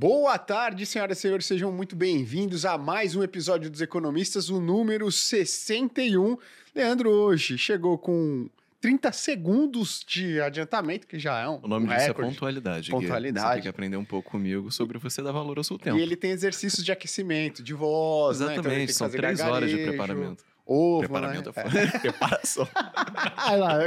[0.00, 4.60] Boa tarde, senhoras e senhores, sejam muito bem-vindos a mais um episódio dos Economistas, o
[4.60, 6.38] número 61.
[6.72, 8.48] Leandro hoje chegou com
[8.80, 11.58] 30 segundos de adiantamento, que já é um.
[11.64, 12.30] O nome um disso é recorde.
[12.30, 12.92] pontualidade.
[12.92, 12.92] Gui.
[12.92, 13.44] Pontualidade.
[13.44, 15.98] Você tem que aprender um pouco comigo sobre você dar valor ao seu tempo.
[15.98, 18.52] E ele tem exercícios de aquecimento, de voz, né?
[18.52, 20.44] Então Exatamente, são três horas de gargarejo, preparamento.
[20.70, 21.64] Ovo, Preparamento né?
[21.94, 21.96] é.
[21.98, 22.68] Preparação.
[22.74, 23.78] Ah, lá,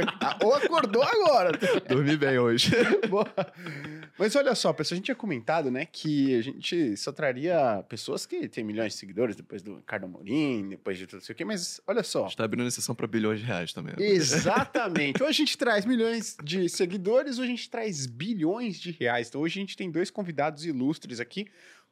[0.42, 1.52] ou acordou agora.
[1.88, 2.72] Dormi bem hoje.
[3.08, 3.24] Boa.
[4.18, 8.26] Mas olha só, pessoal, a gente tinha comentado, né, que a gente só traria pessoas
[8.26, 11.80] que têm milhões de seguidores, depois do Ricardo Amorim, depois de tudo isso aqui, mas
[11.86, 12.24] olha só.
[12.24, 13.94] A gente tá abrindo exceção para bilhões de reais também.
[13.98, 15.22] Exatamente.
[15.22, 19.28] Ou a gente traz milhões de seguidores, ou a gente traz bilhões de reais.
[19.28, 21.46] Então hoje a gente tem dois convidados ilustres aqui,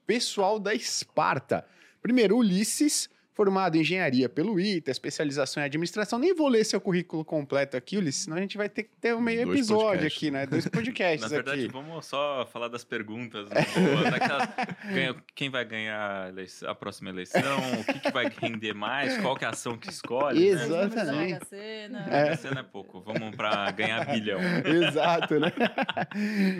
[0.04, 1.64] pessoal da Esparta.
[2.02, 3.08] Primeiro, Ulisses,
[3.40, 6.18] formado em engenharia pelo ITA, especialização em administração.
[6.18, 9.14] Nem vou ler seu currículo completo aqui, Ulisses, senão a gente vai ter que ter
[9.14, 10.16] um meio Dois episódio podcasts.
[10.18, 10.46] aqui, né?
[10.46, 11.72] Dois podcasts Na verdade, aqui.
[11.72, 13.48] vamos só falar das perguntas.
[13.48, 13.64] né?
[14.92, 16.30] Ganha- quem vai ganhar
[16.66, 17.40] a a próxima eleição?
[17.80, 19.16] O que, que vai render mais?
[19.18, 20.46] Qual que é a ação que escolhe?
[20.46, 20.70] Exato.
[20.70, 20.84] Né?
[21.02, 21.32] Exatamente.
[21.32, 22.06] Mega Sena.
[22.10, 22.32] É.
[22.34, 23.00] Esse não é pouco.
[23.00, 24.38] Vamos para ganhar bilhão.
[24.66, 25.50] Exato, né?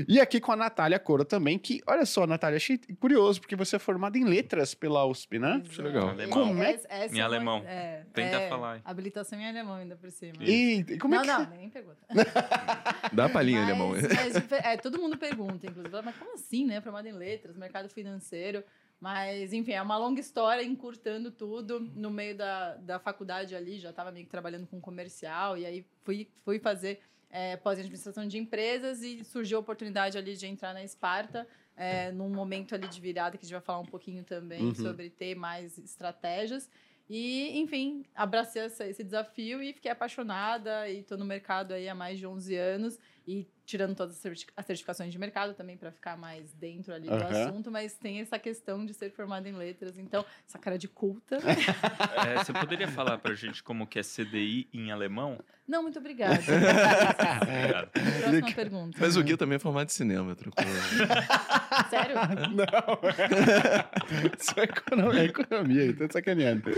[0.09, 3.77] e aqui com a Natália Coro também, que, olha só, Natália, achei curioso, porque você
[3.77, 5.63] é formada em letras pela USP, né?
[5.69, 6.09] Acho legal.
[6.09, 6.31] Alemão.
[6.47, 6.70] Como é?
[6.75, 7.63] Essa- essa Em é uma- alemão.
[7.67, 8.81] é, Tenta é, falar aí.
[8.85, 10.43] Habilitação em alemão ainda por cima.
[10.43, 11.33] E, e como não, é que...
[11.33, 11.99] não, nem pergunta.
[13.13, 13.89] Dá a palhinha, mas, alemão.
[13.91, 16.81] mas, é, todo mundo pergunta, inclusive, mas como assim, né?
[16.81, 18.63] Formado em letras, mercado financeiro.
[19.01, 21.81] Mas, enfim, é uma longa história, encurtando tudo.
[21.81, 25.87] No meio da, da faculdade ali, já estava meio que trabalhando com comercial, e aí
[26.05, 30.85] fui, fui fazer é, pós-administração de empresas e surgiu a oportunidade ali de entrar na
[30.85, 34.63] Esparta, é, num momento ali de virada, que a gente vai falar um pouquinho também
[34.67, 34.75] Uhum.
[34.75, 36.69] sobre ter mais estratégias.
[37.13, 41.95] E, enfim, abracei essa- esse desafio e fiquei apaixonada e estou no mercado aí há
[41.95, 45.91] mais de 11 anos e tirando todas as certi- as certificações de mercado também para
[45.91, 47.47] ficar mais dentro ali do Aham.
[47.49, 51.39] assunto, mas tem essa questão de ser formada em letras, então essa cara de culta.
[52.33, 55.39] É, você poderia falar pra gente como que é CDI em alemão?
[55.67, 56.35] Não, muito obrigada.
[57.43, 57.91] Obrigado.
[57.91, 58.99] Próxima pergunta.
[59.01, 60.71] Mas o Gui também é formado em cinema, tranquilo.
[61.89, 62.17] Sério?
[62.55, 62.67] Não.
[64.39, 66.71] Isso é economia, é economia, então sacaneando.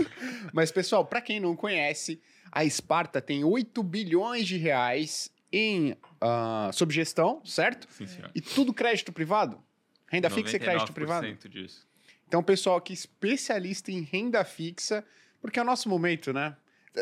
[0.53, 2.21] Mas, pessoal, para quem não conhece,
[2.51, 7.87] a Esparta tem 8 bilhões de reais em ah, sob gestão, certo?
[7.91, 8.31] Sim, senhor.
[8.33, 9.61] E tudo crédito privado?
[10.07, 11.25] Renda fixa e crédito privado?
[11.27, 11.87] 99% disso.
[12.27, 15.03] Então, pessoal aqui especialista em renda fixa,
[15.41, 16.55] porque é o nosso momento, né?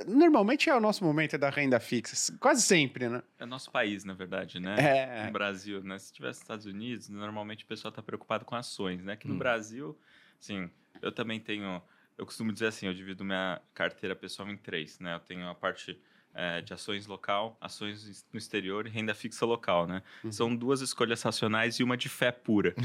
[0.07, 3.22] Normalmente é o nosso momento da renda fixa, quase sempre, né?
[3.38, 4.75] É nosso país, na verdade, né?
[4.79, 5.25] É.
[5.25, 6.00] No Brasil, né?
[6.00, 9.13] Se tivesse nos Estados Unidos, normalmente o pessoal está preocupado com ações, né?
[9.13, 9.34] Aqui Hum.
[9.34, 9.97] no Brasil,
[10.40, 10.69] assim,
[11.02, 11.81] eu também tenho.
[12.18, 15.16] Eu costumo dizer assim, eu divido minha carteira pessoal em três, né?
[15.16, 16.00] Eu tenho a parte
[16.34, 20.02] é, de ações local, ações no exterior e renda fixa local, né?
[20.24, 20.31] Uhum.
[20.31, 22.74] São duas escolhas racionais e uma de fé pura.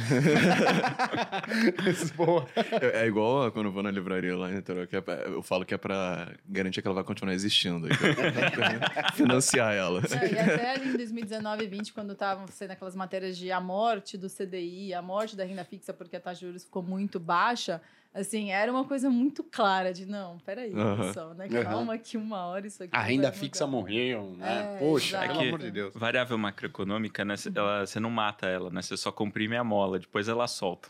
[2.82, 5.42] É é igual quando eu vou na livraria lá em Niterói, que é pra- eu
[5.42, 7.88] falo que é pra garantir que ela vai continuar existindo.
[9.14, 10.00] Financiar ela.
[10.00, 13.60] Não, e até ali em 2019 e 20, quando estavam sendo aquelas matérias de a
[13.60, 17.18] morte do CDI, a morte da renda fixa porque a taxa de juros ficou muito
[17.20, 17.80] baixa,
[18.21, 21.06] assim, era uma coisa muito clara de não, peraí, Aham.
[21.06, 21.49] pessoal, né?
[21.49, 22.94] Calma que uma hora isso aqui.
[22.97, 24.75] A renda fixa morreu, né?
[24.75, 25.25] É, Poxa, exato.
[25.25, 25.94] É que- amor de Deus.
[25.94, 27.34] Variável macroeconômica, né?
[27.54, 28.82] ela- Você não mata ela, né?
[28.82, 30.88] Você só comprime a mola, depois ela solta.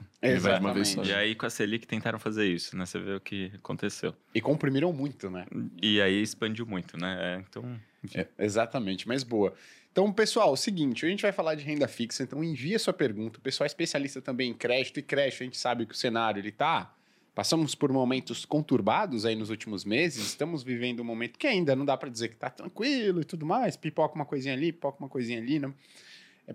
[0.61, 1.03] Uma vez só.
[1.03, 2.87] E aí com a Selic tentaram fazer isso, né?
[2.87, 4.15] Você vê o que aconteceu.
[4.35, 5.47] E comprimiram muito, né?
[5.83, 7.17] E aí expandiu muito, né?
[7.21, 7.79] É, então,
[8.15, 9.53] É, exatamente, mas boa.
[9.91, 12.93] Então, pessoal, é o seguinte, a gente vai falar de renda fixa, então envia sua
[12.93, 13.39] pergunta.
[13.39, 16.39] O pessoal é especialista também em crédito e crédito, a gente sabe que o cenário
[16.39, 16.93] ele tá
[17.37, 21.85] Passamos por momentos conturbados aí nos últimos meses, estamos vivendo um momento que ainda não
[21.85, 25.09] dá para dizer que tá tranquilo e tudo mais, pipoca uma coisinha ali, pipoca uma
[25.11, 25.71] coisinha ali, né?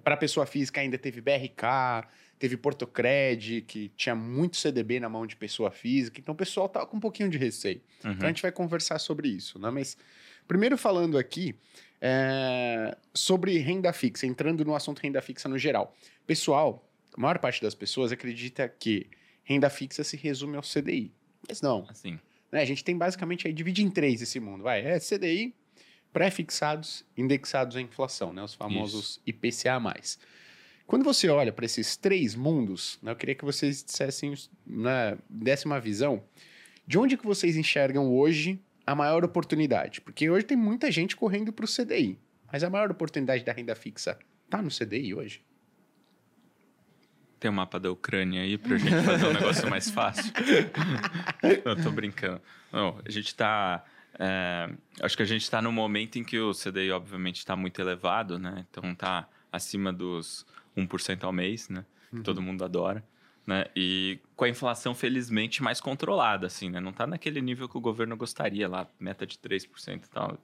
[0.03, 2.07] Para pessoa física ainda teve BRK,
[2.39, 6.83] teve Portocred, que tinha muito CDB na mão de pessoa física, então o pessoal tá
[6.83, 7.79] com um pouquinho de receio.
[8.03, 8.13] uhum.
[8.13, 9.69] Então a gente vai conversar sobre isso, né?
[9.69, 9.95] Mas
[10.47, 11.53] primeiro falando aqui
[12.01, 15.95] é, sobre renda fixa, entrando no assunto renda fixa no geral.
[16.25, 16.83] Pessoal,
[17.15, 19.07] a maior parte das pessoas acredita que
[19.51, 21.11] renda fixa se resume ao CDI.
[21.47, 21.85] Mas não.
[21.89, 22.19] assim,
[22.51, 22.61] Né?
[22.61, 24.63] A gente tem basicamente aí, divide em três esse mundo.
[24.63, 25.53] Vai, é CDI,
[26.11, 28.43] pré-fixados, indexados à inflação, né?
[28.43, 29.79] Os famosos IPCA+.
[30.85, 34.33] Quando você olha para esses três mundos, né, eu queria que vocês dissessem,
[34.65, 36.21] né, dessem uma visão
[36.85, 40.01] de onde que vocês enxergam hoje a maior oportunidade.
[40.01, 42.19] Porque hoje tem muita gente correndo para o CDI.
[42.51, 44.19] Mas a maior oportunidade da renda fixa
[44.49, 45.41] tá no CDI hoje?
[47.41, 50.31] Tem o mapa da Ucrânia aí pra gente fazer um negócio mais fácil.
[51.65, 52.39] Não, tô brincando.
[52.71, 53.83] Não, a gente tá.
[54.19, 54.69] é,
[55.01, 58.37] acho que a gente tá no momento em que o CDI, obviamente, está muito elevado,
[58.37, 58.63] né?
[58.69, 60.45] Então tá acima dos
[60.77, 61.83] 1% ao mês, né?
[62.11, 63.03] Que todo mundo adora.
[63.51, 63.65] Né?
[63.75, 66.79] E com a inflação, felizmente, mais controlada, assim, né?
[66.79, 70.37] Não está naquele nível que o governo gostaria lá, meta de 3% e tal.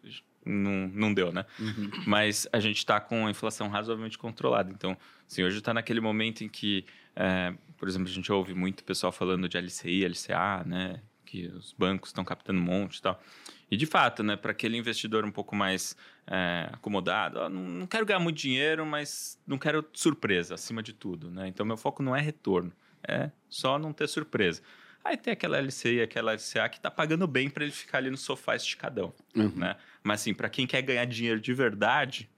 [0.45, 1.45] Não, não deu, né?
[1.57, 1.89] Uhum.
[2.06, 4.69] Mas a gente está com a inflação razoavelmente controlada.
[4.71, 8.83] Então, assim, hoje está naquele momento em que, é, por exemplo, a gente ouve muito
[8.83, 11.01] pessoal falando de LCI, LCA, né?
[11.25, 13.21] Que os bancos estão captando um monte e tal.
[13.69, 15.95] E de fato, né, para aquele investidor um pouco mais
[16.25, 20.94] é, acomodado, ó, não, não quero ganhar muito dinheiro, mas não quero surpresa acima de
[20.94, 21.48] tudo, né?
[21.50, 22.71] Então meu foco não é retorno,
[23.07, 24.61] é só não ter surpresa.
[25.03, 28.09] Aí tem aquela LCI e aquela LCA que tá pagando bem para ele ficar ali
[28.09, 29.51] no sofá esticadão, Uhum.
[29.55, 29.75] né?
[30.03, 32.29] Mas assim, para quem quer ganhar dinheiro de verdade,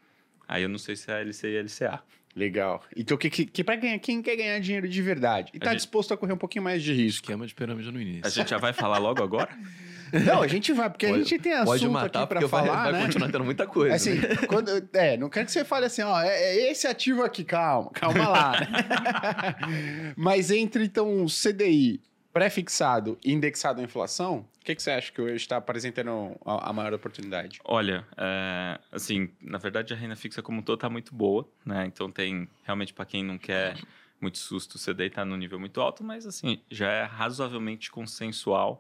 [0.47, 2.01] aí eu não sei se é LCI e LCA.
[2.35, 2.83] Legal.
[2.95, 5.71] Então, que, que, que pra ganhar, quem quer ganhar dinheiro de verdade e A tá
[5.71, 7.23] gente- disposto a correr um pouquinho mais de risco?
[7.25, 8.27] Esquema de pirâmide no início.
[8.27, 9.49] A gente já vai falar logo agora?
[10.25, 12.49] Não, a gente vai, porque a Pode- gente tem assunto Pode matar, aqui pra vai,
[12.49, 13.05] falar, vai né?
[13.05, 13.95] continuar tendo muita coisa.
[13.95, 14.35] Assim, né?
[14.47, 17.89] quando, é, não quero que você fale assim, ó, é, é esse ativo aqui, calma,
[17.91, 18.53] calma lá.
[20.15, 22.01] Mas entre, então, o CDI
[22.31, 26.69] pré-fixado e indexado à inflação, o que, que você acha que hoje está apresentando a,
[26.69, 27.59] a maior oportunidade?
[27.65, 31.85] Olha, é, assim, na verdade a renda fixa como um todo tá muito boa, né?
[31.87, 33.75] Então tem realmente para quem não quer
[34.21, 38.79] muito susto, o CDI está no nível muito alto, mas assim, já é razoavelmente consensual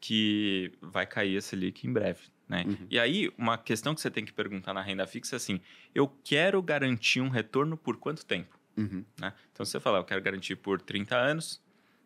[0.00, 2.64] que vai cair a Selic em breve, né?
[2.66, 2.86] Uhum.
[2.90, 5.60] E aí, uma questão que você tem que perguntar na renda fixa é assim,
[5.94, 8.58] eu quero garantir um retorno por quanto tempo?
[8.76, 9.04] Uhum.
[9.18, 9.32] né?
[9.52, 11.60] Então, se você falar, eu quero garantir por 30 anos,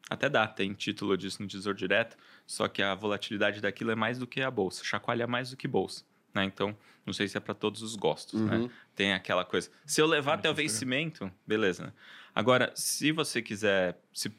[0.08, 2.16] até dá, tem título disso no Tesouro Direto,
[2.46, 5.68] só que a volatilidade daquilo é mais do que a bolsa, chacoalha mais do que
[5.68, 6.04] bolsa.
[6.34, 6.44] Né?
[6.44, 8.40] Então, não sei se é para todos os gostos.
[8.40, 8.56] Né?
[8.56, 8.70] Uhum.
[8.94, 9.70] Tem aquela coisa.
[9.84, 11.86] Se eu levar até o vencimento, beleza.
[11.86, 11.92] Né?
[12.34, 14.32] Agora, se você quiser se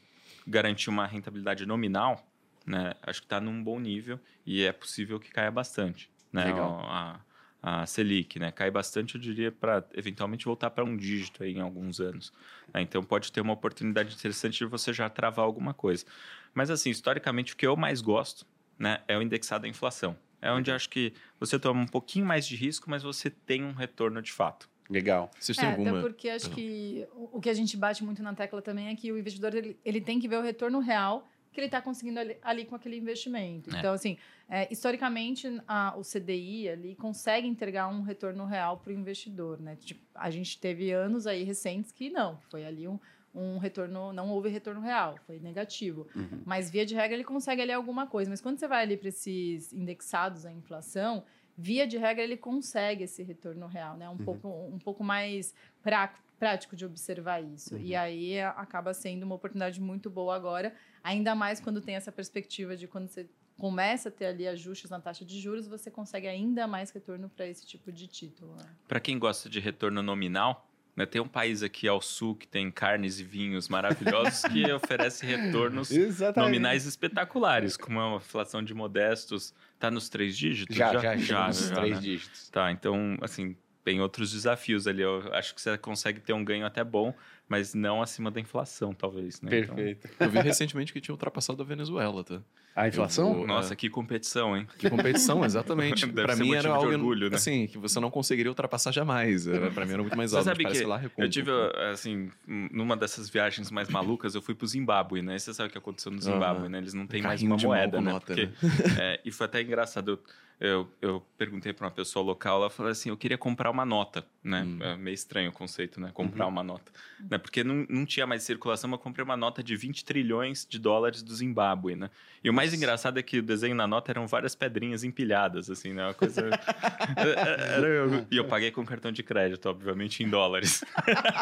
[0.46, 2.26] garantir uma rentabilidade nominal,
[2.66, 6.10] né, acho que está num bom nível e é possível que caia bastante.
[6.32, 6.44] Né?
[6.46, 6.80] Legal.
[6.88, 7.20] A,
[7.62, 8.50] a Selic, né?
[8.52, 12.32] Cai bastante, eu diria, para eventualmente voltar para um dígito aí em alguns anos.
[12.72, 12.82] né?
[12.82, 16.04] Então pode ter uma oportunidade interessante de você já travar alguma coisa.
[16.52, 18.44] Mas assim, historicamente, o que eu mais gosto
[18.78, 20.16] né, é o indexado à inflação.
[20.42, 23.64] É onde eu acho que você toma um pouquinho mais de risco, mas você tem
[23.64, 24.68] um retorno de fato.
[24.90, 25.30] Legal.
[25.40, 26.02] Vocês É, têm até alguma.
[26.02, 26.62] porque acho Perdão.
[26.62, 29.54] que o o que a gente bate muito na tecla também é que o investidor
[29.54, 32.74] ele, ele tem que ver o retorno real que ele está conseguindo ali, ali com
[32.74, 33.74] aquele investimento.
[33.74, 33.78] É.
[33.78, 34.18] Então, assim,
[34.48, 39.76] é, historicamente, a- o CDI ali consegue entregar um retorno real para o investidor, né?
[39.76, 42.98] Tipo, a gente teve anos aí recentes que não, foi ali um,
[43.34, 46.06] um retorno, não houve retorno real, foi negativo.
[46.14, 46.42] Uhum.
[46.44, 48.30] Mas via de regra ele consegue ali alguma coisa.
[48.30, 51.24] Mas quando você vai ali para esses indexados à inflação,
[51.56, 54.08] via de regra ele consegue esse retorno real, né?
[54.08, 56.12] Um, pouco, um pouco mais prá-
[56.44, 57.78] prático de observar isso.
[57.78, 62.12] E aí a- acaba sendo uma oportunidade muito boa agora, ainda mais quando tem essa
[62.12, 63.26] perspectiva de quando você
[63.56, 67.46] começa a ter ali ajustes na taxa de juros, você consegue ainda mais retorno para
[67.46, 68.56] esse tipo de título.
[68.56, 68.66] Né?
[68.86, 72.70] Para quem gosta de retorno nominal, né, tem um país aqui ao sul que tem
[72.70, 76.46] carnes e vinhos maravilhosos que oferece retornos Exatamente.
[76.46, 79.54] nominais espetaculares, como é uma inflação de modestos.
[79.78, 80.76] Tá nos três dígitos?
[80.76, 82.00] Já, já, já, já, nos já, três né?
[82.02, 82.50] dígitos.
[82.50, 85.02] Tá, então, assim, tem outros desafios ali.
[85.02, 87.14] Eu acho que você consegue ter um ganho até bom,
[87.46, 89.60] mas não acima da inflação, talvez, né?
[89.60, 90.08] Então, Perfeito.
[90.18, 92.40] Eu vi recentemente que tinha ultrapassado a Venezuela, tá?
[92.76, 93.34] A inflação?
[93.34, 94.66] Vou- nossa, que competição, hein?
[94.78, 96.00] Que competição, exatamente.
[96.06, 97.36] Ser mim motivo era de algo orgulho, né?
[97.36, 99.46] assim, que você não conseguiria ultrapassar jamais.
[99.46, 100.44] Era, pra mim era muito mais alto.
[100.44, 101.50] sabe que lá Eu tive,
[101.92, 105.36] assim, numa dessas viagens mais malucas, eu fui pro Zimbábue, né?
[105.36, 106.68] E Você sabe o que aconteceu no Zimbábue, Aham.
[106.70, 106.78] né?
[106.78, 108.12] Eles não têm mais uma moeda, né?
[108.12, 108.50] nota, Porque,
[108.98, 110.10] é, e foi até engraçado.
[110.10, 110.18] Eu,
[110.60, 114.24] eu, eu perguntei para uma pessoa local, ela falou assim, eu queria comprar uma nota,
[114.42, 114.62] né?
[114.62, 114.78] Hum.
[114.80, 116.10] É meio estranho o conceito, né?
[116.14, 116.52] Comprar Uhum.
[116.52, 116.92] uma nota.
[117.28, 117.38] Né?
[117.38, 120.78] Porque não, não tinha mais circulação, mas eu comprei uma nota de 20 trilhões de
[120.78, 122.08] dólares do Zimbábue, né?
[122.42, 125.92] E o mais engraçado é que o desenho na nota eram várias pedrinhas empilhadas, assim,
[125.92, 126.04] né?
[126.06, 126.42] Uma coisa...
[127.16, 130.82] Era eu- E eu paguei com cartão de crédito, obviamente, em dólares.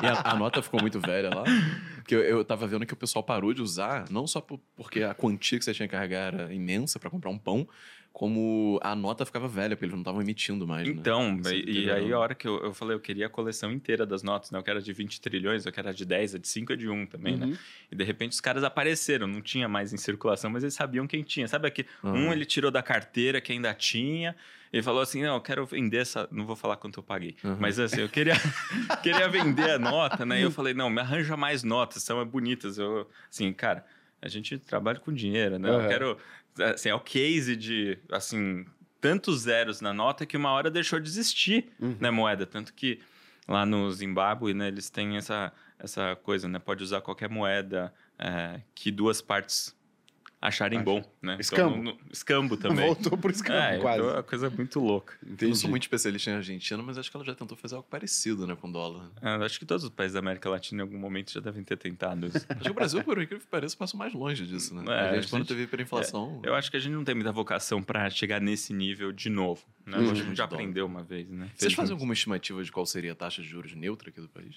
[0.02, 1.44] E a, a nota ficou muito velha lá.
[1.96, 5.02] Porque eu, eu tava vendo que o pessoal parou de usar, não só por- porque
[5.02, 7.66] a quantia que você tinha que carregar era imensa pra comprar um pão,
[8.12, 10.86] como a nota ficava velha, porque eles não estavam emitindo mais.
[10.86, 10.94] né?
[10.94, 13.72] Então, Você e, e aí a hora que eu, eu falei, eu queria a coleção
[13.72, 14.58] inteira das notas, né?
[14.58, 16.74] Eu quero a de 20 trilhões, eu quero a de 10, a de 5 e
[16.74, 17.46] a de 1 também, né?
[17.46, 17.56] Uhum.
[17.90, 21.22] E de repente os caras apareceram, não tinha mais em circulação, mas eles sabiam quem
[21.22, 21.48] tinha.
[21.48, 22.32] Sabe aqui, um Aham.
[22.32, 24.36] ele tirou da carteira que ainda tinha,
[24.70, 26.28] e falou assim, não, eu quero vender essa...
[26.30, 27.56] Não vou falar quanto eu paguei, Aham.
[27.58, 28.34] mas assim, eu queria,
[29.02, 30.38] queria vender a nota, né?
[30.38, 32.76] E eu falei, não, me arranja mais notas, são bonitas.
[32.78, 33.84] Eu, assim, cara,
[34.20, 35.68] a gente trabalha com dinheiro, né?
[35.68, 36.18] Eu quero...
[36.58, 38.64] Assim, é o case de, assim,
[39.00, 41.96] tantos zeros na nota que uma hora deixou de existir, Uhum.
[42.00, 42.44] né, moeda.
[42.46, 43.00] Tanto que
[43.48, 46.58] lá no Zimbábue, né, eles têm essa, essa coisa, né?
[46.58, 49.74] Pode usar qualquer moeda é, que duas partes
[50.42, 50.84] acharem Acho.
[50.84, 51.36] bom, né?
[51.38, 51.70] Escambo.
[51.78, 52.84] Então, no- no- escambo também.
[52.86, 53.98] Voltou pro escambo, é, quase.
[54.00, 55.14] então é uma coisa muito louca.
[55.22, 55.56] Eu não Entendi.
[55.56, 58.56] sou muito especialista em Argentina, mas acho que ela já tentou fazer algo parecido, né,
[58.56, 59.08] com o dólar.
[59.22, 61.62] É, eu acho que todos os países da América Latina em algum momento já devem
[61.62, 62.44] ter tentado isso.
[62.48, 64.84] Acho que o Brasil, por incrível que pareça, passou mais longe disso, né?
[64.88, 66.40] É, a a gente, quando gente- teve hiperinflação...
[66.42, 69.62] Eu acho que a gente não tem muita vocação pra chegar nesse nível de novo.
[69.86, 69.96] Né?
[69.98, 70.10] Uhum.
[70.10, 71.46] A gente já aprendeu uma vez, né?
[71.54, 71.98] Vocês Fez fazem junto.
[72.00, 74.56] alguma estimativa de qual seria a taxa de juros neutra aqui do país?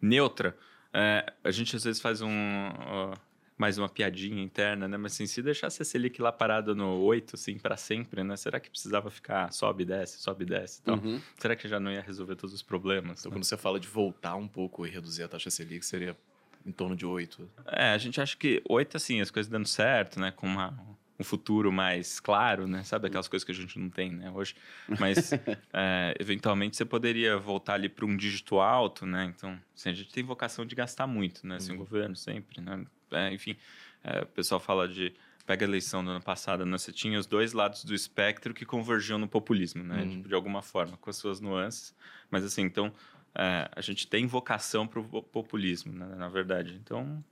[0.00, 0.56] neutra.
[0.92, 3.14] É, a gente às vezes faz um ó,
[3.60, 4.96] mais uma piadinha interna, né?
[4.96, 8.34] Mas assim, se deixasse a Selic lá parada no 8, assim, para sempre, né?
[8.34, 10.96] Será que precisava ficar sobe e desce, sobe e desce e tal?
[10.96, 11.20] Uhum.
[11.38, 13.20] Será que já não ia resolver todos os problemas?
[13.20, 13.36] Então, né?
[13.36, 16.16] quando você fala de voltar um pouco e reduzir a taxa Selic, seria
[16.64, 17.50] em torno de 8.
[17.66, 20.30] É, a gente acha que 8, assim, as coisas dando certo, né?
[20.30, 20.74] Com uma,
[21.20, 22.82] um futuro mais claro, né?
[22.82, 24.30] Sabe aquelas coisas que a gente não tem, né?
[24.30, 24.56] Hoje.
[24.98, 25.32] Mas,
[25.70, 29.30] é, eventualmente, você poderia voltar ali para um dígito alto, né?
[29.36, 31.56] Então, assim, a gente tem vocação de gastar muito, né?
[31.56, 32.86] Assim, o governo sempre, né?
[33.10, 33.54] É, enfim,
[34.02, 35.12] é, o pessoal fala de...
[35.44, 36.78] Pega a eleição do ano passado, né?
[36.78, 40.02] Você tinha os dois lados do espectro que convergiam no populismo, né?
[40.02, 40.08] Uhum.
[40.08, 41.94] Tipo, de alguma forma, com as suas nuances.
[42.30, 42.92] Mas, assim, então...
[43.34, 46.80] é, a gente tem vocação para o populismo, né, na verdade.
[46.82, 47.22] Então,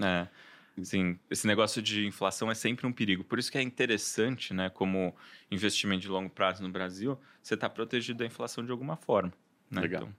[0.00, 0.26] é,
[0.80, 3.24] assim, esse negócio de inflação é sempre um perigo.
[3.24, 5.14] Por isso que é interessante, né, como
[5.50, 9.32] investimento de longo prazo no Brasil, você está protegido da inflação de alguma forma.
[9.70, 9.80] Né?
[9.80, 10.02] Legal.
[10.02, 10.14] Então,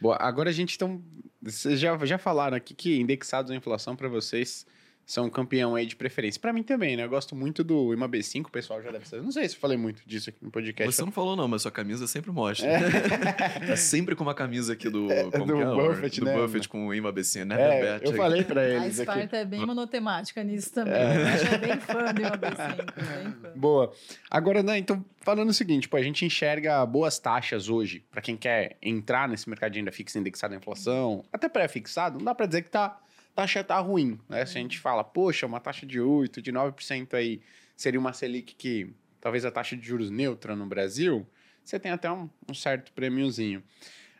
[0.00, 1.02] Boa, agora a gente então.
[1.42, 4.66] Vocês já, já falaram aqui que indexados à inflação para vocês
[5.06, 6.40] são um campeão aí de preferência.
[6.40, 7.04] Para mim também, né?
[7.04, 9.22] Eu gosto muito do IMA B5, o pessoal já deve saber.
[9.22, 10.94] Não sei se eu falei muito disso aqui no podcast.
[10.94, 12.68] Você não falou não, mas sua camisa sempre mostra.
[13.66, 15.08] tá sempre com uma camisa aqui do...
[15.32, 15.64] como do é?
[15.64, 16.36] Buffett, do né?
[16.36, 17.56] Buffett com o Ima BC, né?
[17.60, 19.10] É, eu falei para A eles aqui.
[19.10, 20.94] Sparta é bem monotemática nisso também.
[20.94, 22.76] A gente é bem fã do IMAB5.
[22.76, 23.52] Bem fã.
[23.54, 23.92] Boa.
[24.30, 28.36] Agora, né, então, falando o seguinte, pô, a gente enxerga boas taxas hoje para quem
[28.36, 32.46] quer entrar nesse mercado de renda fixa indexado à inflação, até pré-fixado, não dá para
[32.46, 33.03] dizer que tá, a
[33.34, 34.46] taxa tá ruim, né?
[34.46, 37.40] Se a gente fala, poxa, uma taxa de 8, de 9% aí
[37.76, 41.26] seria uma Selic que talvez a taxa de juros neutra no Brasil,
[41.64, 43.62] você tem até um, um certo prêmiozinho.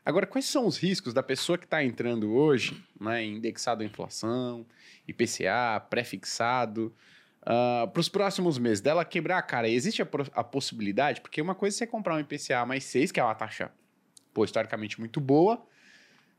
[0.05, 4.67] Agora, quais são os riscos da pessoa que está entrando hoje, né, indexado à inflação,
[5.09, 6.95] IPCA, pré-fixado,
[7.43, 9.69] para os próximos meses, dela quebrar a cara?
[9.69, 11.21] Existe a, a possibilidade?
[11.21, 13.71] Porque uma coisa é você comprar um IPCA mais 6, que é uma taxa,
[14.33, 15.65] pô, historicamente muito boa,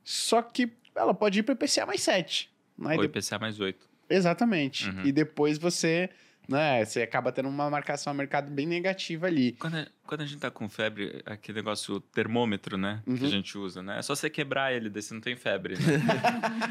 [0.04, 2.55] só que ela pode ir para IPCA mais 7.
[2.78, 2.96] Né?
[2.96, 3.88] O de- IPCA mais 8.
[4.10, 4.90] Exatamente.
[4.90, 5.02] Uhum.
[5.06, 6.10] E depois você,
[6.48, 9.54] né, você acaba tendo uma marcação a mercado bem negativa ali.
[9.54, 13.02] Quando a, quando a gente tá com febre, aquele negócio termômetro, né?
[13.04, 13.26] Que Uhum.
[13.26, 13.98] a gente usa, né?
[13.98, 15.74] É só você quebrar ele, daí você não tem febre.
[15.76, 15.80] Né?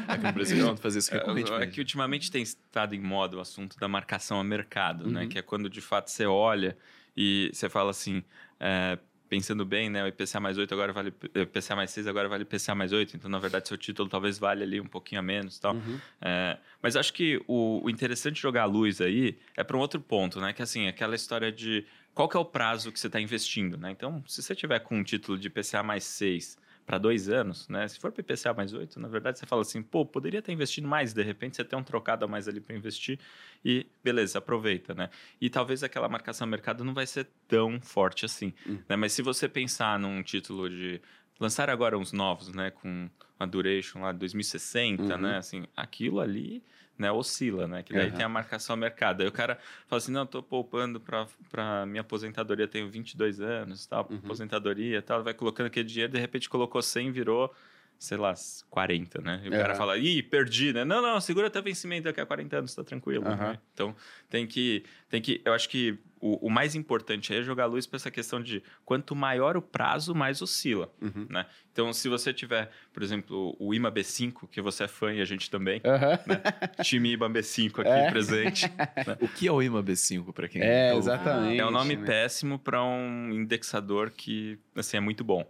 [0.07, 1.63] Aqui no Brasil a gente fazer isso É, recorrentemente.
[1.63, 5.23] é que ultimamente tem estado em moda o assunto da marcação a mercado, né?
[5.23, 5.29] Uhum.
[5.29, 6.77] Que é quando de fato você olha
[7.17, 8.23] e você fala assim,
[8.59, 8.97] é,
[9.35, 10.01] pensando bem, né?
[10.01, 11.09] O IPCA mais 8 agora vale.
[11.09, 13.17] O IPCA mais 6 agora vale IPCA mais 8.
[13.17, 15.75] Então, na verdade, seu título talvez valha ali um pouquinho a menos tal.
[15.75, 15.99] Uhum.
[16.21, 19.79] É, mas acho que o, o interessante de jogar a luz aí é para um
[19.81, 20.53] outro ponto, né?
[20.53, 23.91] Que assim, aquela história de qual que é o prazo que você está investindo, né?
[23.91, 27.87] Então, se você tiver com um título de IPCA mais 6 para dois anos, né?
[27.87, 30.87] Se for para IPCA mais 8, na verdade você fala assim, pô, poderia ter investido
[30.87, 33.19] mais, de repente você tem um trocado a mais ali para investir
[33.63, 35.09] e beleza, aproveita, né?
[35.41, 38.77] E talvez aquela marcação a mercado não vai ser tão forte assim, Hum.
[38.87, 38.95] né?
[38.95, 41.01] Mas se você pensar num título de
[41.39, 45.21] lançar agora uns novos, né, com a duration lá de 2060, Uhum.
[45.21, 45.37] né?
[45.37, 46.63] Assim, aquilo ali,
[46.97, 47.83] né, oscila, né?
[47.83, 48.15] Que daí Uhum.
[48.15, 49.21] tem a marcação ao mercado.
[49.21, 53.85] Aí o cara fala assim: "Não, eu tô poupando para minha aposentadoria, tenho 22 anos,
[53.85, 54.17] tal, Uhum.
[54.23, 57.53] aposentadoria, tal, vai colocando aquele dinheiro, de repente colocou 100, virou
[57.97, 58.33] sei lá,
[58.69, 59.41] 40, né?
[59.45, 60.83] E o cara fala, ih, perdi, né?
[60.83, 63.23] Não, não, segura até vencimento daqui a 40 anos, tá tranquilo.
[63.25, 63.35] Uhum.
[63.37, 63.57] né?
[63.73, 63.95] Então,
[64.29, 65.41] tem que, tem que.
[65.45, 68.63] Eu acho que o, o mais importante aí é jogar luz para essa questão de
[68.83, 70.91] quanto maior o prazo, mais oscila.
[71.01, 71.27] Uhum.
[71.29, 71.45] Né?
[71.71, 75.25] Então, se você tiver, por exemplo, o IMA B5, que você é fã e a
[75.25, 76.17] gente também, Aham.
[76.83, 78.09] time IMA B5 aqui É.
[78.09, 78.71] presente.
[79.19, 80.97] O que é o IMA B5 para quem É, ouvindo?
[81.03, 81.59] exatamente.
[81.59, 82.05] É um nome né?
[82.05, 85.45] péssimo para um indexador que, assim, é muito bom.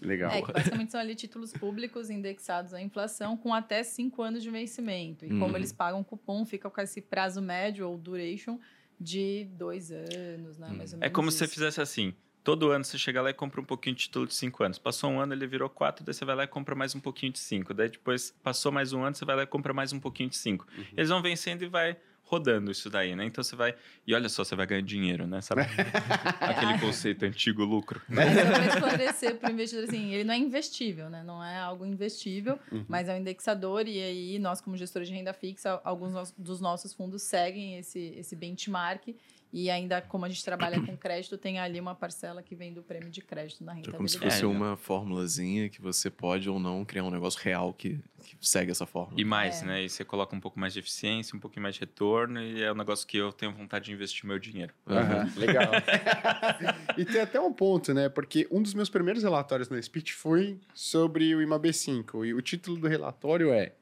[0.00, 0.30] Legal.
[0.32, 4.50] É, que basicamente são ali títulos públicos indexados à inflação com até cinco anos de
[4.50, 5.24] vencimento.
[5.26, 5.40] E Uhum.
[5.40, 8.60] como eles pagam cupom, fica com esse prazo médio ou duration
[9.00, 10.68] de dois anos, né?
[10.70, 11.54] Mais ou É menos como se você isso.
[11.54, 12.14] fizesse assim.
[12.44, 14.78] Todo ano você chega lá e compra um pouquinho de título de 5 anos.
[14.78, 17.30] Passou um ano, ele virou 4, daí você vai lá e compra mais um pouquinho
[17.32, 17.74] de 5.
[17.74, 20.36] Daí depois passou mais um ano, você vai lá e compra mais um pouquinho de
[20.36, 20.66] 5.
[20.76, 20.84] Uhum.
[20.96, 21.96] Eles vão vencendo e vai
[22.28, 23.24] rodando isso daí, né?
[23.24, 23.74] Então você vai.
[24.06, 25.40] E olha só, você vai ganhar dinheiro, né?
[25.40, 25.62] Sabe?
[26.40, 28.02] Aquele conceito antigo lucro.
[28.08, 31.22] Mas é para esclarecer para o investidor, assim, ele não é investível, né?
[31.24, 32.84] Não é algo investível, Uhum.
[32.86, 36.92] mas é um indexador e aí nós, como gestores de renda fixa, alguns dos nossos
[36.92, 39.08] fundos seguem esse, esse benchmark
[39.52, 42.82] E ainda, como a gente trabalha com crédito, tem ali uma parcela que vem do
[42.82, 44.34] prêmio de crédito na É como se rentabilidade.
[44.34, 48.36] fosse É, uma formulazinha que você pode ou não criar um negócio real que, que
[48.42, 49.18] segue essa fórmula.
[49.18, 49.66] E mais, É.
[49.66, 49.82] né?
[49.84, 52.70] E você coloca um pouco mais de eficiência, um pouquinho mais de retorno, e é
[52.70, 54.74] um negócio que eu tenho vontade de investir meu dinheiro.
[54.86, 55.72] Aham, legal.
[56.98, 58.08] e tem até um ponto, né?
[58.08, 62.24] Porque um dos meus primeiros relatórios na Speech foi sobre o IMAB 5.
[62.24, 63.72] E o título do relatório é.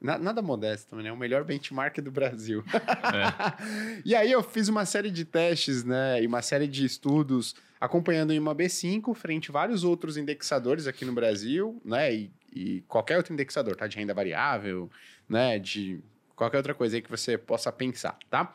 [0.00, 1.10] Na- Nada modesto, né?
[1.12, 2.62] O melhor benchmark do Brasil.
[4.04, 6.22] e aí eu fiz uma série de testes, né?
[6.22, 11.04] E uma série de estudos acompanhando o IMAB 5 frente a vários outros indexadores aqui
[11.04, 12.14] no Brasil, né?
[12.14, 13.86] E, e qualquer outro indexador, tá?
[13.86, 14.90] De renda variável,
[15.28, 15.58] né?
[15.58, 16.00] De
[16.34, 18.54] qualquer outra coisa aí que você possa pensar, tá?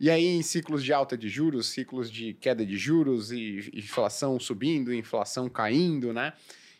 [0.00, 4.40] E aí, em ciclos de alta de juros, ciclos de queda de juros e inflação
[4.40, 6.32] subindo, inflação caindo, né?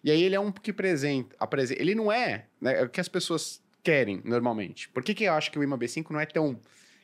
[0.02, 3.00] E aí ele é um que apresenta, apresenta ele não é, né, é o que
[3.00, 4.88] as pessoas querem normalmente.
[4.88, 6.58] Por que, que eu acho que o IMAB 5 não é tão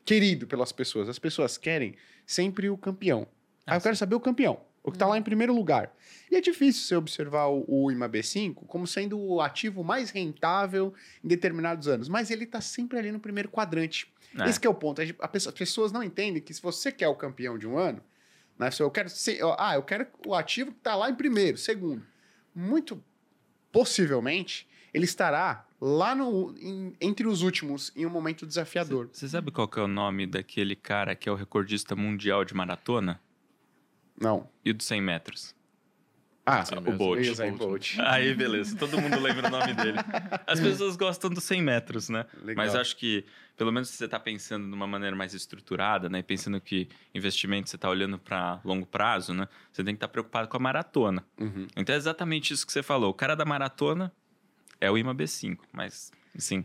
[0.05, 1.09] querido pelas pessoas?
[1.09, 1.95] As pessoas querem
[2.27, 3.27] sempre o campeão.
[3.67, 5.95] Ah, eu quero saber o campeão, o que está lá em primeiro lugar.
[6.31, 10.95] E é difícil você observar o, o IMAB 5 como sendo o ativo mais rentável
[11.23, 14.11] em determinados anos, mas ele está sempre ali no primeiro quadrante.
[14.39, 14.49] É.
[14.49, 15.01] Esse que é o ponto.
[15.33, 18.03] Pessoa- As pessoas não entendem que se você quer o campeão de um ano,
[18.59, 18.71] né?
[18.71, 22.05] Se eu quero ser, ah, eu quero o ativo que está lá em primeiro, segundo.
[22.55, 23.03] Muito
[23.71, 29.09] possivelmente ele estará lá no, em- entre os últimos em um momento desafiador.
[29.13, 32.55] Você sabe qual que é o nome daquele cara que é o recordista mundial de
[32.55, 33.21] maratona?
[34.21, 34.49] Não.
[34.65, 35.55] E o dos 100 metros?
[36.45, 36.81] Ah, Sim, o.
[36.93, 37.21] Bolt.
[37.59, 37.99] Bolt.
[38.01, 38.75] Aí, beleza.
[38.75, 39.99] Todo mundo lembra o nome dele.
[40.47, 42.25] As pessoas gostam dos 100 metros, né?
[42.43, 42.65] Legal.
[42.65, 43.23] Mas acho que,
[43.55, 46.23] pelo menos se você está pensando de uma maneira mais estruturada, né?
[46.23, 49.47] Pensando que investimento você está olhando para longo prazo, né?
[49.71, 51.23] Você tem que estar preocupado com a maratona.
[51.39, 51.67] Uhum.
[51.77, 53.11] Então é exatamente isso que você falou.
[53.11, 54.11] O cara da maratona
[54.81, 56.65] é o IMAB 5, mas, assim,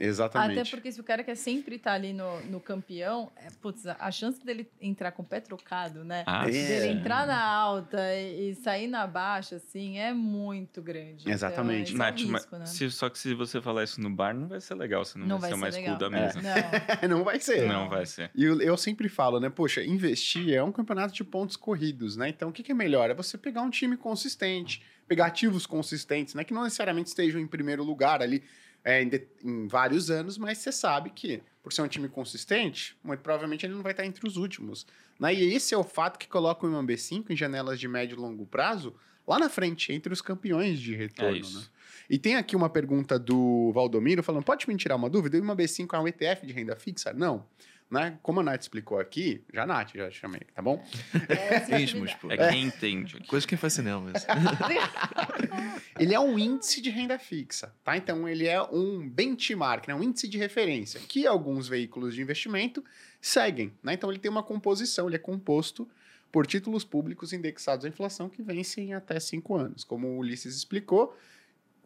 [0.00, 0.60] Exatamente.
[0.60, 4.10] Até porque se o cara quer sempre estar ali no, no campeão, é, putz, a-
[4.12, 6.22] chance dele entrar com o pé trocado, né?
[6.24, 6.50] ah, É.
[6.52, 11.28] Dele entrar na alta e, e sair na baixa, assim, é muito grande.
[11.28, 11.92] Exatamente.
[11.94, 12.66] Então, esse Nath, é o mas risco, né?
[12.66, 15.04] se- só que se você falar isso no bar, não vai ser legal.
[15.04, 16.26] Você não, Não vai, ser uma ser escuda legal.
[16.26, 16.42] mesmo.
[16.42, 17.08] Não.
[17.18, 17.66] Não vai ser.
[17.66, 18.30] Não vai ser.
[18.36, 19.50] E eu, eu sempre falo, né?
[19.50, 22.28] Poxa, investir é um campeonato de pontos corridos, né?
[22.28, 23.10] Então, o que, que é melhor?
[23.10, 26.44] É você pegar um time consistente, pegar ativos consistentes, né?
[26.44, 28.42] Que não necessariamente estejam em primeiro lugar ali
[28.84, 32.96] é, em, de- em vários anos, mas você sabe que, por ser um time consistente,
[33.02, 34.86] muito provavelmente ele não vai estar entre os últimos.
[35.18, 35.34] Né?
[35.34, 38.20] E esse é o fato que coloca o IMAB 5 em janelas de médio e
[38.20, 38.94] longo prazo
[39.26, 41.36] lá na frente, entre os campeões de retorno.
[41.36, 41.62] É né?
[42.08, 45.36] E tem aqui uma pergunta do Valdomiro falando: pode me tirar uma dúvida?
[45.36, 47.12] O IMAB 5 é um ETF de renda fixa?
[47.12, 47.44] Não.
[47.90, 48.18] Né?
[48.22, 50.84] Como a Nath explicou aqui, já a Nath, já chamei, tá bom?
[51.26, 52.30] É, Íntimos, pô.
[52.30, 53.16] É quem entende.
[53.16, 53.26] aqui.
[53.26, 54.12] Coisa que faz cinema.
[54.14, 54.26] Isso.
[55.98, 57.96] Ele é um índice de renda fixa, tá?
[57.96, 59.94] Então ele é um benchmark, né?
[59.94, 62.84] um índice de referência que alguns veículos de investimento
[63.20, 63.94] seguem, né?
[63.94, 65.88] Então ele tem uma composição, ele é composto
[66.30, 69.82] por títulos públicos indexados à inflação que vencem até cinco anos.
[69.82, 71.16] Como o Ulisses explicou,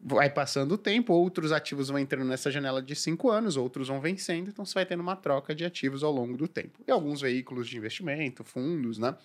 [0.03, 4.01] vai passando o tempo, outros ativos vão entrando nessa janela de cinco anos, outros vão
[4.01, 6.79] vencendo, então você vai tendo uma troca de ativos ao longo do tempo.
[6.85, 9.15] E alguns veículos de investimento, fundos, né?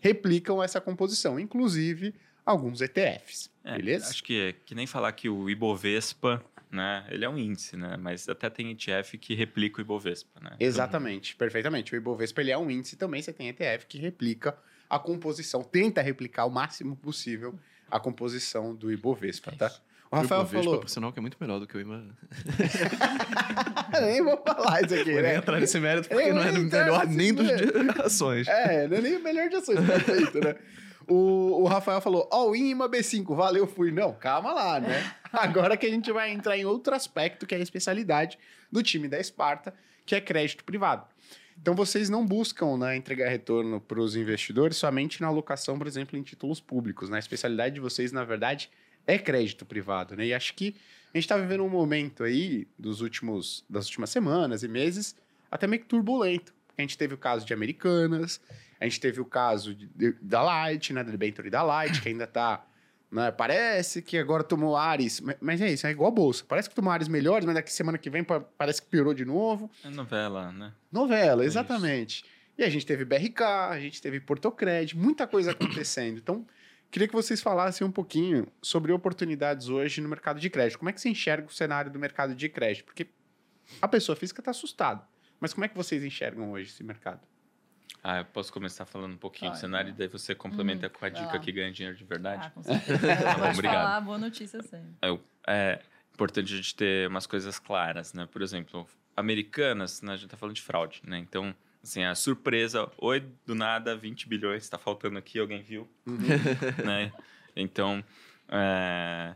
[0.00, 2.14] Replicam essa composição, inclusive
[2.46, 3.50] alguns ETFs.
[3.62, 4.08] É, beleza?
[4.08, 7.04] Acho que é que nem falar que o Ibovespa, né?
[7.10, 7.98] Ele é um índice, né?
[7.98, 10.56] Mas até tem ETF que replica o Ibovespa, né?
[10.58, 11.94] Exatamente, perfeitamente.
[11.94, 14.56] O Ibovespa ele é um índice também, você tem ETF que replica
[14.88, 17.58] a composição, tenta replicar o máximo possível
[17.90, 19.70] a composição do Ibovespa, tá?
[20.12, 22.04] O Rafael o falou, por sinal, que é muito melhor do que o IMA.
[24.02, 25.36] nem vou falar isso aqui, Vou nem né?
[25.36, 27.64] entrar nesse mérito porque Eu não é nem melhor nem dos de
[28.04, 28.46] ações.
[28.46, 30.54] É, não é nem o melhor de ações, perfeito, né?
[31.08, 33.90] O, o Rafael falou, all in IMA B5, valeu, fui.
[33.90, 35.14] Não, calma lá, né?
[35.32, 38.38] Agora que a gente vai entrar em outro aspecto, que é a especialidade
[38.70, 39.72] do time da Esparta,
[40.04, 41.06] que é crédito privado.
[41.58, 46.18] Então, vocês não buscam né, entregar retorno para os investidores somente na alocação, por exemplo,
[46.18, 47.08] em títulos públicos.
[47.08, 47.16] Né?
[47.16, 48.68] A especialidade de vocês, na verdade,
[49.06, 50.16] é crédito privado.
[50.16, 50.26] Né?
[50.26, 50.74] E acho que
[51.12, 55.14] a gente está vivendo um momento aí, dos últimos, das últimas semanas e meses,
[55.50, 56.54] até meio que turbulento.
[56.76, 58.40] A gente teve o caso de Americanas,
[58.80, 62.08] a gente teve o caso de- de- da Light, né, da Debenture da Light, que
[62.08, 62.64] ainda tá,
[63.10, 66.44] né, parece que agora tomou Ares, ma- mas é isso, é igual a bolsa.
[66.48, 69.24] Parece que tomou Ares melhores, mas daqui semana que vem pa- parece que piorou de
[69.26, 69.70] novo.
[69.84, 70.72] É novela, né?
[70.90, 72.24] Novela, É exatamente.
[72.56, 76.16] E a gente teve BRK, a gente teve Portocred, muita coisa acontecendo.
[76.18, 76.46] Então,
[76.92, 80.78] queria que vocês falassem um pouquinho sobre oportunidades hoje no mercado de crédito.
[80.78, 82.84] Como é que você enxerga o cenário do mercado de crédito?
[82.84, 83.08] Porque
[83.80, 85.02] a pessoa física está assustada.
[85.40, 87.20] Mas como é que vocês enxergam hoje esse mercado?
[88.04, 91.08] Ah, eu posso começar falando um pouquinho do cenário e daí você complementa com a
[91.08, 91.38] dica lá.
[91.38, 92.46] que ganha dinheiro de verdade?
[92.46, 92.98] Ah, com certeza.
[93.34, 93.74] bom, Pode obrigado.
[93.84, 94.94] falar, boa notícia sempre.
[95.02, 95.80] Eu- é
[96.12, 98.26] importante a gente ter umas coisas claras, né?
[98.30, 101.18] Por exemplo, americanas, né, a gente tá falando de fraude, né?
[101.18, 105.90] Então, Assim, a surpresa, oi, do nada, 20 bilhões, tá faltando aqui, alguém viu?
[106.84, 107.12] né?
[107.56, 108.04] Então,
[108.48, 109.34] é,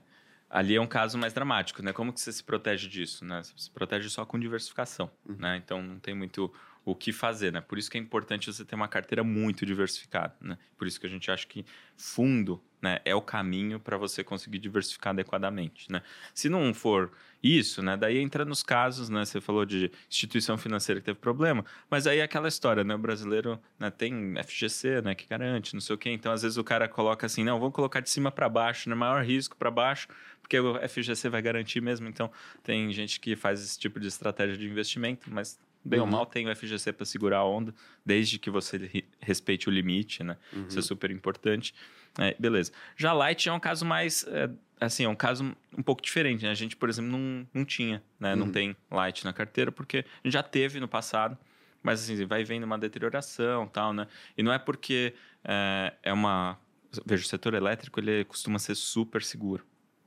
[0.48, 1.92] ali é um caso mais dramático, né?
[1.92, 3.42] Como que você se protege disso, né?
[3.42, 5.56] Você se protege só com diversificação, né?
[5.56, 6.52] Então, não tem muito
[6.85, 7.61] o que fazer, né?
[7.61, 10.56] Por isso que é importante você ter uma carteira muito diversificada, né?
[10.78, 14.61] Por isso que a gente acha que fundo, né, é o caminho para você conseguir
[14.61, 16.03] diversificar adequadamente, né?
[16.33, 17.11] Se não for
[17.42, 19.25] isso, né, daí entra nos casos, né?
[19.25, 22.94] Você falou de instituição financeira que teve problema, mas aí é aquela história, né?
[22.94, 26.11] O brasileiro né, tem FGC, né, que garante, não sei o quê.
[26.11, 28.94] Então, às vezes o cara coloca assim, não, vamos colocar de cima para baixo, né?
[28.94, 30.07] Maior risco para baixo,
[30.40, 32.09] porque o FGC vai garantir mesmo.
[32.09, 32.31] Então,
[32.62, 36.49] tem gente que faz esse tipo de estratégia de investimento, mas bem ou mal tem
[36.49, 40.37] o FGC para segurar a onda, desde que você respeite o limite, né?
[40.68, 41.75] Isso é super importante.
[42.18, 42.72] É, beleza.
[42.96, 46.51] Já Light é um caso mais, é, assim, é um caso um pouco diferente, né?
[46.51, 48.35] A gente, por exemplo, não, não tinha, né?
[48.35, 51.37] Não tem Light na carteira, porque a gente já teve no passado,
[51.83, 54.07] mas assim, vai vendo uma deterioração tal, né?
[54.37, 56.59] E não é porque é, é uma...
[57.05, 59.64] Veja, o setor elétrico, ele costuma ser super seguro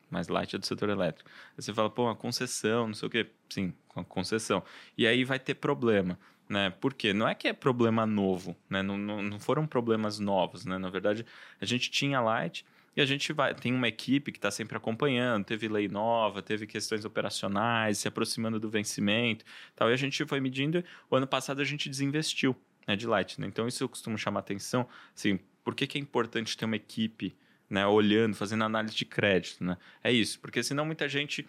[0.10, 1.30] mas light é do setor elétrico.
[1.58, 3.28] Aí você fala, pô, uma concessão, não sei o quê.
[3.50, 4.63] Sim, com a concessão.
[4.98, 6.17] E aí vai ter problema,
[6.48, 6.69] né?
[6.69, 7.13] Por quê?
[7.13, 8.82] Não é que é problema novo, né?
[8.82, 10.78] Não, não, não foram problemas novos, né?
[10.78, 11.26] Na verdade,
[11.60, 15.45] a gente tinha light e a gente vai tem uma equipe que está sempre acompanhando.
[15.45, 19.45] Teve lei nova, teve questões operacionais, se aproximando do vencimento
[19.76, 19.89] tal.
[19.89, 20.84] E a gente foi medindo.
[21.10, 22.56] O ano passado a gente desinvestiu
[22.88, 23.48] né, de light, né?
[23.48, 24.88] Então isso eu costumo chamar atenção.
[25.15, 27.36] Assim, por que, que é importante ter uma equipe
[27.69, 29.77] né, olhando, fazendo análise de crédito, né?
[30.03, 31.47] É isso, porque senão muita gente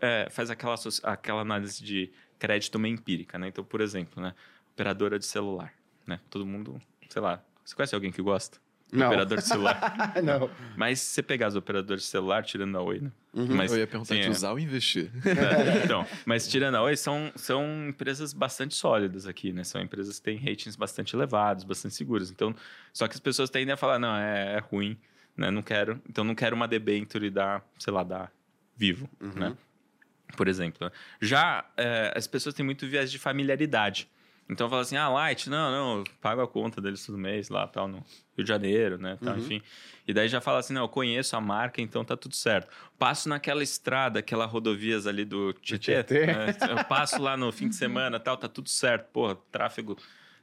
[0.00, 3.48] é, faz aquela, aquela análise de crédito meio empírica, né?
[3.48, 4.34] Então, por exemplo, né,
[4.72, 5.72] operadora de celular,
[6.06, 6.20] né?
[6.28, 8.58] Todo mundo, sei lá, você conhece alguém que gosta?
[8.92, 9.06] Não.
[9.06, 10.14] Operador de celular.
[10.22, 10.50] não.
[10.76, 13.12] Mas se você pegar os operadores de celular, tirando a Oi, né?
[13.32, 14.30] Mas, eu ia perguntar sim, de é.
[14.30, 15.10] usar ou investir.
[15.24, 19.62] É, então, mas tirando a Oi, são, são empresas bastante sólidas aqui, né?
[19.62, 22.30] São empresas que têm ratings bastante elevados, bastante seguras.
[22.30, 22.54] Então,
[22.92, 24.98] só que as pessoas tendem a falar, não, é, é ruim,
[25.40, 25.50] né?
[25.50, 28.28] Não quero, então não quero uma debenture da, sei lá, da
[28.76, 29.56] Vivo, né?
[30.36, 30.92] Por exemplo.
[31.20, 34.06] Já é, as pessoas têm muito viés de familiaridade.
[34.48, 37.66] Então fala assim, ah, Light, não, não, eu pago a conta deles todo mês lá,
[37.68, 37.98] tal, no
[38.36, 39.62] Rio de Janeiro, né, tal, enfim.
[40.08, 42.68] E daí já fala assim, não, eu conheço a marca, então tá tudo certo.
[42.98, 46.26] Passo naquela estrada, aquela rodovias ali do Tietê, Tietê.
[46.26, 49.08] né, eu passo lá no fim de semana, tal, tá tudo certo.
[49.12, 49.96] Pô, tráfego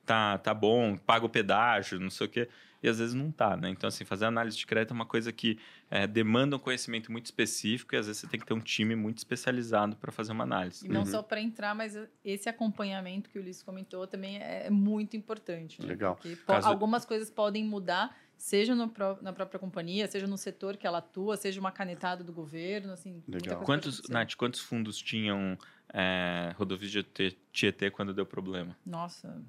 [0.06, 2.48] tá, tá bom, pago o pedágio, não sei o quê.
[2.82, 3.70] E às vezes não tá, né?
[3.70, 5.58] Então, assim, fazer análise de crédito é uma coisa que
[5.90, 8.96] é, demanda um conhecimento muito específico e às vezes você tem que ter um time
[8.96, 10.86] muito especializado para fazer uma análise.
[10.86, 15.18] E não só para entrar, mas esse acompanhamento que o Ulisses comentou também é muito
[15.18, 15.82] importante.
[15.82, 15.88] Né?
[15.88, 16.16] Legal.
[16.16, 20.38] Porque po- Caso- algumas coisas podem mudar, seja no pró- na própria companhia, seja no
[20.38, 23.14] setor que ela atua, seja uma canetada do governo, assim.
[23.14, 23.56] muita Legal.
[23.56, 24.10] coisa Quantos.
[24.10, 25.58] Nath, quantos fundos tinham
[25.92, 27.04] é, rodovias de
[27.52, 28.78] Tietê quando deu problema?
[28.86, 29.42] Nossa.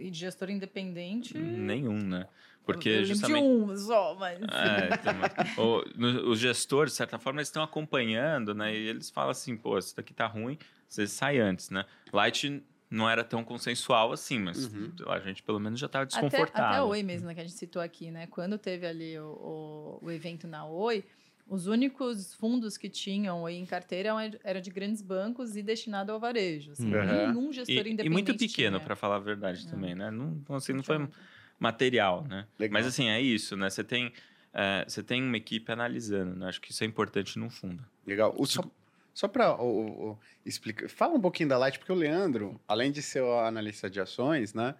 [0.00, 1.36] E de gestor independente.
[1.36, 2.26] Nenhum, né?
[2.64, 3.42] Porque justamente.
[3.42, 4.38] de um só, mas.
[4.40, 8.74] É, então, mas o- no- os gestores, de certa forma, eles estão acompanhando, né?
[8.74, 10.58] E eles falam assim, pô, isso daqui tá ruim,
[10.88, 11.84] você sai antes, né?
[12.12, 14.92] Light não era tão consensual assim, mas Uhum.
[15.00, 16.64] lá, a gente pelo menos já estava Até, desconfortável.
[16.68, 18.26] até a Oi mesmo, né, que a gente citou aqui, né?
[18.26, 21.04] Quando teve ali o, o, o evento na Oi,
[21.50, 24.10] os únicos fundos que tinham em carteira
[24.44, 26.70] eram- de grandes bancos e destinado ao varejo.
[26.72, 27.04] Assim, Uhum.
[27.04, 29.70] Nenhum gestor E, independente e muito pequeno, para falar a verdade É.
[29.70, 30.10] também, né?
[30.12, 31.08] Não, assim, não foi
[31.58, 32.46] material, né?
[32.58, 32.72] Legal.
[32.72, 33.68] Mas assim, é isso, né?
[33.68, 34.12] Você tem,
[34.54, 36.46] é, você tem uma equipe analisando, né?
[36.48, 37.84] Acho que isso é importante num fundo.
[38.06, 38.32] Legal.
[38.38, 38.62] O- só
[39.12, 39.54] só para
[40.46, 44.00] explicar, fala um pouquinho da Light, porque o Leandro, além de ser o analista de
[44.00, 44.74] ações, né?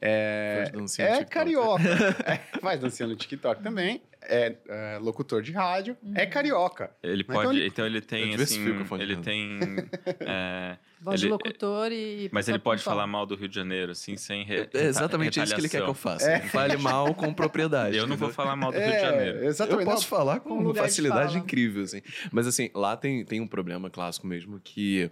[0.00, 1.82] É, é carioca.
[2.26, 4.02] É, faz dancinha no TikTok também.
[4.22, 5.96] É, é locutor de rádio.
[6.14, 6.30] É Uhum.
[6.30, 6.90] carioca.
[7.02, 8.64] Ele Mas pode, então então ele, tem assim,
[8.98, 9.58] ele de tem,
[10.20, 12.28] é, Voz de ele- locutor e.
[12.32, 15.40] mas pessoa ele pode falar mal do Rio de Janeiro, assim, sem re, É exatamente
[15.42, 16.40] isso que ele quer que eu faça.
[16.48, 17.96] Fale mal com propriedade.
[17.96, 19.38] Eu não vou falar mal do Rio de Janeiro.
[19.44, 19.86] É, exatamente.
[19.86, 21.38] Eu posso Não, falar com com de facilidade fala.
[21.38, 22.00] incrível, assim.
[22.32, 25.10] Mas assim, lá tem, tem um problema clássico mesmo que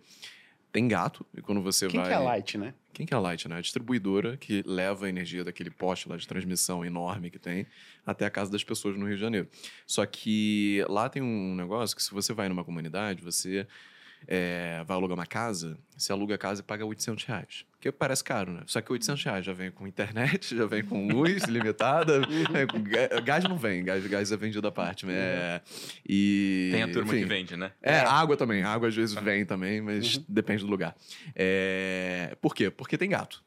[0.73, 2.09] tem gato, e quando você Quem vai.
[2.09, 2.75] que é a Light, né?
[2.95, 3.57] Quem que é a Light, né?
[3.57, 7.67] A distribuidora que leva a energia daquele poste lá de transmissão enorme que tem
[8.07, 9.49] até a casa das pessoas no Rio de Janeiro.
[9.87, 13.67] Só que lá tem um negócio que se você vai numa comunidade, você
[14.27, 17.65] é, vai alugar uma casa, você aluga a casa e paga 800 reais.
[17.81, 18.63] Que parece caro, né?
[18.67, 22.21] Só que 800 reais já vem com internet, já vem com luz limitada,
[22.55, 22.83] é, com
[23.25, 25.05] gás não vem, gás, gás é vendido à parte.
[25.09, 25.61] É,
[26.09, 27.73] e, Tem a turma enfim, que vende, né?
[27.83, 28.01] é, É.
[28.01, 28.63] água também.
[28.63, 30.95] Água às vezes vem também, mas depende do lugar.
[31.35, 32.71] É, Por quê?
[32.71, 33.43] Porque tem gato.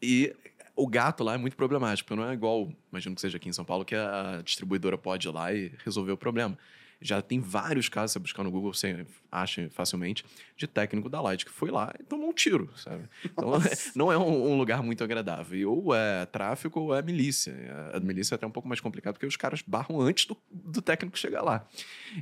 [0.00, 0.34] E
[0.76, 3.52] o gato lá é muito problemático, porque não é igual, imagino que seja aqui em
[3.52, 6.56] São Paulo, que a distribuidora pode ir lá e resolver o problema.
[7.00, 11.46] Já tem vários casos, você buscar no Google, você acha facilmente, de técnico da Light
[11.46, 13.04] que foi lá e tomou um tiro, sabe?
[13.24, 13.52] Então,
[13.96, 15.72] não é um, um, lugar muito agradável.
[15.72, 17.54] Ou é tráfico ou é milícia.
[17.94, 20.82] A milícia é até um pouco mais complicado, porque os caras barram antes do, do
[20.82, 21.66] técnico chegar lá.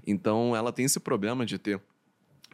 [0.07, 1.77] Então, ela tem esse problema de ter...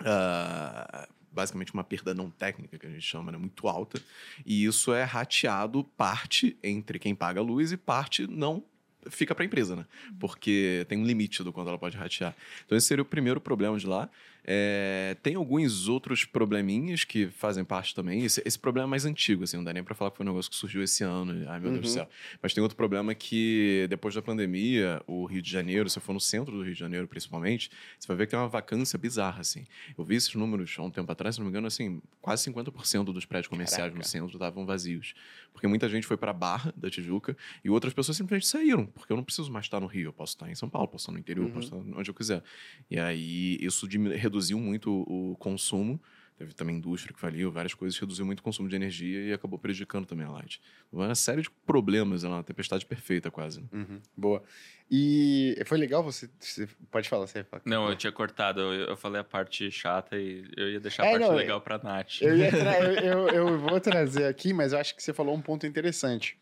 [0.00, 4.00] Uh, basicamente uma perda não técnica, que a gente chama, né, muito alta,
[4.46, 8.62] e isso é rateado parte entre quem paga a luz e parte não
[9.10, 9.86] fica para a empresa, né?
[10.18, 12.34] Porque tem um limite do quanto ela pode ratear.
[12.64, 14.08] Então esse seria o primeiro problema de lá.
[14.46, 18.24] É, tem alguns outros probleminhas que fazem parte também.
[18.24, 20.28] Esse, esse problema é mais antigo, assim, não dá nem para falar que foi um
[20.28, 21.32] negócio que surgiu esse ano.
[21.48, 21.78] Ai, meu uhum.
[21.78, 22.04] Deus do uhum.
[22.04, 22.08] céu.
[22.42, 26.20] Mas tem outro problema que, depois da pandemia, o Rio de Janeiro, se for no
[26.20, 29.64] centro do Rio de Janeiro, principalmente, você vai ver que tem uma vacância bizarra, assim.
[29.96, 33.04] Eu vi esses números há um tempo atrás, se não me engano, assim, quase 50%
[33.04, 33.96] dos prédios comerciais Caraca.
[33.96, 35.14] no centro estavam vazios.
[35.54, 39.12] Porque muita gente foi para a Barra da Tijuca e outras pessoas simplesmente saíram, porque
[39.12, 41.12] eu não preciso mais estar no Rio, eu posso estar em São Paulo, posso estar
[41.12, 41.52] no interior, uhum.
[41.52, 42.42] posso estar onde eu quiser.
[42.90, 46.02] E aí isso reduziu muito o consumo.
[46.36, 49.56] Teve também indústria que faliu, várias coisas, reduziu muito o consumo de energia e acabou
[49.56, 50.60] prejudicando também a Light.
[50.92, 53.60] Uma série de problemas, ela é uma tempestade perfeita quase.
[53.60, 53.68] Né?
[53.72, 54.42] Uhum, boa.
[54.90, 57.62] E foi legal você, você pode falar, você fala.
[57.64, 61.06] Não, eu tinha cortado, eu, eu, falei a parte chata e eu ia deixar a
[61.06, 62.20] é, parte não, legal para Nath.
[62.20, 65.66] Eu, eu, eu, eu vou trazer aqui, mas eu acho que você falou um ponto
[65.66, 66.36] interessante.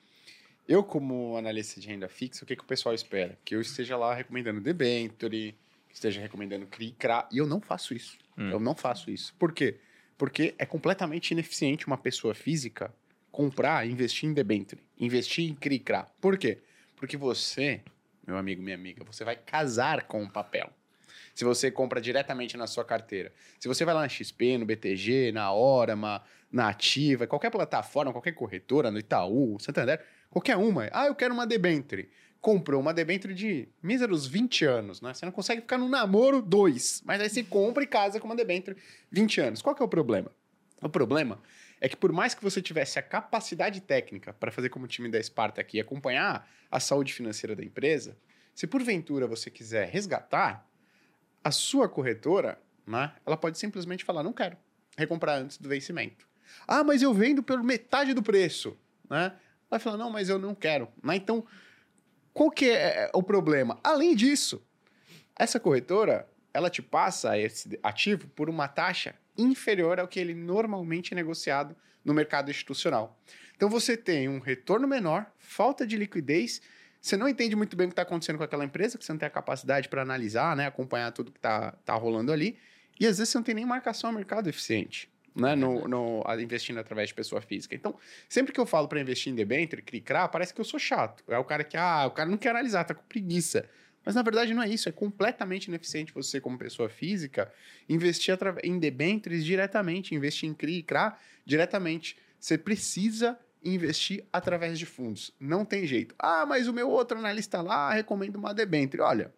[0.66, 3.38] Eu, como analista de renda fixa, o que, que o pessoal espera?
[3.44, 5.54] Que eu esteja lá recomendando debenture,
[5.92, 8.18] esteja recomendando CRI, CRA, e eu não faço isso.
[8.36, 8.50] Hum.
[8.50, 9.34] Eu não faço isso.
[9.38, 9.78] Por quê?
[10.16, 12.94] Porque é completamente ineficiente uma pessoa física
[13.30, 16.06] comprar, investir em debenture, investir em CRI, CRA.
[16.20, 16.58] Por quê?
[16.96, 17.80] Porque você,
[18.26, 20.70] meu amigo, minha amiga, você vai casar com o papel.
[21.34, 23.32] Se você compra diretamente na sua carteira.
[23.58, 28.32] Se você vai lá na XP, no BTG, na Orama, na Ativa, qualquer plataforma, qualquer
[28.32, 30.88] corretora, no Itaú, Santander, qualquer uma.
[30.92, 32.10] Ah, eu quero uma debenture
[32.42, 35.14] comprou uma debênture de míseros 20 anos, né?
[35.14, 38.34] Você não consegue ficar no namoro dois, mas aí você compra e casa com uma
[38.34, 38.76] debênture
[39.12, 39.62] 20 anos.
[39.62, 40.28] Qual que é o problema?
[40.82, 41.40] O problema
[41.80, 45.08] é que por mais que você tivesse a capacidade técnica para fazer como o time
[45.08, 48.18] da Esparta aqui, acompanhar a saúde financeira da empresa,
[48.52, 50.66] se porventura você quiser resgatar,
[51.44, 54.56] a sua corretora, né, ela pode simplesmente falar, não quero,
[54.98, 56.26] recomprar antes do vencimento.
[56.66, 58.76] Ah, mas eu vendo pelo metade do preço,
[59.08, 59.32] né?
[59.70, 60.88] Vai falar, não, mas eu não quero.
[61.02, 61.16] Né?
[61.16, 61.46] Então,
[62.32, 63.78] qual que é, é o problema?
[63.82, 64.64] Além disso,
[65.36, 71.12] essa corretora, ela te passa esse ativo por uma taxa inferior ao que ele normalmente
[71.12, 73.18] é negociado no mercado institucional.
[73.56, 76.60] Então você tem um retorno menor, falta de liquidez,
[77.00, 79.18] você não entende muito bem o que está acontecendo com aquela empresa, que você não
[79.18, 82.58] tem a capacidade para analisar, né, acompanhar tudo que está tá rolando ali,
[82.98, 86.78] e às vezes você não tem nem marcação ao mercado eficiente né, no, no, investindo
[86.78, 87.74] através de pessoa física.
[87.74, 87.96] Então,
[88.28, 91.24] sempre que eu falo para investir em debenture, CRICRA, parece que eu sou chato.
[91.28, 93.68] É o cara que, ah, o cara não quer analisar, tá com preguiça.
[94.04, 97.52] Mas na verdade não é isso, é completamente ineficiente você, como pessoa física,
[97.88, 102.16] investir em debentures diretamente, investir em CRI e CRA diretamente.
[102.38, 105.32] Você precisa investir através de fundos.
[105.38, 106.14] Não tem jeito.
[106.18, 109.02] Ah, mas o meu outro analista lá recomenda uma debenture.
[109.02, 109.32] Olha,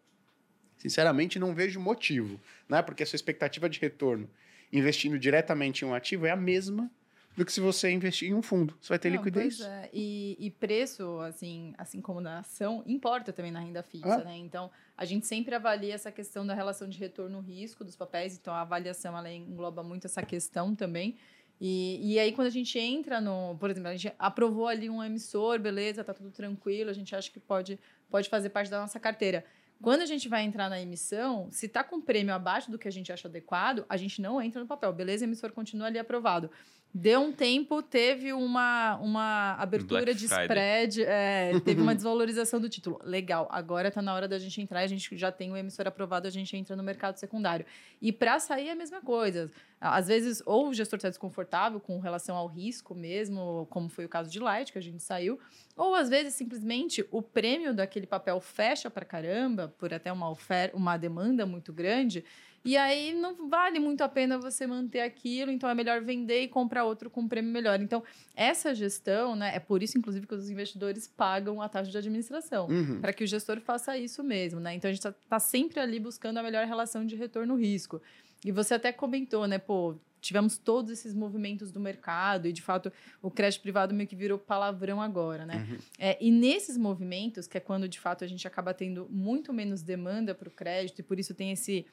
[0.78, 2.80] sinceramente não vejo motivo, né?
[2.80, 4.30] Porque a sua expectativa de retorno
[4.74, 6.90] investindo diretamente em um ativo é a mesma
[7.36, 8.76] do que se você investir em um fundo.
[8.80, 9.60] Você vai ter Não, liquidez.
[9.60, 9.90] É.
[9.92, 14.24] e, e, preço, assim, assim como na ação, importa também na renda fixa, ah.
[14.24, 14.36] né?
[14.36, 18.36] Então, a gente sempre avalia essa questão da relação de retorno-risco dos papéis.
[18.36, 21.16] Então, a avaliação, ela engloba muito essa questão também.
[21.60, 23.56] E, e aí, quando a gente entra no...
[23.58, 27.30] Por exemplo, a gente aprovou ali um emissor, beleza, tá tudo tranquilo, a gente acha
[27.30, 29.44] que pode, pode fazer parte da nossa carteira.
[29.82, 32.90] Quando a gente vai entrar na emissão, se está com prêmio abaixo do que a
[32.90, 34.92] gente acha adequado, a gente não entra no papel.
[34.92, 36.50] Beleza, emissor continua ali aprovado.
[36.96, 42.68] Deu um tempo, teve uma, uma abertura Black de spread, é, teve uma desvalorização do
[42.68, 43.00] título.
[43.02, 46.28] Legal, agora está na hora da gente entrar, a gente já tem o emissor aprovado,
[46.28, 47.66] a gente entra no mercado secundário.
[48.00, 49.50] E para sair é a mesma coisa.
[49.80, 54.08] Às vezes, ou o gestor está desconfortável com relação ao risco mesmo, como foi o
[54.08, 55.40] caso de Light, que a gente saiu,
[55.76, 60.76] ou às vezes simplesmente o prêmio daquele papel fecha para caramba, por até uma oferta,
[60.76, 62.24] uma demanda muito grande,
[62.64, 66.48] e aí não vale muito a pena você manter aquilo, então é melhor vender e
[66.48, 67.80] comprar outro com um prêmio melhor.
[67.80, 68.02] Então,
[68.34, 72.68] essa gestão, né, é por isso, inclusive, que os investidores pagam a taxa de administração,
[72.68, 73.00] uhum.
[73.00, 74.74] para que o gestor faça isso mesmo, né?
[74.74, 78.00] Então a gente está tá sempre ali buscando a melhor relação de retorno-risco.
[78.44, 82.90] E você até comentou, né, pô, tivemos todos esses movimentos do mercado e, de fato,
[83.20, 85.66] o crédito privado meio que virou palavrão agora, né?
[85.68, 85.78] Uhum.
[85.98, 89.82] É, e nesses movimentos, que é quando, de fato, a gente acaba tendo muito menos
[89.82, 91.84] demanda para o crédito e por isso tem esse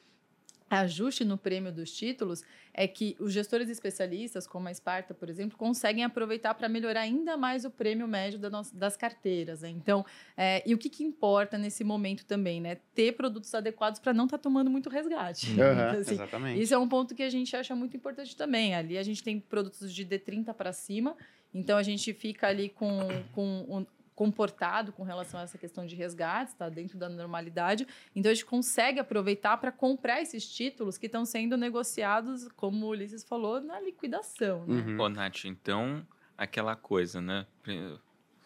[0.80, 5.58] ajuste no prêmio dos títulos é que os gestores especialistas, como a Esparta, por exemplo,
[5.58, 9.60] conseguem aproveitar para melhorar ainda mais o prêmio médio da nossa, das carteiras.
[9.60, 9.68] Né?
[9.68, 10.04] Então,
[10.36, 12.76] é, e o que, que, importa nesse momento também, né?
[12.94, 15.50] Ter produtos adequados para não estar tá tomando muito resgate.
[15.50, 16.62] Uhum, então, assim, exatamente.
[16.62, 18.74] Isso é um ponto que a gente acha muito importante também.
[18.74, 21.14] Ali a gente tem produtos de D30 para cima,
[21.52, 23.00] então a gente fica ali com,
[23.34, 27.86] com comportado com relação a essa questão de resgates, está dentro da normalidade.
[28.14, 32.90] Então a gente consegue aproveitar para comprar esses títulos que estão sendo negociados, como o
[32.90, 34.66] Ulisses falou, na liquidação.
[34.66, 34.82] Né?
[34.82, 35.00] Uhum.
[35.00, 37.46] Ô, Nath, então aquela coisa, né?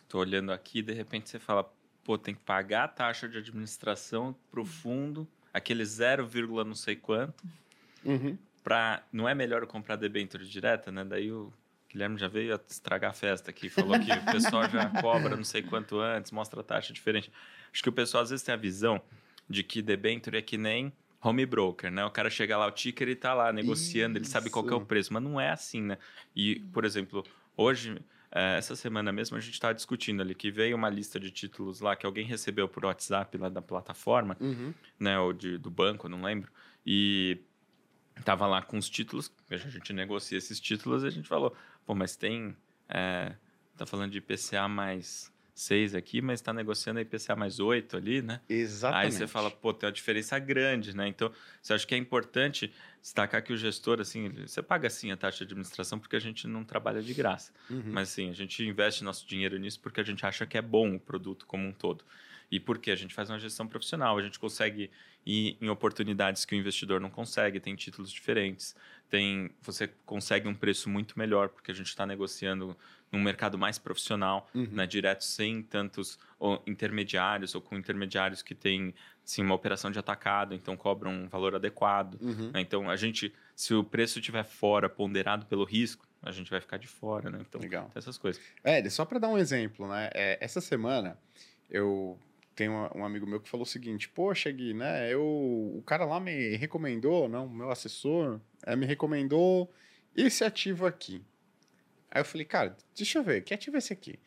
[0.02, 1.70] Estou olhando aqui, de repente você fala,
[2.05, 6.29] pô, tem que pagar a taxa de administração para o fundo, aquele 0,
[6.64, 7.44] não sei quanto.
[8.05, 8.38] Uhum.
[8.62, 11.05] Pra, não é melhor comprar debênture direta, né?
[11.05, 11.52] Daí o
[11.96, 15.62] Guilherme já veio estragar a festa aqui, falou que o pessoal já cobra não sei
[15.62, 17.32] quanto antes, mostra taxa diferente.
[17.72, 19.00] Acho que o pessoal às vezes tem a visão
[19.48, 22.04] de que debenture é que nem home broker, né?
[22.04, 24.26] O cara chega lá, o ticker, ele tá lá negociando, Isso.
[24.26, 25.96] ele sabe qual é o preço, mas não é assim, né?
[26.35, 27.24] E, por exemplo,
[27.56, 27.96] hoje,
[28.30, 31.80] é, essa semana mesmo, a gente estava discutindo ali que veio uma lista de títulos
[31.80, 34.74] lá que alguém recebeu por WhatsApp lá da plataforma, uhum.
[35.00, 35.18] né?
[35.18, 36.52] Ou de, do banco, não lembro.
[36.85, 37.38] E
[38.22, 41.54] tava lá com os títulos, a gente negocia esses títulos e a gente falou,
[41.87, 42.55] Pô, mas tem.
[42.88, 43.33] É,
[43.77, 48.20] tá falando de IPCA mais 6 aqui, mas está negociando a IPCA mais 8 ali,
[48.20, 48.40] né?
[48.46, 49.07] Exatamente.
[49.07, 51.09] Aí você fala, pô, tem uma diferença grande, né?
[51.09, 52.70] Então, você acha que é importante
[53.01, 56.46] destacar que o gestor, assim, você paga sim a taxa de administração porque a gente
[56.46, 57.53] não trabalha de graça.
[57.70, 57.85] Uhum.
[57.87, 60.96] Mas, assim, a gente investe nosso dinheiro nisso porque a gente acha que é bom
[60.96, 62.05] o produto como um todo.
[62.50, 64.90] E porque a gente faz uma gestão profissional, a gente consegue
[65.24, 68.74] ir em oportunidades que o investidor não consegue, tem títulos diferentes
[69.09, 72.76] tem você consegue um preço muito melhor porque a gente está negociando
[73.11, 74.68] num mercado mais profissional, uhum.
[74.72, 78.92] né, direto sem tantos ou, intermediários ou com intermediários que têm
[79.24, 82.18] sim uma operação de atacado, então cobram um valor adequado.
[82.20, 82.50] Uhum.
[82.52, 82.61] Né?
[82.61, 86.76] Então a gente, se o preço estiver fora ponderado pelo risco, a gente vai ficar
[86.78, 87.38] de fora, né?
[87.48, 87.90] Então Legal.
[87.94, 88.42] essas coisas.
[88.64, 90.11] É, só para dar um exemplo, né?
[90.12, 91.16] É, essa semana
[91.70, 92.18] eu
[92.57, 95.12] tem um, amigo meu que falou o seguinte: Poxa, Gui, né?
[95.12, 99.71] Eu, o cara lá me recomendou, não, meu assessor, é, me recomendou
[100.16, 101.23] esse ativo aqui.
[102.11, 104.19] Aí eu falei, cara, deixa eu ver, que ativo é esse aqui?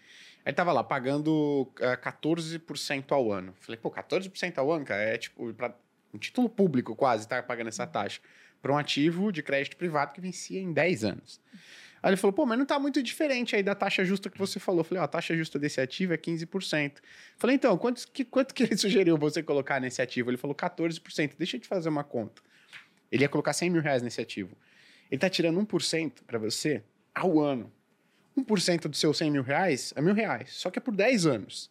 [0.46, 3.54] Aí tava lá pagando uh, é, 14% ao ano.
[3.60, 5.76] Falei, pô, 14% ao ano, cara, é tipo, pra
[6.13, 8.22] um título público quase, tá pagando essa taxa.
[8.62, 11.42] Para um ativo de crédito privado que vencia em 10 anos.
[12.01, 14.59] Aí ele falou, pô, mas não tá muito diferente aí da taxa justa que você
[14.59, 14.81] falou.
[14.81, 16.97] Eu falei, ó, a taxa justa desse ativo é 15%.
[16.97, 17.01] Eu
[17.38, 20.29] falei, então, quanto que, quanto que ele sugeriu você colocar nesse ativo?
[20.29, 21.33] Ele falou 14%.
[21.38, 22.41] Deixa eu te fazer uma conta.
[23.12, 24.55] Ele ia colocar 100 mil reais nesse ativo.
[25.12, 26.83] Ele tá tirando 1% para você
[27.13, 27.71] ao ano.
[28.38, 31.69] 1% dos seus 100 mil reais é mil reais, só que é por 10 anos.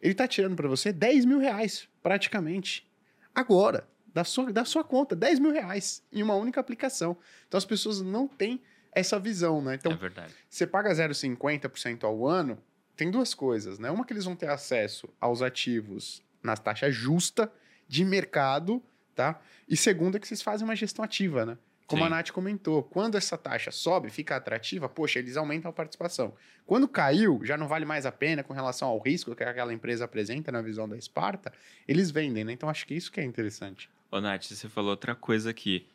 [0.00, 2.86] Ele tá tirando para você 10 mil reais, praticamente.
[3.34, 7.16] Agora, da sua, da sua conta, 10 mil reais em uma única aplicação.
[7.46, 8.60] Então as pessoas não têm
[8.98, 9.74] essa visão, né?
[9.74, 10.32] Então, é verdade.
[10.48, 12.58] você paga 0,50% ao ano,
[12.96, 13.90] tem duas coisas, né?
[13.90, 17.50] Uma que eles vão ter acesso aos ativos na taxa justa
[17.86, 18.82] de mercado,
[19.14, 19.40] tá?
[19.68, 21.58] E segunda que vocês fazem uma gestão ativa, né?
[21.86, 22.06] Como Sim.
[22.06, 26.34] a Nath comentou, quando essa taxa sobe, fica atrativa, poxa, eles aumentam a participação.
[26.66, 30.04] Quando caiu, já não vale mais a pena com relação ao risco que aquela empresa
[30.04, 31.50] apresenta na visão da Esparta,
[31.86, 32.52] eles vendem, né?
[32.52, 33.88] Então acho que isso que é interessante.
[34.10, 35.86] Ô, Nath, você falou outra coisa aqui.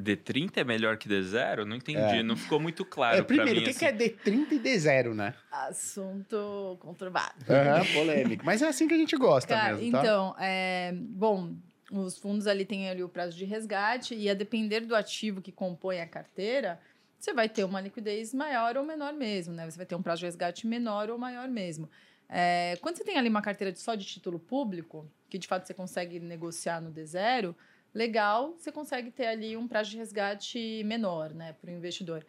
[0.00, 1.64] D30 é melhor que D0?
[1.64, 2.22] Não entendi, é.
[2.22, 3.18] não ficou muito claro.
[3.18, 3.78] É, primeiro, o que, assim.
[3.78, 5.34] que é D30 e D0, né?
[5.50, 7.34] Assunto conturbado.
[7.40, 8.44] Uhum, polêmico.
[8.44, 10.00] Mas é assim que a gente gosta Cara, mesmo, tá?
[10.00, 11.54] Então, é, bom,
[11.90, 15.52] os fundos ali têm ali o prazo de resgate e a depender do ativo que
[15.52, 16.80] compõe a carteira,
[17.18, 19.70] você vai ter uma liquidez maior ou menor mesmo, né?
[19.70, 21.88] Você vai ter um prazo de resgate menor ou maior mesmo.
[22.28, 25.74] É, quando você tem ali uma carteira só de título público, que de fato você
[25.74, 27.54] consegue negociar no D0,
[27.94, 32.24] legal, você consegue ter ali um prazo de resgate menor né, para o investidor.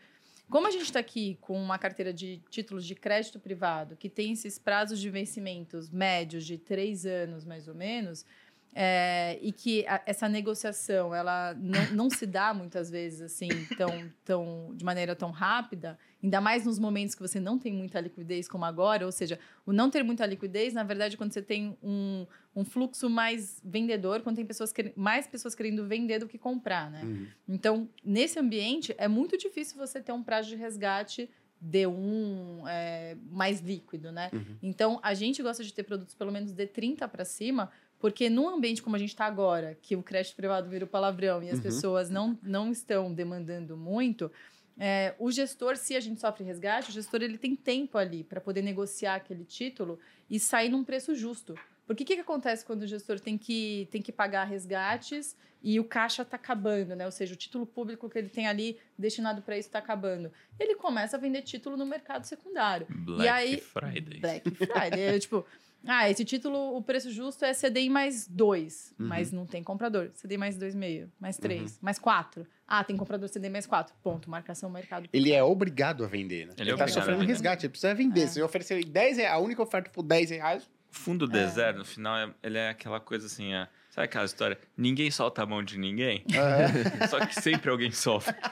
[0.50, 4.34] Como a gente está aqui com uma carteira de títulos de crédito privado, que tem
[4.34, 8.26] esses prazos de vencimentos médios de três anos, mais ou menos,
[8.74, 14.12] é, e que a, essa negociação ela não, não, se dá muitas vezes assim tão,
[14.26, 18.47] tão de maneira tão rápida, ainda mais nos momentos que você não tem muita liquidez
[18.47, 22.25] como agora, ou seja, o não ter muita liquidez, na verdade, quando você tem um,
[22.55, 27.01] um fluxo mais vendedor, quando tem pessoas mais pessoas querendo vender do que comprar, né?
[27.03, 27.27] Uhum.
[27.47, 31.29] Então, nesse ambiente, é muito difícil você ter um prazo de resgate
[31.63, 34.29] D1 é, mais líquido, né?
[34.34, 34.57] Uhum.
[34.62, 38.81] Então, a gente gosta de ter produtos pelo menos D30 para cima, porque num ambiente
[38.81, 41.63] como a gente está agora, que o crédito privado vira o palavrão e as uhum.
[41.63, 44.31] pessoas não, não estão demandando muito,
[44.79, 48.41] é, o gestor, se a gente sofre resgate, o gestor ele tem tempo ali para
[48.41, 51.56] poder negociar aquele título e sair num preço justo.
[51.85, 55.79] Porque o que, que acontece quando o gestor tem que, tem que pagar resgates e
[55.79, 57.06] o caixa está acabando, né?
[57.06, 60.31] Ou seja, o título público que ele tem ali destinado para isso está acabando.
[60.60, 62.87] Ele começa a vender título no mercado secundário.
[62.89, 64.19] Black e aí, Friday.
[64.19, 65.00] Black Friday.
[65.00, 65.46] é, tipo,
[65.88, 69.08] ah, esse título, o preço justo é CDI mais dois, Uhum.
[69.08, 70.10] mas não tem comprador.
[70.15, 72.46] CDI mais dois meio, mais três, mais quatro.
[72.67, 73.94] Ah, tem comprador CDI mais quatro.
[74.04, 74.29] Ponto.
[74.29, 75.10] Marcação mercado.
[75.12, 76.54] Ele é obrigado a vender, né?
[76.58, 78.21] Ele é tá obrigado a sofrendo resgate, ele precisa vender.
[78.23, 78.27] É.
[78.27, 81.86] Se eu oferecer 10 reais, a única oferta for 10 reais, O fundo deserto, no
[81.86, 84.58] final, é- ele é aquela coisa assim, é, sabe aquela história?
[84.75, 86.23] Ninguém solta a mão de ninguém,
[87.10, 88.33] só que sempre alguém sofre.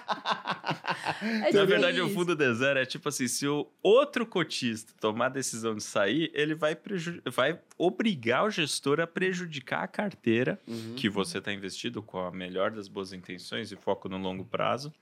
[1.22, 5.30] É Na verdade, o fundo deserto é tipo assim, se o outro cotista tomar a
[5.30, 10.94] decisão de sair, ele vai, preju- vai obrigar o gestor a prejudicar a carteira Uhum.
[10.96, 14.94] que você está investido com a melhor das boas intenções e foco no longo prazo.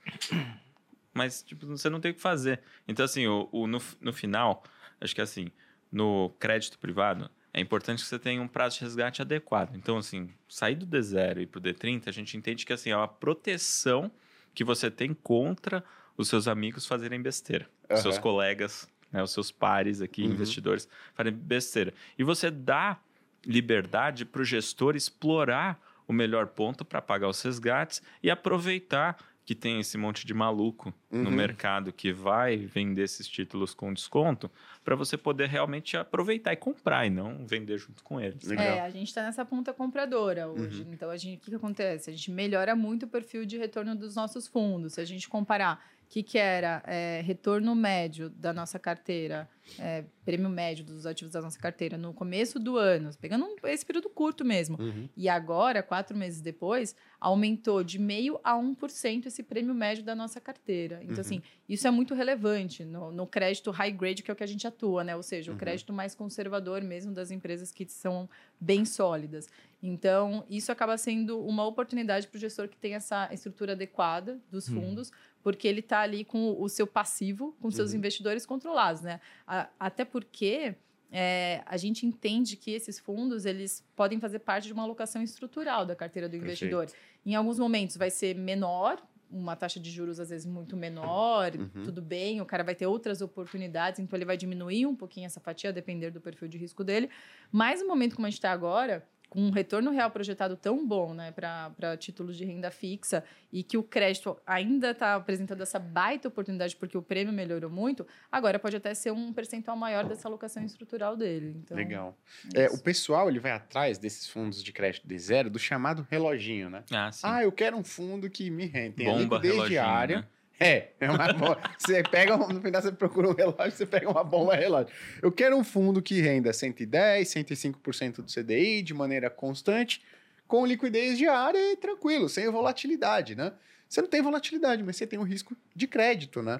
[1.13, 2.61] Mas, tipo, você não tem o que fazer.
[2.87, 4.63] Então, assim, o, o- no, no final,
[5.01, 5.49] acho que assim,
[5.91, 9.75] no crédito privado, é importante que você tenha um prazo de resgate adequado.
[9.75, 12.95] Então, assim, sair do D0 e ir pro D30, a gente entende que assim, é
[12.95, 14.11] uma proteção
[14.53, 15.83] que você tem contra
[16.15, 17.67] os seus amigos fazerem besteira.
[17.89, 20.31] Os seus colegas, né, os seus pares aqui, Uhum.
[20.33, 21.93] investidores, farem besteira.
[22.17, 22.99] E você dá
[23.45, 29.17] liberdade para o gestor explorar o melhor ponto para pagar os resgates e aproveitar
[29.47, 31.31] que tem esse monte de maluco no Uhum.
[31.31, 34.51] mercado que vai vender esses títulos com desconto
[34.83, 38.43] para você poder realmente aproveitar e comprar e não vender junto com eles.
[38.43, 38.65] Legal.
[38.65, 40.85] É, a gente está nessa ponta compradora hoje.
[40.91, 42.09] Então, a gente, o que, que acontece?
[42.09, 44.95] A gente melhora muito o perfil de retorno dos nossos fundos.
[44.95, 49.47] Se a gente comparar que, que era é, retorno médio da nossa carteira,
[49.77, 53.85] é, prêmio médio dos ativos da nossa carteira no começo do ano, pegando um- esse
[53.85, 55.09] período curto mesmo, Uhum.
[55.17, 60.39] e agora, quatro meses depois, aumentou de meio a 1% esse prêmio médio da nossa
[60.39, 60.99] carteira.
[61.03, 61.19] Então, Uhum.
[61.21, 64.47] assim, isso é muito relevante no, no crédito high grade, que é o que a
[64.47, 65.15] gente atua, né?
[65.15, 65.57] Ou seja, Uhum.
[65.57, 68.29] o crédito mais conservador mesmo das empresas que são
[68.59, 69.49] bem sólidas.
[69.83, 74.67] Então, isso acaba sendo uma oportunidade para o gestor que tem essa estrutura adequada dos
[74.69, 74.75] Uhum.
[74.81, 75.11] fundos,
[75.47, 77.99] porque ele está ali com o seu passivo, com seus Uhum.
[77.99, 79.21] investidores controlados, né?
[79.47, 80.75] A- até porque
[81.09, 85.85] é, a gente entende que esses fundos eles podem fazer parte de uma alocação estrutural
[85.85, 86.87] da carteira do investidor.
[87.25, 91.83] Em alguns momentos vai ser menor, uma taxa de juros às vezes muito menor, Uhum.
[91.83, 95.39] tudo bem, o cara vai ter outras oportunidades, então ele vai diminuir um pouquinho essa
[95.39, 97.09] fatia, a depender do perfil de risco dele.
[97.49, 101.13] Mas no momento como a gente está agora, com um retorno real projetado tão bom
[101.13, 106.27] né, para títulos de renda fixa e que o crédito ainda está apresentando essa baita
[106.27, 110.63] oportunidade porque o prêmio melhorou muito, agora pode até ser um percentual maior dessa alocação
[110.63, 111.55] estrutural dele.
[111.57, 112.17] Então, Legal.
[112.55, 116.05] é É, o pessoal ele vai atrás desses fundos de crédito de zero do chamado
[116.09, 116.83] reloginho, né?
[116.91, 117.21] Ah, sim.
[117.23, 118.95] Ah, eu quero um fundo que me rende.
[118.95, 120.17] Tem Bomba liquidez reloginho, diária.
[120.19, 120.27] né?
[120.59, 121.59] É, é uma boa.
[121.77, 124.93] Você pega, no final você procura um relógio, você pega uma bomba relógio.
[125.21, 130.01] Eu quero um fundo que renda 110, 105% do CDI de maneira constante,
[130.47, 133.53] com liquidez diária e tranquilo, sem volatilidade, né?
[133.87, 136.59] Você não tem volatilidade, mas você tem um risco de crédito, né?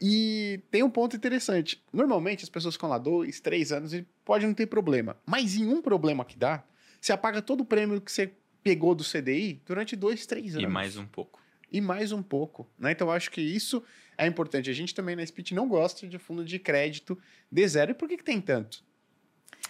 [0.00, 1.82] E tem um ponto interessante.
[1.92, 5.16] Normalmente as pessoas ficam lá dois, três anos e pode não ter problema.
[5.26, 6.62] Mas em um problema que dá,
[7.00, 8.30] você apaga todo o prêmio que você
[8.62, 11.40] pegou do CDI durante dois, três anos E mais um pouco.
[11.70, 12.92] E mais um pouco, né?
[12.92, 13.82] Então eu acho que isso
[14.16, 14.68] é importante.
[14.70, 17.18] A gente também na Spit não gosta de fundo de crédito
[17.50, 17.90] de zero.
[17.90, 18.82] E por que, que tem tanto?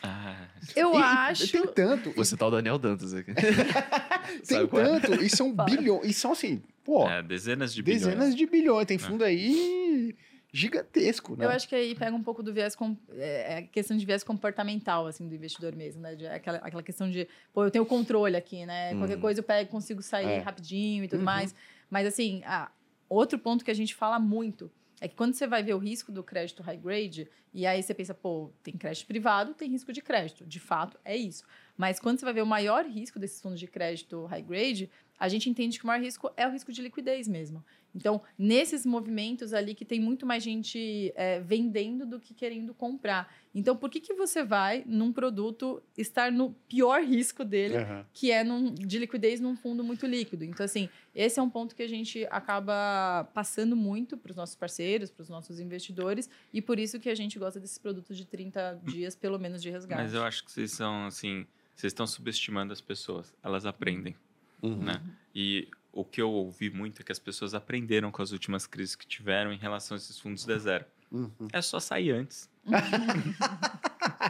[0.03, 0.47] Ah,
[0.77, 1.51] Eu E- e acho.
[1.53, 2.13] Tem tanto.
[2.13, 3.33] Você tá o Daniel Dantas aqui.
[4.47, 4.67] Tem é?
[4.67, 5.15] tanto.
[5.23, 6.05] E são bilhões.
[6.07, 8.37] E são assim, pô, é, dezenas de dezenas bilhões.
[8.37, 8.87] de bilhões.
[8.87, 10.15] Tem fundo aí
[10.53, 11.45] gigantesco, né?
[11.45, 14.23] Eu acho que aí pega um pouco do viés, com, é, é questão de viés
[14.25, 16.15] comportamental, assim, do investidor mesmo, né?
[16.15, 18.95] De, aquela, aquela questão de, pô, eu tenho controle aqui, né?
[18.95, 19.21] Qualquer Uhum.
[19.21, 20.39] coisa eu pego, consigo sair É.
[20.39, 21.25] rapidinho e tudo Uhum.
[21.27, 21.55] mais.
[21.91, 22.43] Mas, assim,
[23.09, 24.71] outro ponto que a gente fala muito
[25.01, 27.95] é que quando você vai ver o risco do crédito high grade, e aí você
[27.95, 30.45] pensa, pô, tem crédito privado, tem risco de crédito.
[30.45, 31.45] De fato, é isso.
[31.77, 35.29] Mas quando você vai ver o maior risco desses fundos de crédito high grade, a
[35.29, 37.65] gente entende que o maior risco é o risco de liquidez mesmo.
[37.95, 43.35] Então, nesses movimentos ali que tem muito mais gente é, vendendo do que querendo comprar.
[43.55, 48.07] Então, por que, que você vai num produto estar no pior risco dele, Aham.
[48.13, 50.45] que é num- de liquidez num fundo muito líquido?
[50.45, 54.55] Então, assim, esse é um ponto que a gente acaba passando muito para os nossos
[54.55, 58.27] parceiros, para os nossos investidores, e por isso que a gente gosta desses produtos de
[58.27, 60.03] 30 dias, pelo menos, de resgate.
[60.03, 63.35] Mas eu acho que vocês são, assim, vocês estão subestimando as pessoas.
[63.43, 64.15] Elas aprendem,
[64.63, 64.77] Uhum.
[64.77, 65.01] né?
[65.35, 68.95] E o que eu ouvi muito é que as pessoas aprenderam com as últimas crises
[68.95, 70.85] que tiveram em relação a esses fundos de zero.
[71.11, 71.49] Uhum.
[71.53, 72.49] É só sair antes.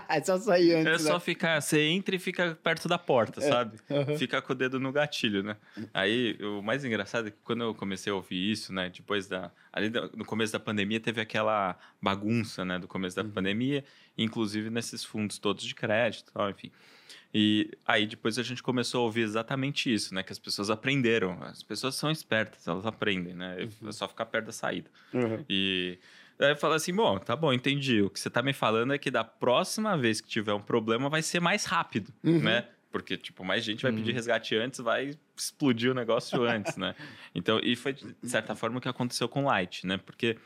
[0.16, 1.02] é só sair É antes.
[1.02, 1.20] só né?
[1.20, 3.78] ficar, você entra e fica perto da porta, sabe?
[3.90, 4.16] aham.
[4.16, 5.56] Fica com o dedo no gatilho, né?
[5.92, 8.90] Aí, o mais engraçado é que quando eu comecei a ouvir isso, né?
[8.90, 9.50] Depois da.
[9.72, 12.78] Ali no começo da pandemia, teve aquela bagunça, né?
[12.78, 13.84] Do começo da pandemia,
[14.16, 16.70] inclusive nesses fundos todos de crédito e tal, enfim.
[17.32, 20.22] E aí depois a gente começou a ouvir exatamente isso, né?
[20.22, 21.38] Que as pessoas aprenderam.
[21.42, 23.68] As pessoas são espertas, elas aprendem, né?
[23.86, 24.90] É só ficar perto da saída.
[25.12, 25.44] Uhum.
[25.48, 25.98] E
[26.38, 28.00] aí eu falo assim, bom, tá bom, entendi.
[28.02, 31.08] O que você tá me falando é que da próxima vez que tiver um problema
[31.08, 32.40] vai ser mais rápido, Uhum.
[32.42, 32.68] né?
[32.90, 36.94] Porque, tipo, mais gente vai pedir resgate antes, vai explodir o negócio antes, né?
[37.34, 39.98] Então, e foi, de certa forma, o que aconteceu com o Light, né?
[39.98, 40.38] Porque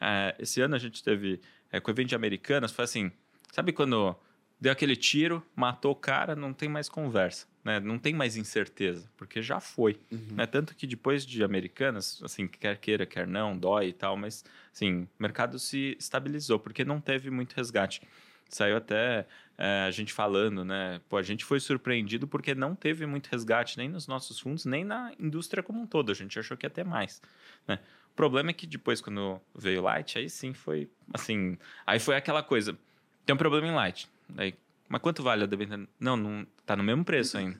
[0.00, 1.40] eh, esse ano a gente teve,
[1.70, 3.12] eh, com o evento de Americanas, foi assim,
[3.52, 4.16] sabe quando
[4.58, 7.78] deu aquele tiro, matou o cara, não tem mais conversa, né?
[7.78, 10.46] Não tem mais incerteza, porque já foi, né?
[10.46, 14.42] Tanto que depois de Americanas, assim, quer queira, quer não, dói e tal, mas,
[14.72, 18.02] assim, o mercado se estabilizou, porque não teve muito resgate.
[18.48, 21.00] Saiu até eh, a gente falando, né?
[21.08, 24.84] Pô, a gente foi surpreendido porque não teve muito resgate nem nos nossos fundos, nem
[24.84, 26.10] na indústria como um todo.
[26.10, 27.22] A gente achou que ia ter mais,
[27.66, 27.78] né?
[28.12, 31.56] O problema é que depois, quando veio Light, aí sim foi, assim...
[31.86, 32.76] Aí foi aquela coisa,
[33.24, 34.08] tem um problema em Light.
[34.36, 34.54] Aí,
[34.88, 35.88] mas quanto vale a debênture?
[35.98, 37.56] Não, não, tá no mesmo preço ainda.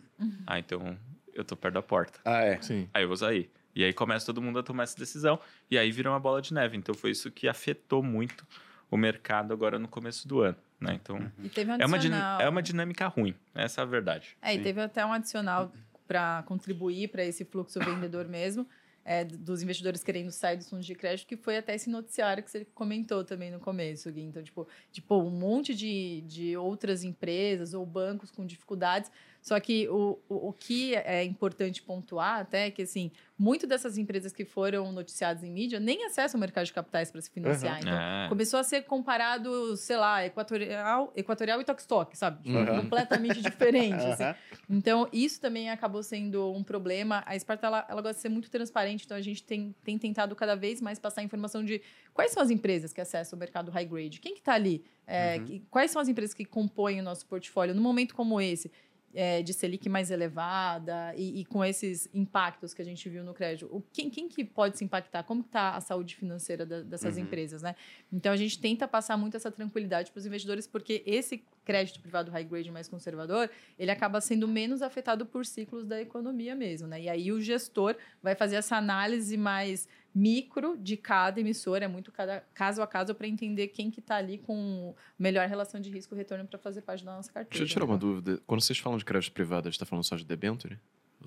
[0.47, 0.99] Ah, então
[1.33, 2.19] eu tô perto da porta.
[2.25, 2.61] Ah, é.
[2.61, 2.89] Sim.
[2.93, 3.49] Aí eu vou sair.
[3.75, 5.39] E aí começa todo mundo a tomar essa decisão.
[5.71, 6.77] E aí vira uma bola de neve.
[6.77, 8.47] Então foi isso que afetou muito
[8.91, 10.57] o mercado agora no começo do ano.
[10.81, 10.99] Né?
[11.01, 13.35] Então E teve um é, uma é uma dinâmica ruim.
[13.55, 14.37] Essa é a verdade.
[14.41, 15.73] É, e teve até um adicional
[16.07, 18.67] para contribuir para esse fluxo vendedor mesmo,
[19.05, 22.51] é, dos investidores querendo sair dos fundos de crédito, que foi até esse noticiário que
[22.51, 24.23] você comentou também no começo, Gui.
[24.23, 29.11] Então, tipo, tipo um monte de, de outras empresas ou bancos com dificuldades.
[29.41, 33.97] Só que o, o, o que é importante pontuar até é que, assim, muito dessas
[33.97, 37.75] empresas que foram noticiadas em mídia nem acessam o mercado de capitais para se financiar.
[37.77, 37.81] Uhum.
[37.81, 38.29] Então, É.
[38.29, 42.49] começou a ser comparado, sei lá, equatorial, equatorial e Tokstok, sabe?
[42.51, 42.83] Uhum.
[42.83, 43.95] completamente diferente.
[44.05, 44.25] assim.
[44.25, 44.35] Aham.
[44.69, 47.23] Então, isso também acabou sendo um problema.
[47.27, 50.37] A Sparta, ela, ela gosta de ser muito transparente, então a gente tem, tem tentado
[50.37, 51.81] cada vez mais passar informação de
[52.13, 55.39] quais são as empresas que acessam o mercado high grade, quem que está ali, É,
[55.39, 55.45] Uhum.
[55.45, 58.71] que- quais são as empresas que compõem o nosso portfólio num momento como esse,
[59.15, 63.35] é, de Selic mais elevada e, e com esses impactos que a gente viu no
[63.35, 63.67] crédito.
[63.75, 65.23] O, quem, quem que pode se impactar?
[65.25, 67.23] Como está a saúde financeira da- dessas Uhum.
[67.23, 67.75] empresas, né?
[68.13, 72.31] Então, a gente tenta passar muito essa tranquilidade para os investidores, porque esse crédito privado
[72.31, 73.49] high grade mais conservador,
[73.79, 77.03] ele acaba sendo menos afetado por ciclos da economia mesmo, né?
[77.03, 82.11] E aí o gestor vai fazer essa análise mais micro de cada emissora, é muito
[82.11, 86.15] cada, caso a caso para entender quem que está ali com melhor relação de risco
[86.15, 87.51] retorno para fazer parte da nossa carteira.
[87.59, 88.41] Deixa eu tirar uma dúvida.
[88.47, 90.79] Quando vocês falam de crédito privado, a gente tá falando só de debenture?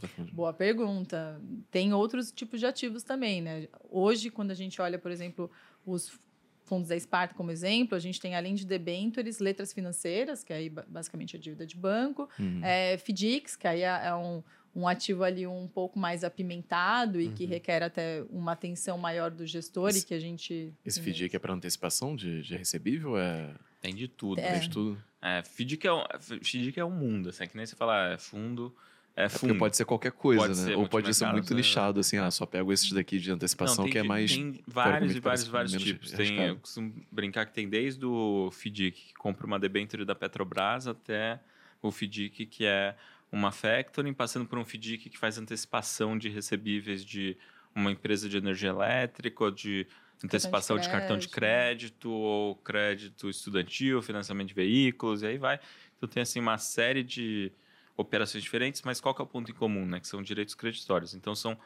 [0.02, 1.40] Tá falando de- Boa pergunta.
[1.72, 3.68] Tem outros tipos de ativos também, né?
[3.90, 5.50] Hoje, quando a gente olha, por exemplo,
[5.86, 6.20] os
[6.66, 10.70] fundos da Sparta como exemplo, a gente tem, além de debentures, letras financeiras, que aí
[10.70, 12.62] ba- basicamente é dívida de banco, Uhum.
[12.64, 14.42] é, FDICs, que aí é é um,
[14.76, 19.46] um ativo ali um pouco mais apimentado e que requer até uma atenção maior do
[19.46, 20.74] gestor Esse- e que a gente...
[20.86, 23.18] Esse FDIC é para antecipação de, de recebível?
[23.18, 24.40] É, Tem de tudo.
[24.40, 24.52] É.
[24.54, 25.04] tem de tudo?
[25.22, 26.04] É, FDIC é, um,
[26.42, 28.76] FDIC é um mundo, assim, que nem você fala, é fundo,
[29.16, 29.60] é É porque fundo.
[29.60, 30.66] pode ser qualquer coisa, Pode né?
[30.66, 31.58] ser Ou pode ser muito né?
[31.58, 34.32] lixado, assim, ah, só pego esses daqui de antecipação, Não, que é mais.
[34.36, 36.12] Tem vários e vários, vários tipos.
[36.12, 40.88] Tem, eu costumo brincar que tem desde o FDIC, que compra uma debênture da Petrobras,
[40.88, 41.40] até
[41.82, 42.96] o FDIC, que é
[43.34, 47.36] uma factoring, passando por um FDIC que faz antecipação de recebíveis de
[47.74, 49.88] uma empresa de energia elétrica, ou de
[50.24, 55.60] antecipação de, cartão de crédito, ou crédito estudantil, financiamento de veículos, e aí vai.
[55.98, 57.52] Então tem assim uma série de
[57.98, 60.00] operações diferentes, mas qual que é o ponto em comum, né?
[60.00, 61.16] Que são direitos creditórios.
[61.16, 61.58] Então são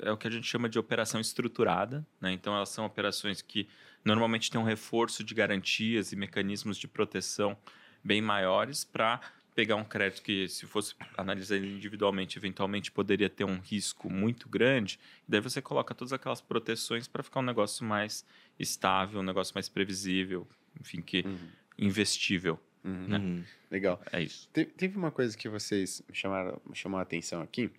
[0.00, 2.30] é o que a gente chama de operação estruturada, né?
[2.32, 3.66] Então elas são operações que
[4.04, 7.56] normalmente têm um reforço de garantias e mecanismos de proteção
[8.04, 9.20] bem maiores para
[9.56, 15.00] pegar um crédito que, se fosse analisar individualmente, eventualmente poderia ter um risco muito grande.
[15.26, 18.22] E daí você coloca todas aquelas proteções para ficar um negócio mais
[18.58, 20.46] estável, um negócio mais previsível,
[20.78, 21.48] enfim, que Uhum.
[21.78, 22.60] investível.
[22.84, 23.08] Uhum.
[23.08, 23.18] né?
[23.18, 23.44] Uhum.
[23.70, 24.00] Legal.
[24.12, 24.48] É isso.
[24.52, 27.70] Te- Teve uma coisa que vocês me chamaram, me chamou a atenção aqui,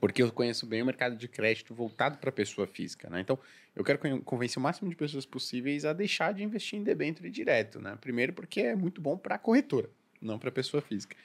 [0.00, 3.20] porque eu conheço bem o mercado de crédito voltado para pessoa física, né?
[3.20, 3.38] Então,
[3.76, 7.30] eu quero con- convencer o máximo de pessoas possíveis a deixar de investir em debênture
[7.30, 7.96] direto, né?
[8.00, 9.88] Primeiro porque é muito bom para a corretora,
[10.26, 11.16] não para pessoa física.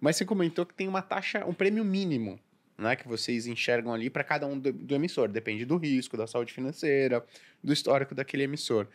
[0.00, 2.38] Mas você comentou que tem uma taxa, um prêmio mínimo,
[2.78, 6.26] né, que vocês enxergam ali para cada um do, do emissor, depende do risco, da
[6.26, 7.24] saúde financeira,
[7.62, 8.86] do histórico daquele emissor.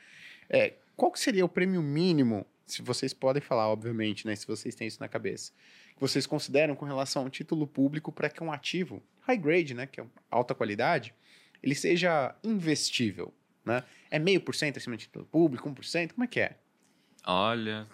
[0.49, 4.73] É, qual que seria o prêmio mínimo, se vocês podem falar, obviamente, né, se vocês
[4.73, 5.51] têm isso na cabeça,
[5.93, 9.87] que vocês consideram com relação ao título público para que um ativo high grade, né,
[9.87, 11.13] que é alta qualidade,
[11.61, 13.83] ele seja investível, né?
[14.11, 16.57] É meio por cento acima do título público, 1%, como é que é?
[17.27, 17.87] Olha,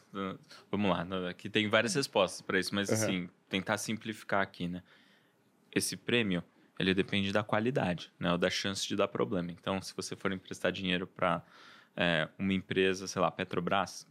[0.70, 1.30] vamos lá.
[1.30, 2.98] Aqui tem várias respostas para isso, mas Uhum.
[2.98, 4.84] assim, tentar simplificar aqui, né?
[5.74, 6.44] Esse prêmio,
[6.80, 8.32] ele depende da qualidade, né?
[8.32, 9.52] Ou da chance de dar problema.
[9.52, 11.44] Então, se você for emprestar dinheiro para
[12.38, 14.08] uma empresa, sei lá, Petrobras,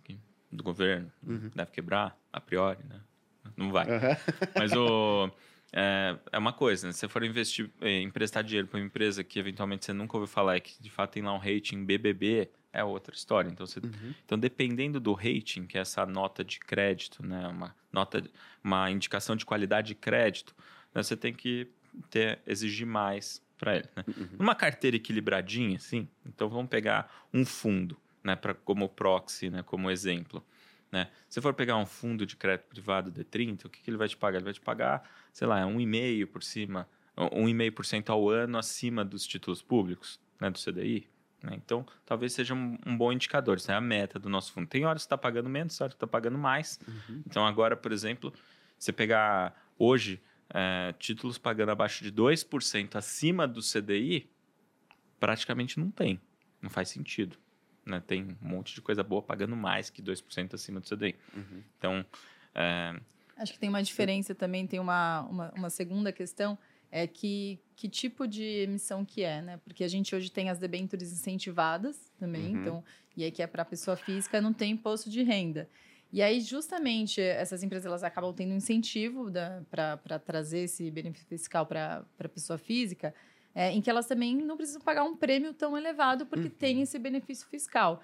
[0.51, 1.51] do governo, Uhum.
[1.55, 3.01] deve quebrar, a priori, né?
[3.57, 3.87] Não vai.
[3.87, 4.17] Aham.
[4.57, 5.31] Mas o,
[5.73, 6.93] é, é uma coisa, né?
[6.93, 10.29] Se você for investir, eh, emprestar dinheiro para uma empresa que eventualmente você nunca ouviu
[10.33, 13.49] falar e que de fato tem lá um rating BBB, é outra história.
[13.51, 14.15] Então, você, Uhum.
[14.25, 17.49] então dependendo do rating, que é essa nota de crédito, né?
[17.49, 18.23] uma, nota,
[18.63, 20.55] uma indicação de qualidade de crédito,
[20.95, 21.03] né?
[21.03, 21.69] você tem que
[22.11, 23.89] ter, exigir mais para ele.
[23.97, 24.05] Né?
[24.07, 24.29] Uhum.
[24.39, 29.91] Numa carteira equilibradinha, assim, então vamos pegar um fundo, né, pra, como proxy, né, como
[29.91, 30.45] exemplo.
[30.91, 31.09] Né?
[31.29, 34.17] Se for pegar um fundo de crédito privado D30, o que, que ele vai te
[34.17, 34.39] pagar?
[34.39, 39.63] Ele vai te pagar, sei lá, 1,5% por cima, 1,5% ao ano acima dos títulos
[39.63, 41.07] públicos, né, do CDI.
[41.43, 41.53] Né?
[41.55, 43.57] Então, talvez seja um, um bom indicador.
[43.57, 44.67] Isso é a meta do nosso fundo.
[44.67, 46.79] Tem horas que está pagando menos, tem horas que está pagando mais.
[46.87, 47.23] Uhum.
[47.27, 48.33] Então, agora, por exemplo,
[48.79, 50.21] você pegar hoje
[50.51, 54.29] é, títulos pagando abaixo de 2% acima do CDI,
[55.19, 56.21] praticamente não tem.
[56.61, 57.37] Não faz sentido.
[57.87, 58.03] Né?
[58.07, 61.17] Tem um monte de coisa boa pagando mais que 2% acima do CDI.
[61.35, 61.63] Uhum.
[61.79, 62.05] Então,
[62.55, 63.01] é,
[63.41, 66.59] Acho que tem uma diferença também, tem uma, uma, uma segunda questão,
[66.93, 69.61] é que, que tipo de emissão que é, né?
[69.65, 72.61] Porque a gente hoje tem as debêntures incentivadas também, Uhum.
[72.61, 72.85] então,
[73.17, 75.69] e aí que é para pessoa física, não tem imposto de renda.
[76.13, 79.31] E aí, justamente, essas empresas elas acabam tendo um incentivo
[79.71, 83.15] para trazer esse benefício fiscal para a pessoa física,
[83.55, 86.55] é, em que elas também não precisam pagar um prêmio tão elevado, porque Uhum.
[86.59, 88.03] tem esse benefício fiscal.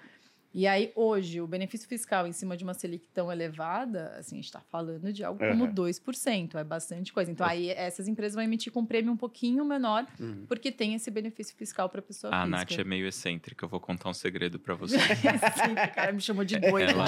[0.59, 4.39] E aí, hoje, o benefício fiscal em cima de uma Selic tão elevada, assim, a
[4.39, 5.71] gente está falando de algo como Aham.
[5.75, 7.29] 2%, é bastante coisa.
[7.29, 10.45] Então, aí essas empresas vão emitir com um prêmio um pouquinho menor, Uhum.
[10.47, 12.57] porque tem esse benefício fiscal para a pessoa a física.
[12.57, 13.65] Nath é meio excêntrica.
[13.65, 14.97] Eu vou contar um segredo para você.
[14.97, 16.89] Sim, o cara me chamou de doido.
[16.89, 17.05] ela,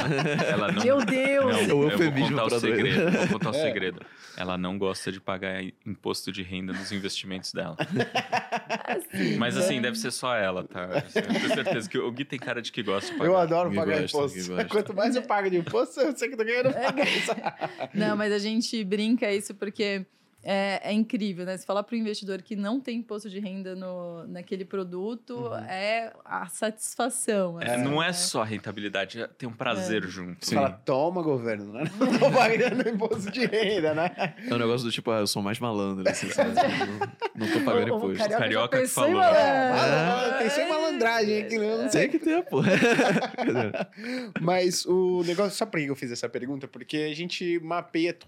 [0.48, 1.46] ela não, Meu Deus!
[1.46, 2.60] Não, É o eu vou contar o doido.
[2.60, 3.12] segredo.
[3.18, 3.62] Vou contar o É.
[3.64, 4.06] segredo.
[4.38, 7.76] Ela não gosta de pagar imposto de renda nos investimentos dela.
[8.90, 10.82] Assim, Mas assim, deve ser só ela, tá?
[11.16, 13.30] Eu tenho certeza que o Gui tem cara de que gosta de pagar.
[13.32, 14.68] Eu adoro pagar gosta, imposto.
[14.70, 17.90] Quanto mais eu pago de imposto, eu sei que eu tô ganhando mais.
[17.94, 20.06] Não, mas a gente brinca isso porque
[20.44, 21.58] é, é incrível, né?
[21.58, 25.56] Se falar para o investidor que não tem imposto de renda no, naquele produto, Uhum.
[25.66, 27.62] é a satisfação.
[27.62, 28.14] É, assim, não é né?
[28.14, 30.46] só rentabilidade, é- tem um prazer junto.
[30.46, 31.84] Você fala, toma, governo, né?
[32.00, 34.12] Não tô pagando imposto de renda, né?
[34.48, 36.28] É um negócio do tipo, ah, eu sou mais malandro, assim?
[37.36, 38.18] Não, não tô pagando O- o imposto.
[38.18, 39.12] carioca Carioca que falou.
[39.14, 39.38] malandro.
[39.40, 40.38] É, É.
[40.40, 41.78] tem só malandragem aqui, né?
[41.78, 42.02] não sei.
[42.08, 42.60] Tem que ter, pô.
[44.42, 46.68] Mas o negócio, sabe por que eu fiz essa pergunta?
[46.68, 48.28] Porque a gente mapeia tu-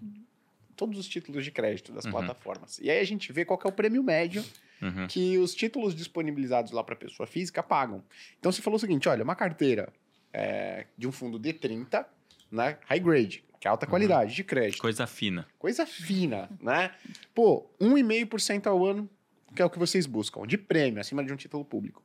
[0.82, 2.12] todos os títulos de crédito das Uhum.
[2.12, 2.80] plataformas.
[2.80, 4.44] E aí a gente vê qual é o prêmio médio
[4.82, 5.06] Uhum.
[5.08, 8.04] que os títulos disponibilizados lá para pessoa física pagam.
[8.40, 9.94] Então você falou o seguinte: olha, uma carteira
[10.34, 12.04] é, de um fundo D30,
[12.52, 12.80] né?
[12.88, 14.82] High grade, que é alta qualidade de crédito.
[14.82, 15.48] Coisa fina.
[15.60, 16.96] Coisa fina, né?
[17.36, 19.08] Pô, 1,5% ao ano,
[19.56, 22.02] que é o que vocês buscam, de prêmio, acima de um título público.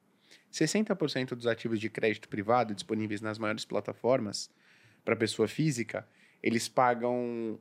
[0.52, 4.50] 60% dos ativos de crédito privado disponíveis nas maiores plataformas
[5.04, 6.06] para pessoa física,
[6.42, 7.58] eles pagam.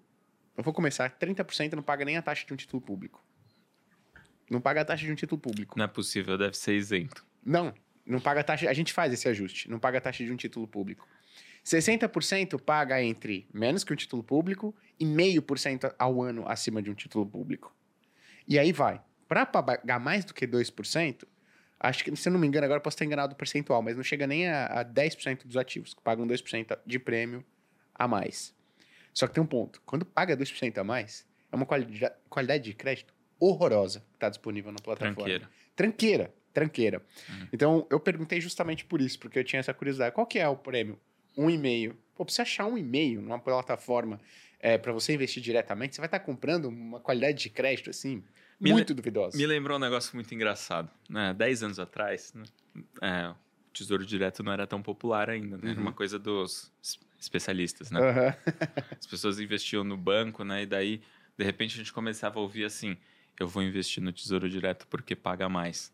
[0.58, 3.24] Eu vou começar, 30% não paga nem a taxa de um título público.
[4.49, 5.78] Não paga a taxa de um título público.
[5.78, 7.26] Não é possível, deve ser isento.
[7.43, 7.74] Não,
[8.06, 8.70] não paga a taxa.
[8.70, 11.08] A gente faz esse ajuste, não paga a taxa de um título público.
[11.66, 16.93] 60% paga entre menos que um título público e 0,5% ao ano acima de um
[16.93, 17.76] título público.
[18.47, 19.01] E aí vai.
[19.28, 21.24] Para pagar mais do que 2%,
[21.80, 24.03] acho que, se eu não me engano, agora posso estar enganado o percentual, mas não
[24.03, 27.43] chega nem a, a 10% dos ativos que pagam 2% de prêmio
[27.95, 28.53] a mais.
[29.16, 29.82] Só que tem um ponto.
[29.86, 34.72] Quando paga 2% a mais, é uma qualidade, qualidade de crédito horrorosa que está disponível
[34.72, 35.16] na plataforma.
[35.16, 35.49] Tranqueira.
[35.76, 37.01] Tranqueira, tranqueira.
[37.30, 37.47] Uhum.
[37.53, 40.13] Então, eu perguntei justamente por isso, porque eu tinha essa curiosidade.
[40.13, 40.99] Qual que é o prêmio?
[41.38, 41.97] Um e-mail.
[42.13, 44.20] Pô, pra você achar um e-mail numa plataforma
[44.59, 48.24] é, para você investir diretamente, você vai estar comprando uma qualidade de crédito, assim,
[48.59, 49.38] Me muito duvidosa.
[49.38, 50.89] Me lembrou um negócio muito engraçado.
[51.09, 51.34] Né?
[51.34, 52.43] Dez anos atrás, né?
[53.01, 53.36] é, o
[53.74, 55.57] Tesouro Direto não era tão popular ainda.
[55.57, 55.72] Né?
[55.72, 55.82] Era Uhum.
[55.88, 56.72] uma coisa dos
[57.20, 57.99] especialistas, né?
[57.99, 58.36] Aham.
[58.99, 60.63] As pessoas investiam no banco, né?
[60.63, 61.01] E daí,
[61.38, 62.97] de repente, a gente começava a ouvir assim:
[63.39, 65.93] eu vou investir no Tesouro Direto porque paga mais.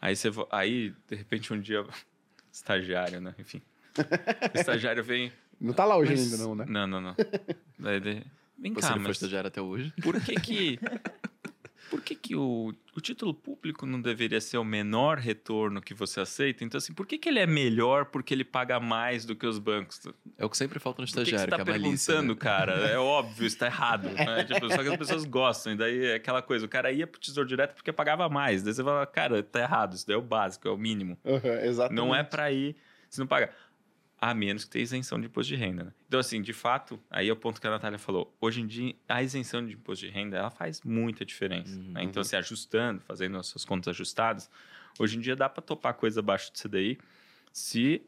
[0.00, 1.84] Aí, você, vo- aí de repente, um dia,
[2.52, 3.34] estagiário, né?
[3.38, 3.62] Enfim.
[4.54, 5.32] O estagiário vem.
[5.60, 6.64] Não tá lá hoje "Mas- ainda, não, né?
[6.68, 7.16] Não, não, não.
[7.78, 8.24] Daí, de-
[8.58, 9.92] vem Você cá, não foi mas estagiário até hoje?
[10.02, 10.78] por que que.
[11.92, 16.20] Por que, que o, o título público não deveria ser o menor retorno que você
[16.20, 16.64] aceita?
[16.64, 19.58] Então, assim, por que, que ele é melhor porque ele paga mais do que os
[19.58, 20.00] bancos?
[20.38, 21.78] É o que sempre falta no Por que, que você estagiário, tá que, é a
[21.78, 22.14] malícia.
[22.14, 22.40] perguntando, né?
[22.40, 22.72] cara?
[22.88, 24.08] É óbvio, isso tá errado.
[24.08, 24.44] né?
[24.44, 25.74] Tipo, só que as pessoas gostam.
[25.74, 28.62] E daí é aquela coisa, o cara ia pro Tesouro Direto porque pagava mais.
[28.62, 31.18] Daí você fala, cara, tá errado, isso daí é o básico, é o mínimo.
[31.26, 31.94] Aham, exatamente.
[31.94, 32.74] Não é pra ir
[33.10, 33.50] se não pagar.
[34.24, 35.82] A menos que tenha isenção de imposto de renda.
[35.82, 35.92] Né?
[36.06, 38.32] Então, assim, de fato, aí é o ponto que a Natália falou.
[38.40, 41.74] Hoje em dia, a isenção de imposto de renda, ela faz muita diferença.
[41.76, 41.90] Uhum.
[41.90, 42.04] Né?
[42.04, 44.48] Então, assim, ajustando, fazendo as suas contas ajustadas,
[44.96, 46.98] hoje em dia dá para topar coisa abaixo do CDI
[47.52, 48.00] se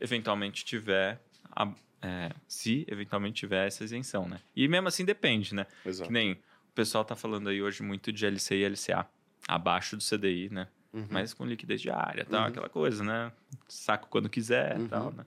[0.00, 1.68] eventualmente tiver a,
[2.00, 4.38] é, se eventualmente tiver essa isenção, né?
[4.54, 5.66] E mesmo assim depende, né?
[5.84, 6.06] Exato.
[6.06, 6.38] Que nem o
[6.76, 9.04] pessoal tá falando aí hoje muito de LCI e LCA,
[9.48, 10.68] abaixo do CDI, né?
[10.92, 11.08] Uhum.
[11.10, 12.46] Mas com liquidez diária, tal, Uhum.
[12.46, 13.32] aquela coisa, né?
[13.68, 14.86] Saco quando quiser, Uhum.
[14.88, 15.26] tal, né?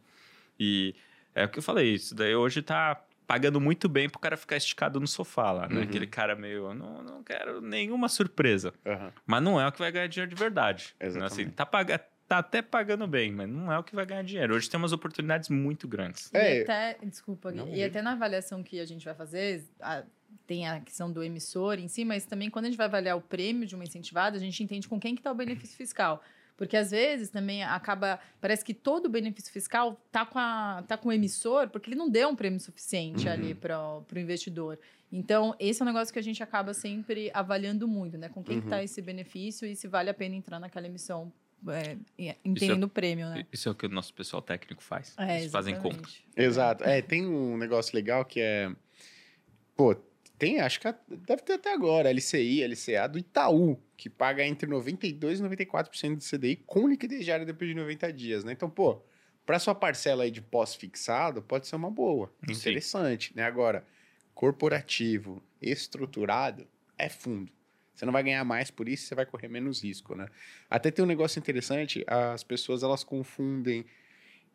[0.60, 0.93] E
[1.34, 4.57] é o que eu falei, isso daí hoje tá pagando muito bem pro cara ficar
[4.57, 5.76] esticado no sofá lá, né?
[5.78, 5.84] Uhum.
[5.84, 8.74] Aquele cara meio, não, não quero nenhuma surpresa.
[8.86, 9.14] Aham.
[9.26, 10.95] Mas não é o que vai ganhar dinheiro de verdade.
[10.99, 11.05] né?
[11.07, 11.32] Exatamente.
[11.34, 14.55] Assim, tá, paga, tá até pagando bem, mas não é o que vai ganhar dinheiro.
[14.55, 16.34] Hoje tem umas oportunidades muito grandes.
[16.34, 16.57] É.
[16.57, 17.86] E até, desculpa, Não, e diga.
[17.88, 20.03] até na avaliação que a gente vai fazer, a-
[20.47, 23.22] tem a questão do emissor em si, mas também quando a gente vai avaliar o
[23.22, 26.24] prêmio de uma incentivada, a gente entende com quem que está o benefício fiscal.
[26.60, 30.97] Porque às vezes também acaba, parece que todo o benefício fiscal tá com, a, tá
[30.97, 33.32] com o emissor, porque ele não deu um prêmio suficiente Uhum.
[33.32, 34.78] ali para o investidor.
[35.10, 38.28] Então, esse é um negócio que a gente acaba sempre avaliando muito, né?
[38.28, 38.62] Com quem Uhum.
[38.64, 41.32] que tá esse benefício e se vale a pena entrar naquela emissão,
[41.70, 41.95] é,
[42.43, 43.45] entendendo o prêmio, né?
[43.53, 45.16] Isso é o que o nosso pessoal técnico faz.
[45.18, 46.26] É, Eles fazem exatamente.
[46.36, 46.41] conta.
[46.43, 46.84] Exato.
[46.84, 48.70] É, tem um negócio legal que é.
[49.78, 49.95] Pô,
[50.40, 55.06] tem, acho que deve ter até agora, LCI, LCA do Itaú, que paga entre 92%
[55.06, 58.54] e 94% do CDI com liquidez diária depois de 90 dias, né?
[58.54, 59.02] Então, pô,
[59.46, 62.34] para sua parcela aí de pós-fixado, pode ser uma boa.
[62.48, 62.54] Sim.
[62.54, 63.44] Interessante, né?
[63.44, 63.86] Agora,
[64.34, 66.66] corporativo, estruturado,
[66.98, 67.52] é fundo.
[67.94, 70.30] Você não vai ganhar mais por isso, você vai correr menos risco, né?
[70.70, 73.86] Até tem um negócio interessante, as pessoas elas confundem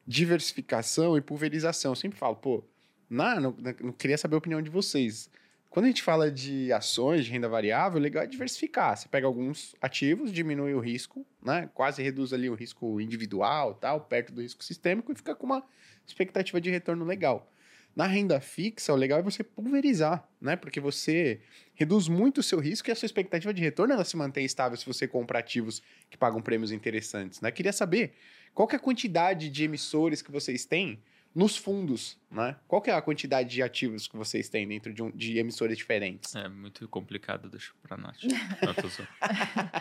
[0.07, 1.93] diversificação e pulverização.
[1.93, 2.65] Eu sempre falo, pô,
[3.11, 5.29] na, não, não queria saber a opinião de vocês.
[5.75, 8.97] Quando a gente fala de ações de renda variável, o legal é diversificar.
[8.97, 11.69] Você pega alguns ativos, diminui o risco, né?
[11.75, 15.65] Quase reduz ali o risco individual, tal, perto do risco sistêmico e fica com uma
[16.07, 17.53] expectativa de retorno legal.
[17.97, 20.55] Na renda fixa, o legal é você pulverizar, né?
[20.55, 21.41] Porque você
[21.75, 24.79] reduz muito o seu risco e a sua expectativa de retorno ela se mantém estável
[24.79, 27.51] se você compra ativos que pagam prêmios interessantes, né?
[27.51, 28.15] Queria saber
[28.55, 31.03] qual que é a quantidade de emissores que vocês têm
[31.35, 32.55] nos fundos, né?
[32.69, 35.77] Qual que é a quantidade de ativos que vocês têm dentro de, um- de emissores
[35.77, 36.35] diferentes?
[36.37, 38.23] É muito complicado, deixa pra Nath.
[38.65, 39.09] Não, tô zoando.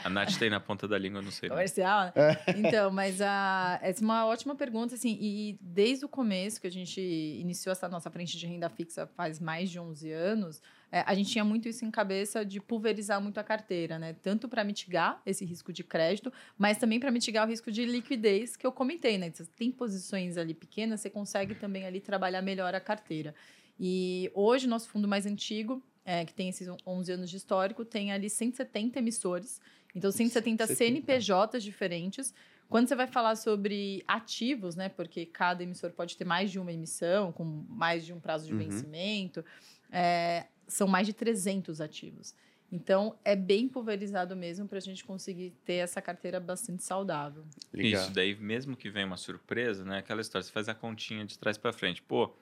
[0.03, 1.49] a Nath tem na ponta da língua, não sei.
[1.49, 1.55] não.
[1.55, 2.37] Comercial, né?
[2.57, 6.71] Então, mas a, essa é uma ótima pergunta, assim, e desde o começo que a
[6.71, 10.61] gente iniciou essa nossa frente de renda fixa faz mais de 11 anos,
[10.93, 14.15] é, a gente tinha muito isso em cabeça de pulverizar muito a carteira, né?
[14.21, 18.55] Tanto para mitigar esse risco de crédito, mas também para mitigar o risco de liquidez
[18.55, 19.31] que eu comentei, né?
[19.33, 23.33] Você tem posições ali pequenas, você consegue também ali trabalhar melhor a carteira.
[23.79, 28.11] E hoje, nosso fundo mais antigo, é, que tem esses 11 anos de histórico, tem
[28.11, 29.59] ali 170 emissores.
[29.95, 30.75] Então, 170 170.
[30.75, 32.35] CNPJs diferentes.
[32.69, 34.89] Quando você vai falar sobre ativos, né?
[34.89, 38.53] Porque cada emissor pode ter mais de uma emissão, com mais de um prazo de
[38.53, 38.59] Uhum.
[38.59, 39.43] vencimento,
[39.91, 42.33] é, são mais de 300 ativos.
[42.71, 47.45] Então, é bem pulverizado mesmo para a gente conseguir ter essa carteira bastante saudável.
[47.71, 48.01] Legal.
[48.01, 49.99] Isso, daí mesmo que venha uma surpresa, né?
[49.99, 52.01] Aquela história, você faz a continha de trás pra frente.
[52.01, 52.35] Pô,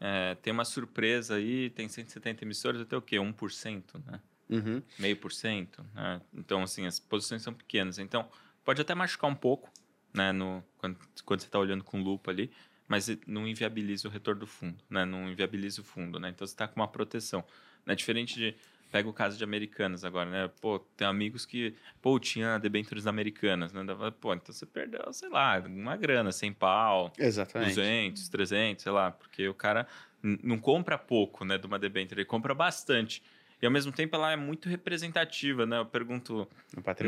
[0.00, 3.16] é, tem uma surpresa aí, tem 170 emissores, até o quê?
[3.16, 4.20] 1%, né?
[4.50, 4.82] Uhum.
[4.98, 6.22] meio por cento, né?
[6.32, 7.98] Então, assim, as posições são pequenas.
[7.98, 8.28] Então,
[8.64, 9.70] pode até machucar um pouco,
[10.12, 10.32] né?
[10.32, 12.50] No, quando, quando você está olhando com lupa ali,
[12.88, 15.04] mas não inviabiliza o retorno do fundo, né?
[15.04, 16.30] Não inviabiliza o fundo, né?
[16.30, 17.44] Então, você está com uma proteção.
[17.88, 17.94] Né?
[17.96, 18.54] Diferente de...
[18.90, 20.50] Pega o caso de americanas agora, né?
[20.62, 21.74] Pô, tem amigos que...
[22.00, 23.84] Pô, tinha debêntures americanas, né?
[23.84, 27.74] Dava- Pô, então você perdeu, sei lá, uma grana, 100 pau, Exatamente.
[27.74, 29.86] 200, 300, sei lá, porque o cara
[30.22, 33.22] não compra pouco, né, de uma debênture, ele compra bastante.
[33.60, 35.78] E ao mesmo tempo ela é muito representativa, né?
[35.78, 36.48] Eu pergunto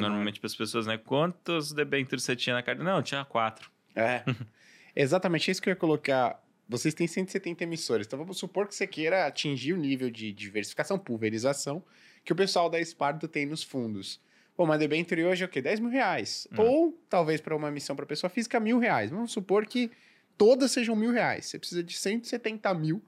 [0.00, 2.90] normalmente para as pessoas, né, quantos debêntures você tinha na carteira?
[2.92, 3.70] Não, tinha quatro.
[3.94, 4.22] É.
[4.94, 6.40] Exatamente isso que eu ia colocar.
[6.70, 8.06] Vocês têm 170 emissores.
[8.06, 11.82] Então vamos supor que você queira atingir o nível de diversificação, pulverização,
[12.24, 14.20] que o pessoal da Esparto tem nos fundos.
[14.56, 15.60] Pô, uma debenture hoje é o quê?
[15.60, 16.46] 10 mil reais.
[16.52, 16.62] Hum.
[16.62, 19.10] Ou, talvez, para uma emissão para pessoa física, mil reais.
[19.10, 19.90] Vamos supor que
[20.38, 21.46] todas sejam mil reais.
[21.46, 23.02] Você precisa de 170 mil,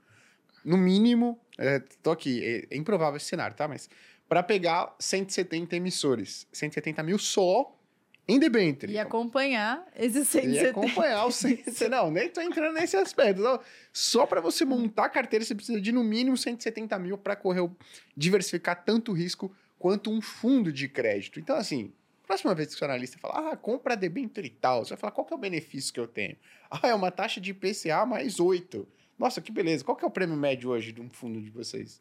[0.64, 1.38] no mínimo.
[1.56, 3.68] É, tô aqui, é, é improvável esse cenário, tá?
[3.68, 3.88] Mas
[4.28, 6.48] para pegar 170 emissores.
[6.52, 7.78] 170 mil só
[8.26, 8.92] em debenture.
[8.92, 10.70] E acompanhar esses E 170.
[10.70, 11.88] acompanhar o 170.
[11.88, 13.40] Não, nem tô entrando nesse aspecto.
[13.42, 13.60] Não.
[13.92, 17.68] Só para você montar a carteira, você precisa de no mínimo 170 mil para correr,
[18.16, 21.40] diversificar tanto risco quanto um fundo de crédito.
[21.40, 21.92] Então, assim,
[22.26, 25.10] próxima vez que o seu analista falar, ah, compra debênture e tal, você vai falar,
[25.12, 26.36] qual que é o benefício que eu tenho?
[26.74, 28.88] Ah, é uma taxa de IPCA mais 8.
[29.18, 29.84] Nossa, que beleza.
[29.84, 32.00] Qual que é o prêmio médio hoje de um fundo de vocês?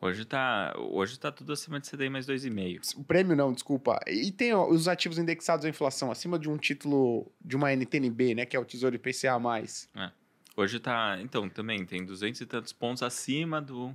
[0.00, 2.98] Hoje tá, hoje tá tudo acima de CDI mais 2,5.
[2.98, 3.98] O prêmio não, desculpa.
[4.06, 8.34] E tem ó, os ativos indexados à inflação acima de um título de uma NTNB,
[8.36, 8.46] né?
[8.46, 9.36] Que é o Tesouro IPCA+.
[10.56, 13.94] Hoje tá, então, também tem 200 e tantos pontos acima do,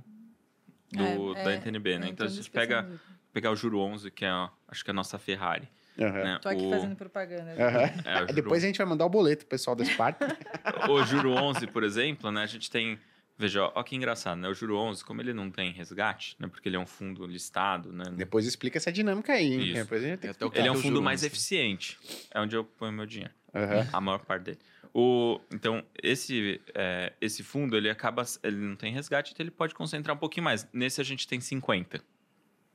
[0.90, 2.06] do É, da é, NTNB, né?
[2.06, 2.86] é, Então, a gente pega,
[3.32, 6.22] pegar o juro 11, que é, ó, acho que é a nossa Ferrari, Aham.
[6.24, 6.38] né?
[6.40, 7.52] Tô aqui o, fazendo propaganda.
[7.52, 7.90] Aham.
[8.04, 10.18] é, juro Depois a gente vai mandar o boleto pro pessoal da Spark.
[10.90, 12.98] o juro 11, por exemplo, né, a gente tem.
[13.36, 14.48] Veja, ó, que engraçado, né?
[14.48, 16.46] O juro 11, como ele não tem resgate, né?
[16.46, 18.04] Porque ele é um fundo listado, né?
[18.12, 19.60] Depois explica essa dinâmica aí, hein?
[19.60, 19.74] Isso.
[19.74, 20.58] Depois a gente tem que.
[20.58, 21.26] Ele é um fundo mais 11.
[21.26, 21.98] eficiente.
[22.30, 23.34] É onde eu ponho meu dinheiro.
[23.52, 23.88] Aham.
[23.92, 24.58] A maior parte dele.
[24.92, 28.22] O, então, esse, é, esse fundo, ele acaba.
[28.44, 30.68] Ele não tem resgate, então ele pode concentrar um pouquinho mais.
[30.72, 32.00] Nesse a gente tem 50.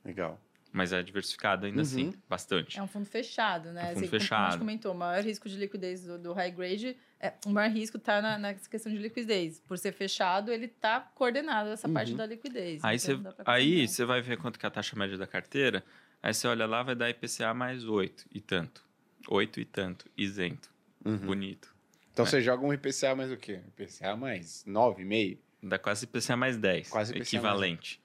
[0.04, 0.42] Legal.
[0.72, 1.82] Mas é diversificado ainda Uhum.
[1.82, 2.78] assim, bastante.
[2.78, 3.82] É um fundo fechado, né?
[3.82, 4.52] É um fundo Assim, como a fechado.
[4.52, 7.98] gente comentou, o maior risco de liquidez do, do high grade, é, o maior risco
[7.98, 9.60] está na, nessa questão de liquidez.
[9.68, 12.18] Por ser fechado, ele está coordenado essa parte Uhum.
[12.18, 12.84] da liquidez.
[12.84, 15.84] Aí então você aí você vai ver quanto que é a taxa média da carteira.
[16.22, 18.86] Aí você olha lá, vai dar IPCA mais 8 e tanto.
[19.28, 20.70] 8 e tanto, isento.
[21.04, 21.18] Uhum.
[21.18, 21.74] Bonito.
[22.14, 22.30] Então É.
[22.30, 23.60] você joga um IPCA mais o quê?
[23.70, 25.40] IPCA mais 9,5?
[25.64, 26.90] Dá quase IPCA mais 10.
[26.90, 28.02] Quase IPCA mais equivalente.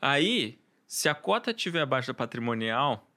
[0.00, 0.58] Aí,
[0.92, 3.10] se a cota estiver abaixo da patrimonial,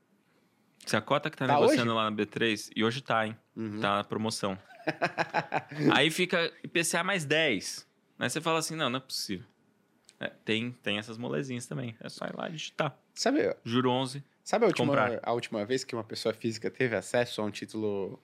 [0.86, 3.38] se a cota que tá, Tá negociando lá na B3, e hoje tá, hein?
[3.54, 3.82] Uhum.
[3.82, 4.58] Tá na promoção.
[5.94, 7.86] Aí fica IPCA mais 10.
[8.18, 9.46] Aí você fala assim, não, não é possível.
[10.22, 11.98] É, tem, tem essas molezinhas também.
[12.00, 12.98] É só ir lá e digitar.
[13.14, 14.24] Sabe, Juro 11.
[14.42, 15.20] sabe a, última, Comprar.
[15.22, 18.18] a última vez que uma pessoa física teve acesso a um título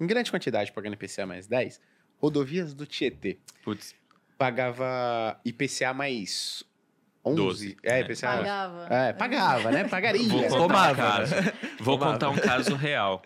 [0.00, 1.80] em grande quantidade pagando IPCA mais 10?
[2.16, 3.38] Rodovias do Tietê.
[3.62, 3.94] Putz,
[4.36, 6.64] Pagava IPCA mais
[7.24, 7.36] 11?
[7.36, 7.76] Doze.
[7.82, 8.00] É, É.
[8.00, 8.26] IPCA.
[8.26, 8.86] Pagava.
[8.90, 9.84] É, pagava, né?
[9.88, 10.28] Pagaria.
[10.28, 11.34] Vou contar Tomava, um caso.
[11.80, 13.22] Vou contar um caso real.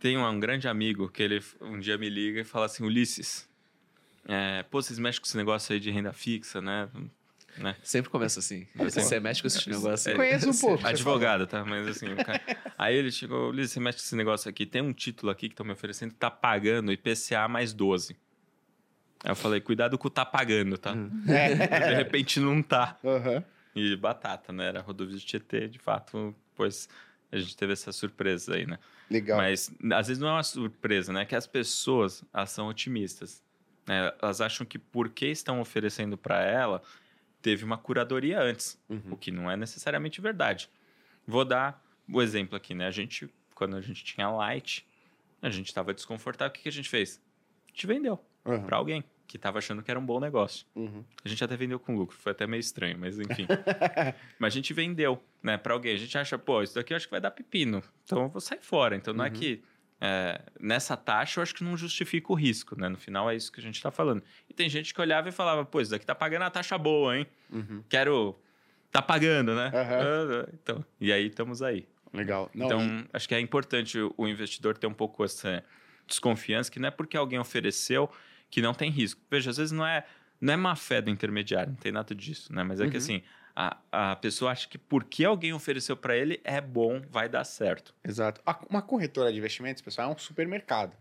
[0.00, 3.48] Tem um, um grande amigo que ele um dia me liga e fala assim, Ulisses,
[4.26, 6.88] é, pô, vocês mexem com esse negócio aí de renda fixa, né?
[7.58, 7.76] né?
[7.82, 8.66] Sempre começa assim.
[8.74, 10.14] Você mexe com esses negócios aí.
[10.14, 10.82] Conheço um pouco.
[10.82, 11.64] você Advogado, tá?
[11.64, 12.40] Mas assim, o cara...
[12.76, 15.52] Aí ele chegou, Ulisses, você mexe com esse negócio aqui, tem um título aqui que
[15.52, 18.16] estão me oferecendo tá pagando IPCA mais 12.
[19.24, 20.94] Aí eu falei, cuidado com o tá pagando, tá?
[21.26, 21.54] É.
[21.88, 22.98] De repente não tá.
[23.04, 23.42] Aham.
[23.74, 24.66] E batata, né?
[24.66, 26.88] Era rodovia de Tietê, de fato, pois
[27.32, 28.78] a gente teve essa surpresa aí, né?
[29.10, 29.38] Legal.
[29.38, 31.24] Mas às vezes não é uma surpresa, né?
[31.24, 33.42] Que as pessoas elas são otimistas.
[33.86, 34.12] né?
[34.22, 36.80] Elas acham que porque estão oferecendo para ela,
[37.42, 39.02] teve uma curadoria antes, Uhum.
[39.10, 40.68] o que não é necessariamente verdade.
[41.26, 42.86] Vou dar o exemplo aqui, né?
[42.86, 44.86] A gente, quando a gente tinha Light,
[45.42, 47.20] a gente estava desconfortável, o que, que a gente fez?
[47.66, 48.62] A gente vendeu Aham.
[48.66, 50.66] para alguém que estava achando que era um bom negócio.
[50.74, 51.04] Uhum.
[51.24, 53.46] A gente até vendeu com lucro, foi até meio estranho, mas enfim.
[54.38, 55.94] mas a gente vendeu, né, para alguém.
[55.94, 58.40] A gente acha, pô, isso daqui eu acho que vai dar pepino, então eu vou
[58.40, 58.94] sair fora.
[58.96, 59.34] Então não é Uhum.
[59.34, 59.62] que
[60.00, 62.88] é, nessa taxa eu acho que não justifica o risco, né?
[62.88, 64.22] No final é isso que a gente tá falando.
[64.48, 67.16] E tem gente que olhava e falava, pô, isso daqui tá pagando a taxa boa,
[67.16, 67.26] hein?
[67.50, 67.82] Uhum.
[67.88, 68.38] Quero.
[68.92, 69.72] Tá pagando, né?
[69.74, 71.86] Ah, Então, e aí estamos aí.
[72.12, 72.48] Legal.
[72.54, 75.64] Não, então, e- acho que é importante o investidor ter um pouco essa
[76.06, 78.08] desconfiança, que não é porque alguém ofereceu
[78.54, 79.20] que não tem risco.
[79.28, 80.04] Veja, às vezes não é,
[80.40, 82.62] não é má fé do intermediário, não tem nada disso, né?
[82.62, 82.98] Mas é que Uhum.
[82.98, 83.22] assim,
[83.56, 87.92] a, a pessoa acha que porque alguém ofereceu para ele é bom, vai dar certo.
[88.06, 88.40] Exato.
[88.70, 90.92] Uma corretora de investimentos, pessoal, é um supermercado.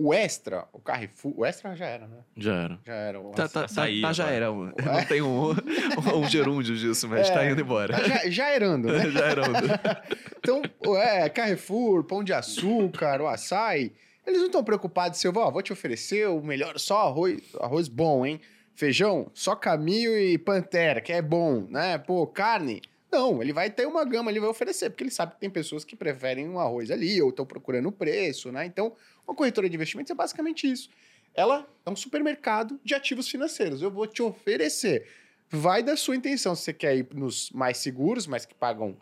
[0.00, 2.18] O Extra, o Carrefour, o Extra já era, né?
[2.36, 2.78] Já era.
[2.86, 3.20] Já era.
[3.20, 4.36] O Tá, tá, tá, Açaí tá, já agora.
[4.78, 4.92] era.
[4.94, 7.34] Não tem um, um gerúndio disso, mas É.
[7.34, 7.94] tá indo embora.
[7.98, 9.10] Tá já, já erando, né?
[9.10, 9.42] já era.
[9.42, 9.52] um-
[10.38, 10.62] Então,
[10.96, 13.92] é, Carrefour, Pão de Açúcar, o Açaí,
[14.28, 17.40] eles não estão preocupados se eu vou, ó, vou te oferecer o melhor, só arroz,
[17.58, 18.40] arroz bom, hein?
[18.74, 21.98] Feijão, só camil e pantera, que é bom, né?
[21.98, 22.82] Pô, carne.
[23.10, 25.82] Não, ele vai ter uma gama, ele vai oferecer, porque ele sabe que tem pessoas
[25.82, 28.66] que preferem um arroz ali, ou estão procurando o preço, né?
[28.66, 28.92] Então,
[29.26, 30.90] uma corretora de investimentos é basicamente isso.
[31.34, 33.80] Ela é um supermercado de ativos financeiros.
[33.80, 35.08] Eu vou te oferecer.
[35.48, 36.54] Vai da sua intenção.
[36.54, 38.96] Se você quer ir nos mais seguros, mas que pagam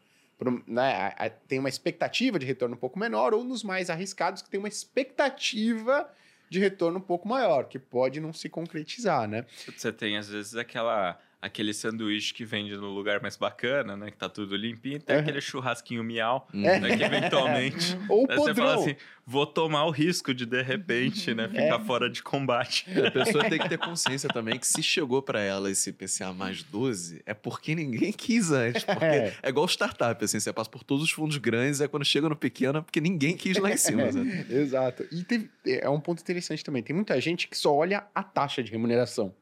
[0.67, 4.43] né, a- a- tem uma expectativa de retorno um pouco menor, ou nos mais arriscados,
[4.43, 6.09] que tem uma expectativa
[6.49, 9.45] de retorno um pouco maior, que pode não se concretizar, né?
[9.77, 14.11] Você tem, às vezes, aquela, aquele sanduíche que vende no lugar mais bacana, né?
[14.11, 15.23] Que tá tudo limpinho, tem Aham.
[15.23, 16.79] aquele churrasquinho miau, É.
[16.81, 16.97] né?
[16.97, 17.97] Que eventualmente...
[18.09, 21.49] Ou Aí você fala assim, vou tomar o risco de, de repente, né?
[21.49, 22.87] Ficar fora de combate.
[23.07, 26.63] A pessoa tem que ter consciência também que se chegou pra ela esse IPCA mais
[26.63, 28.85] 12, é porque ninguém quis antes.
[28.85, 29.35] Porque É.
[29.43, 32.37] é, igual startup, assim, você passa por todos os fundos grandes, é quando chega no
[32.37, 34.11] pequeno, é porque ninguém quis lá em cima.
[34.13, 34.47] sabe?
[34.53, 35.07] Exato.
[35.13, 36.83] E teve- é um ponto interessante também.
[36.83, 39.35] Tem muita gente que só olha a taxa de remuneração.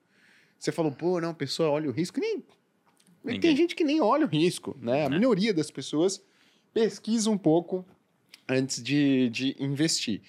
[0.65, 2.19] Você falou, pô, não, a pessoa olha o risco.
[2.19, 2.43] Nem...
[3.23, 3.41] Ninguém.
[3.41, 5.03] Tem gente que nem olha o risco, né?
[5.03, 5.09] A É.
[5.11, 6.25] minoria das pessoas
[6.73, 7.85] pesquisa um pouco
[8.49, 10.23] antes de, de investir.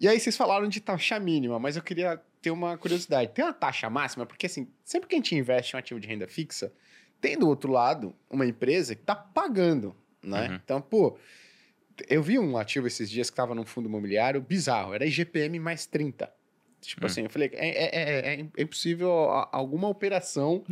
[0.00, 3.30] E aí vocês falaram de taxa mínima, mas eu queria ter uma curiosidade.
[3.32, 4.26] Tem uma taxa máxima?
[4.26, 6.72] Porque assim, sempre que a gente investe em um ativo de renda fixa,
[7.20, 10.48] tem do outro lado uma empresa que está pagando, né?
[10.48, 10.54] Uhum.
[10.64, 11.16] Então, pô,
[12.08, 15.86] eu vi um ativo esses dias que estava num fundo imobiliário bizarro, era IGPM mais
[15.86, 16.32] 30.
[16.80, 17.06] Tipo Hum.
[17.06, 20.64] assim, eu falei, é, é, é, é impossível a- alguma operação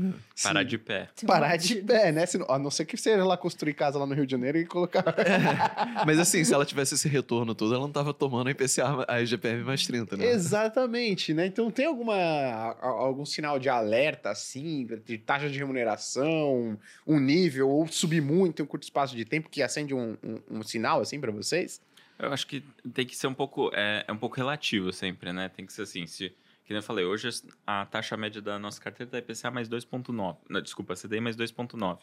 [0.43, 1.09] Parar se- de pé.
[1.27, 2.25] parar de pé, né?
[2.25, 4.57] Se não- a não ser que seja lá construir casa lá no Rio de Janeiro
[4.59, 5.05] e colocar.
[6.07, 9.65] Mas assim, se ela tivesse esse retorno todo, ela não tava tomando IPCA, a IGPM
[9.65, 10.27] mais 30, né?
[10.31, 11.47] Exatamente, né?
[11.47, 17.19] Então tem alguma a- a- algum sinal de alerta assim, de taxa de remuneração, um
[17.21, 20.63] nível ou subir muito em um curto espaço de tempo que acende um, um- um
[20.63, 21.81] sinal assim para vocês?
[22.19, 22.61] Eu acho que
[22.93, 25.49] tem que ser um pouco, é, é um pouco relativo sempre, né?
[25.49, 26.31] Tem que ser assim, se,
[26.65, 27.29] que nem eu falei, hoje
[27.67, 32.01] a taxa média da nossa carteira da IPCA mais 2.9, não, desculpa, CDI mais 2.9,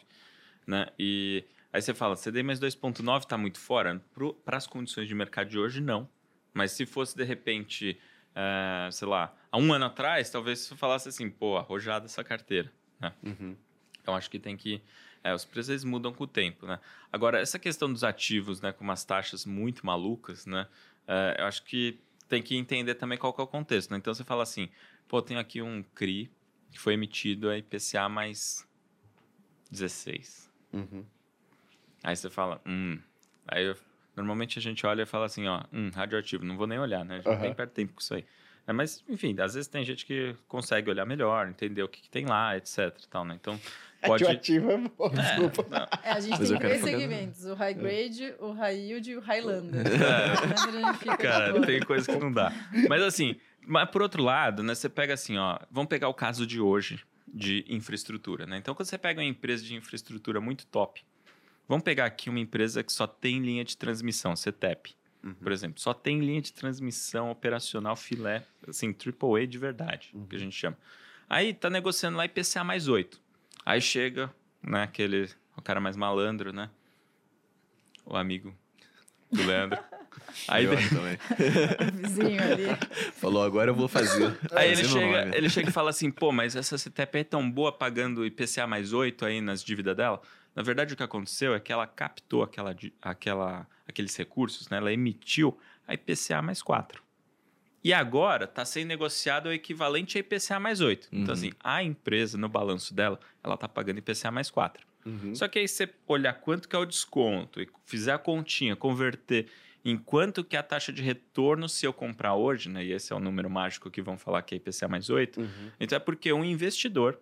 [0.66, 0.86] né?
[0.98, 4.02] E aí você fala, CDI mais 2.9 está muito fora?
[4.44, 6.08] Para as condições de mercado de hoje, não.
[6.54, 7.98] Mas se fosse, de repente,
[8.34, 12.72] é, sei lá, há um ano atrás, talvez você falasse assim, pô, arrojada essa carteira,
[12.98, 13.12] né?
[14.00, 14.80] Então acho que tem que.
[15.26, 16.78] É, os preços eles mudam com o tempo, né?
[17.12, 20.68] Agora, essa questão dos ativos, né, com umas taxas muito malucas, né?
[21.08, 21.98] é, eu acho que
[22.28, 23.96] tem que entender também qual que é o contexto, né?
[23.96, 24.68] Então você fala assim,
[25.08, 26.30] pô, tenho aqui um CRI
[26.70, 28.66] que foi emitido a IPCA mais
[29.70, 30.48] 16.
[30.72, 31.04] Uhum.
[32.04, 32.98] Aí você fala, hum.
[33.48, 33.76] Aí eu-
[34.14, 37.14] normalmente a gente olha e fala assim, ó, hum, radioativo, não vou nem olhar, né?
[37.14, 37.42] A gente Aham.
[37.42, 38.24] nem perde tempo com isso aí.
[38.66, 42.10] É, mas, enfim, às vezes tem gente que consegue olhar melhor, entender o que, que
[42.10, 42.92] tem lá, etc.
[43.08, 43.36] Tal, né?
[43.40, 43.58] Então,
[44.04, 44.24] pode.
[44.24, 45.66] Radioativo é bom, desculpa.
[45.70, 49.16] não, É, a gente Mas tem três segmentos: o high grade, o high yield e
[49.16, 49.84] o Highlander.
[49.86, 50.94] É.
[50.98, 52.52] Fica Cara, tem coisa que não dá.
[52.88, 53.36] Mas assim,
[53.66, 57.00] mas por outro lado, né, você pega assim, ó, vamos pegar o caso de hoje
[57.26, 58.56] de infraestrutura, né?
[58.56, 61.04] Então, quando você pega uma empresa de infraestrutura muito top,
[61.68, 64.96] vamos pegar aqui uma empresa que só tem linha de transmissão, CETEP,
[65.42, 70.38] por exemplo, só tem linha de transmissão operacional filé, assim, AAA de verdade, que a
[70.38, 70.76] gente chama.
[71.28, 73.20] Aí tá negociando lá IPCA mais 8.
[73.64, 76.70] Aí chega, né, aquele, o cara mais malandro, né?
[78.04, 78.54] O amigo
[79.32, 79.78] do Leandro.
[80.48, 81.14] Aí, Eu também.
[81.14, 82.64] O vizinho ali.
[83.14, 84.36] Falou, agora eu vou fazer.
[84.52, 87.50] Aí ele meu chega, ele chega e fala assim, pô, mas essa CTP é tão
[87.50, 90.20] boa pagando IPCA mais 8 aí nas dívidas dela.
[90.56, 94.78] Na verdade, o que aconteceu é que ela captou aquela, aquela, aqueles recursos, né?
[94.78, 97.04] Ela emitiu a IPCA mais 4.
[97.84, 101.08] E agora está sendo negociado o equivalente a IPCA mais 8.
[101.12, 101.20] Uhum.
[101.20, 104.84] Então, assim, a empresa, no balanço dela, ela está pagando IPCA mais 4.
[105.34, 109.46] Só que aí você olhar quanto que é o desconto e fizer a continha, converter
[109.84, 112.84] em quanto que é a taxa de retorno se eu comprar hoje, né?
[112.84, 115.40] E esse é o número mágico que vão falar que é IPCA mais 8.
[115.40, 115.70] Uhum.
[115.78, 117.20] Então é porque um investidor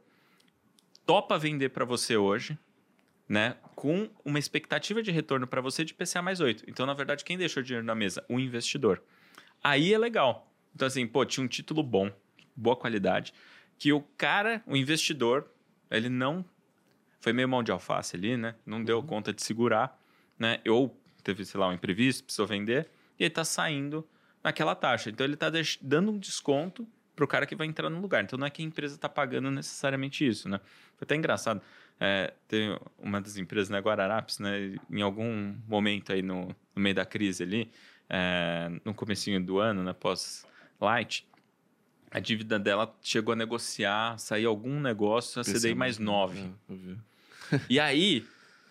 [1.04, 2.56] topa vender para você hoje,
[3.28, 3.56] né?
[3.74, 6.64] Com uma expectativa de retorno para você de IPCA mais 8.
[6.68, 8.24] Então, na verdade, quem deixou dinheiro na mesa?
[8.28, 9.02] O investidor.
[9.62, 10.52] Aí é legal.
[10.74, 12.10] Então, assim, pô, tinha um título bom,
[12.54, 13.32] boa qualidade,
[13.78, 15.50] que o cara, o investidor,
[15.90, 16.44] ele não
[17.20, 18.54] foi meio mão de alface ali, né?
[18.66, 19.98] Não deu conta de segurar,
[20.38, 20.60] né?
[20.68, 24.06] Ou teve, sei lá, um imprevisto, precisou vender, e ele tá saindo
[24.42, 25.08] naquela taxa.
[25.08, 25.50] Então ele tá
[25.80, 28.22] dando um desconto pro cara que vai entrar no lugar.
[28.22, 30.60] Então não é que a empresa tá pagando necessariamente isso, né?
[30.96, 31.62] Foi até engraçado.
[32.00, 34.76] É, tem uma das empresas, né, Guararapes, né?
[34.90, 37.70] Em algum momento aí no, no meio da crise ali,
[38.08, 41.26] é, no comecinho do ano, né, pós-light,
[42.10, 46.38] a dívida dela chegou a negociar, sair algum negócio, a CDI mais 9.
[46.38, 46.98] É, eu vi.
[47.68, 48.24] E aí,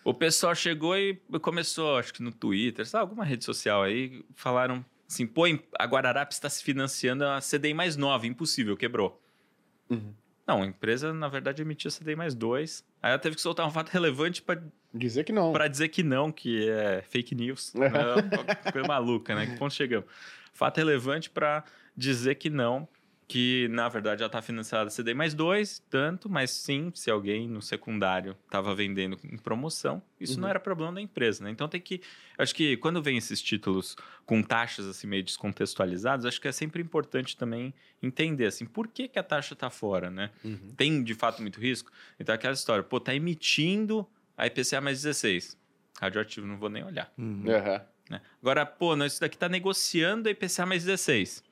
[0.03, 4.83] o pessoal chegou e começou, acho que no Twitter, sabe, alguma rede social aí, falaram
[5.07, 5.43] assim, pô,
[5.77, 9.21] a Guararapes está se financiando a CDI mais 9, impossível, quebrou.
[9.89, 10.13] Uhum.
[10.45, 12.83] Não, a empresa, na verdade, emitiu CDI mais 2.
[13.01, 14.61] Aí ela teve que soltar um fato relevante para
[14.93, 15.51] Dizer que não.
[15.67, 17.73] dizer que não, que é fake news.
[17.73, 17.87] né?
[17.87, 19.47] Uma coisa maluca, né?
[19.47, 20.07] Que ponto chegamos?
[20.53, 21.63] Fato relevante para
[21.97, 22.87] dizer que não,
[23.27, 27.61] que na verdade já está financiada CDI mais dois, tanto, mas sim, se alguém no
[27.61, 31.49] secundário estava vendendo em promoção, isso não era problema da empresa, né?
[31.49, 32.01] Então tem que.
[32.37, 33.95] Acho que quando vem esses títulos
[34.25, 39.07] com taxas assim meio descontextualizadas, acho que é sempre importante também entender assim, por que,
[39.07, 40.29] que a taxa está fora, né?
[40.43, 40.73] Uhum.
[40.75, 41.91] Tem de fato muito risco?
[42.19, 44.07] Então aquela história, pô, tá emitindo
[44.37, 45.57] a IPCA mais 16.
[45.99, 47.11] Radioativo, não vou nem olhar.
[47.17, 47.43] Uhum.
[48.09, 48.21] Né?
[48.41, 51.43] Agora, pô, não, isso daqui tá negociando a IPCA mais 16.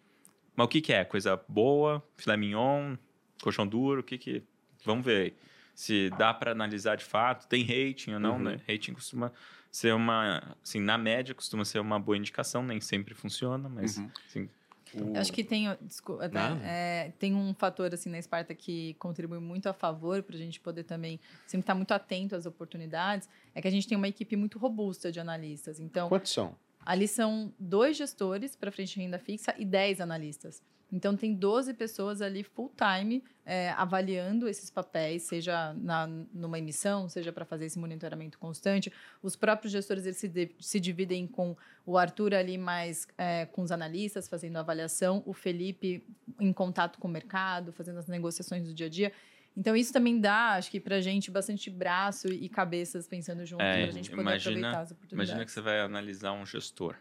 [0.55, 1.03] Mas o que, que é?
[1.05, 2.95] Coisa boa, filé mignon,
[3.41, 4.43] colchão duro, o que que...
[4.85, 5.33] Vamos ver aí.
[5.75, 8.43] Se dá para analisar de fato, tem rating ou não, Uhum.
[8.43, 8.59] né?
[8.67, 9.31] Rating costuma
[9.71, 10.55] ser uma...
[10.63, 13.97] Assim, na média, costuma ser uma boa indicação, nem sempre funciona, mas...
[13.97, 14.09] Uhum.
[14.27, 14.49] Assim,
[14.93, 16.59] O- Acho que tem, desculpa, Nada.
[16.65, 20.59] é, tem um fator assim na Sparta que contribui muito a favor para a gente
[20.59, 23.29] poder também sempre estar muito atento às oportunidades.
[23.55, 25.79] É que a gente tem uma equipe muito robusta de analistas.
[25.79, 26.57] Então, Quantos são?
[26.85, 30.61] Ali são dois gestores para frente de renda fixa e 10 analistas.
[30.91, 37.31] Então, tem 12 pessoas ali full-time é, avaliando esses papéis, seja na, numa emissão, seja
[37.31, 38.91] para fazer esse monitoramento constante.
[39.23, 41.55] Os próprios gestores eles se, de, se dividem com
[41.85, 46.03] o Arthur ali mais é, com os analistas, fazendo a avaliação, o Felipe
[46.39, 49.13] em contato com o mercado, fazendo as negociações do dia a dia.
[49.55, 53.61] Então, isso também dá, acho que, para a gente, bastante braço e cabeças pensando junto,
[53.61, 54.37] É, para a gente poder imagina-
[54.69, 55.29] aproveitar as oportunidades.
[55.29, 56.95] Imagina que você vai analisar um gestor.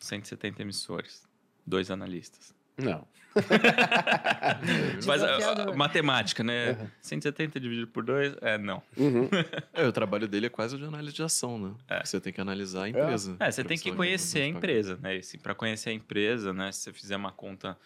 [0.00, 1.28] 170 emissores,
[1.66, 2.54] dois analistas.
[2.78, 3.06] Não.
[5.06, 5.68] Mas, Desafiador.
[5.70, 6.90] ah, matemática, né?
[7.00, 8.82] 170 dividido por 2, é não.
[8.96, 9.28] Uhum.
[9.72, 11.74] É, o trabalho dele é quase o de análise de ação, né?
[11.88, 12.04] É.
[12.04, 13.36] Você tem que analisar a empresa.
[13.38, 15.16] É, você pra tem que conhecer a empresa, né?
[15.16, 16.72] E para conhecer a empresa, né?
[16.72, 17.76] Se você fizer uma conta,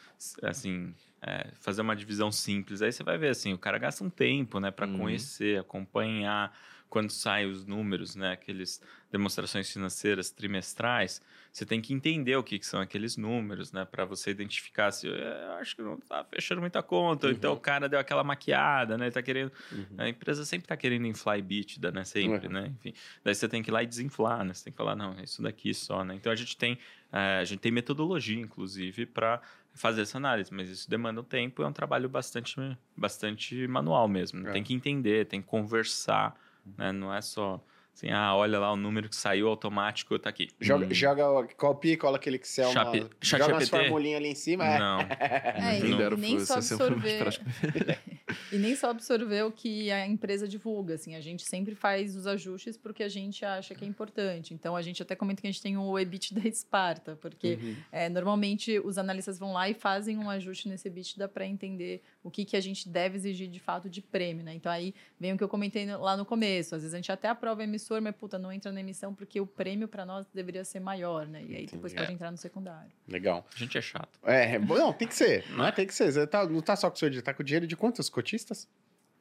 [0.43, 4.11] assim, é, fazer uma divisão simples, aí você vai ver, assim, o cara gasta um
[4.11, 4.71] tempo, né?
[4.71, 4.99] Para Uhum.
[4.99, 6.53] conhecer, acompanhar,
[6.89, 8.33] quando saem os números, né?
[8.33, 13.85] Aqueles demonstrações financeiras trimestrais, você tem que entender o que, que são aqueles números, né?
[13.85, 17.61] Para você identificar se "É, acho que não tá fechando muita conta, ou então o
[17.61, 19.11] cara deu aquela maquiada, né?
[19.11, 19.53] Tá querendo
[19.97, 22.05] a empresa sempre está querendo inflar EBITDA, né?
[22.05, 22.53] Sempre, Uhum.
[22.55, 22.67] né?
[22.79, 22.93] Enfim,
[23.25, 24.53] daí você tem que ir lá e desinflar, né?
[24.55, 26.15] Você tem que falar, não, é isso daqui só, né?
[26.15, 26.79] Então a gente tem,
[27.13, 29.41] eh, a gente tem metodologia, inclusive, para
[29.75, 32.57] fazer essa análise, mas isso demanda um tempo, é um trabalho bastante,
[32.97, 34.47] bastante manual mesmo.
[34.49, 34.53] É.
[34.53, 36.39] Tem que entender, tem que conversar,
[36.77, 36.93] né?
[36.93, 37.63] Não é só
[37.95, 40.49] assim, ah, olha lá o número que saiu automático, tá aqui.
[40.61, 40.95] Joga, Hum.
[40.95, 41.25] joga,
[41.57, 44.65] copia e cola aquele Excel, Chape- chat joga umas formulinhas ali em cima.
[44.67, 44.79] é.
[44.79, 45.01] Não.
[45.01, 47.25] É, Quem e dera nem só mais absorver.
[48.51, 52.27] E nem só absorver o que a empresa divulga, assim, a gente sempre faz os
[52.27, 54.55] ajustes porque a gente acha que é importante.
[54.55, 57.77] Então, a gente até comenta que a gente tem o EBIT da Esparta, porque Uhum.
[57.91, 62.31] é, normalmente os analistas vão lá e fazem um ajuste nesse EBITDA para entender o
[62.31, 64.55] que, que a gente deve exigir de fato de prêmio, né?
[64.55, 66.75] Então, aí vem o que eu comentei lá no começo.
[66.75, 69.47] Às vezes a gente até aprova emissor, mas puta, não entra na emissão porque o
[69.47, 71.43] prêmio para nós deveria ser maior, né?
[71.43, 71.95] E aí depois Entendi.
[71.97, 72.15] pode É.
[72.15, 72.93] entrar no secundário.
[73.09, 73.47] Legal.
[73.55, 74.19] A gente é chato.
[74.23, 75.45] É, bom, não, tem que ser.
[75.57, 75.73] Não é?
[75.73, 76.13] Tem que ser.
[76.13, 78.09] Você tá, não tá só com o seu dinheiro, tá com o dinheiro de quantos
[78.09, 78.69] cotistas?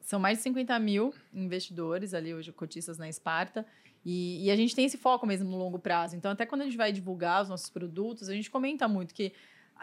[0.00, 3.66] São mais de 50 mil investidores ali hoje, cotistas na Esparta.
[4.04, 6.16] E, e a gente tem esse foco mesmo no longo prazo.
[6.16, 9.32] Então, até quando a gente vai divulgar os nossos produtos, a gente comenta muito que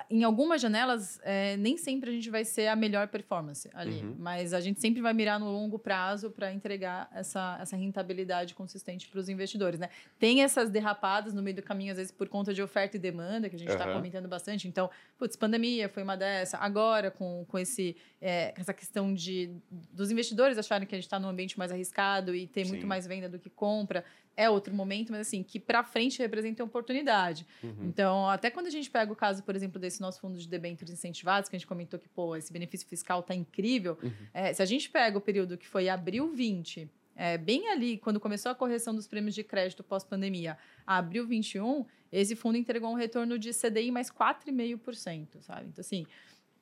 [0.09, 4.01] em algumas janelas, é, nem sempre a gente vai ser a melhor performance ali.
[4.01, 4.15] Uhum.
[4.17, 9.07] Mas a gente sempre vai mirar no longo prazo para entregar essa, essa rentabilidade consistente
[9.07, 9.79] para os investidores.
[9.79, 9.89] Né?
[10.17, 13.49] Tem essas derrapadas no meio do caminho, às vezes por conta de oferta e demanda,
[13.49, 13.93] que a gente está Aham.
[13.93, 14.67] comentando bastante.
[14.67, 16.57] Então, putz, pandemia foi uma dessa.
[16.57, 19.51] Agora, com, com esse, é, essa questão de
[19.91, 22.71] dos investidores acharem que a gente está num ambiente mais arriscado e ter Sim.
[22.71, 24.03] muito mais venda do que compra,
[24.41, 27.45] é outro momento, mas assim, que para frente representa oportunidade.
[27.63, 27.75] Uhum.
[27.83, 30.93] Então, até quando a gente pega o caso, por exemplo, desse nosso fundo de debêntures
[30.93, 34.11] incentivados, que a gente comentou que, pô, esse benefício fiscal tá incrível, Uhum.
[34.33, 38.17] é, se a gente pega o período que foi abril 20, é, bem ali, quando
[38.19, 43.37] começou a correção dos prêmios de crédito pós-pandemia, abril 21, esse fundo entregou um retorno
[43.37, 45.67] de CDI mais 4,5%, sabe?
[45.67, 46.05] Então, assim,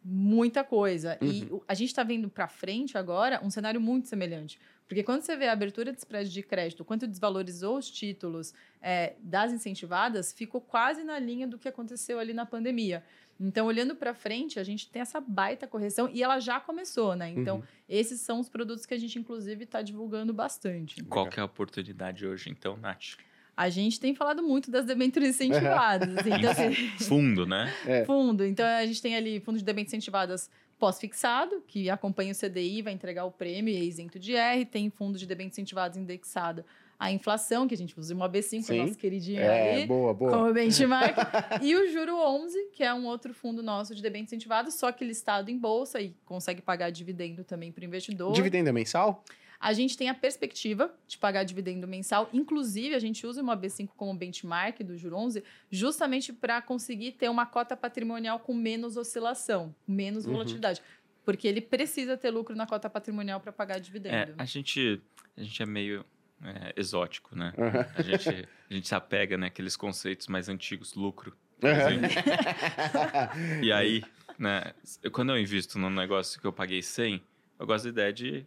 [0.04, 1.18] muita coisa.
[1.22, 4.60] E o- a gente está vendo para frente agora um cenário muito semelhante.
[4.88, 9.16] Porque quando você vê a abertura de spread de crédito, quanto desvalorizou os títulos é,
[9.20, 13.04] das incentivadas, ficou quase na linha do que aconteceu ali na pandemia.
[13.40, 17.30] Então, olhando para frente, a gente tem essa baita correção e ela já começou, né?
[17.30, 17.64] Então, Uhum.
[17.88, 21.04] esses são os produtos que a gente, inclusive, está divulgando bastante.
[21.04, 23.18] Qual que é a oportunidade hoje, então, Nath?
[23.56, 26.10] A gente tem falado muito das debêntures incentivadas.
[26.26, 27.72] então, assim, Fundo, né?
[27.86, 28.06] É.
[28.06, 28.46] fundo.
[28.46, 30.50] Então, a gente tem ali fundo de debêntures incentivadas
[30.80, 34.66] pós-fixado, que acompanha o CDI, vai entregar o prêmio e é isento de R.
[34.66, 36.64] Tem fundo de debêntures incentivados indexado
[37.00, 38.80] à inflação, que a gente usa o AB5, Sim.
[38.80, 39.86] o nosso queridinho É, ali.
[39.86, 40.32] boa, boa.
[40.32, 41.16] Como benchmark.
[41.62, 45.06] e o Juro 11, que é um outro fundo nosso de debêntures incentivados, só que
[45.06, 48.34] listado em bolsa e consegue pagar dividendo também para o investidor.
[48.34, 49.24] Dividendo é mensal?
[49.60, 52.30] A gente tem a perspectiva de pagar dividendo mensal.
[52.32, 57.30] Inclusive, a gente usa uma B5 como benchmark do Juro 11 justamente para conseguir ter
[57.30, 60.34] uma cota patrimonial com menos oscilação, menos Uhum.
[60.34, 60.82] volatilidade.
[61.26, 64.34] Porque ele precisa ter lucro na cota patrimonial para pagar É, dividendo.
[64.38, 65.02] a gente,
[65.36, 66.06] a gente é meio
[66.44, 67.52] é, exótico, né?
[67.58, 67.86] Uhum.
[67.96, 68.30] A gente,
[68.70, 71.36] a gente se apega naqueles conceitos mais antigos, lucro.
[71.64, 73.64] Uhum.
[73.64, 74.04] E aí,
[74.38, 77.22] né, eu- quando eu invisto num negócio que eu paguei 100,
[77.60, 78.46] eu gosto da ideia de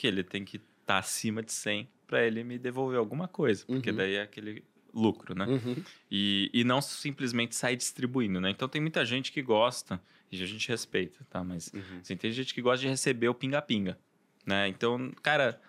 [0.00, 3.90] que ele tem que estar acima de 100 para ele me devolver alguma coisa, porque
[3.90, 3.96] Uhum.
[3.96, 5.44] daí é aquele lucro, né?
[5.44, 5.76] Uhum.
[6.10, 8.48] E, e não simplesmente sair distribuindo, né?
[8.50, 10.00] Então tem muita gente que gosta,
[10.32, 11.44] e a gente respeita, tá?
[11.44, 11.98] Mas Uhum.
[12.00, 13.98] assim, tem gente que gosta de receber o pinga-pinga,
[14.46, 14.68] né?
[14.68, 15.60] Então, cara,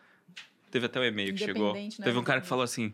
[0.71, 1.73] teve até um e-mail que chegou.
[1.73, 2.49] Né, Teve um cara que valor.
[2.49, 2.93] falou assim: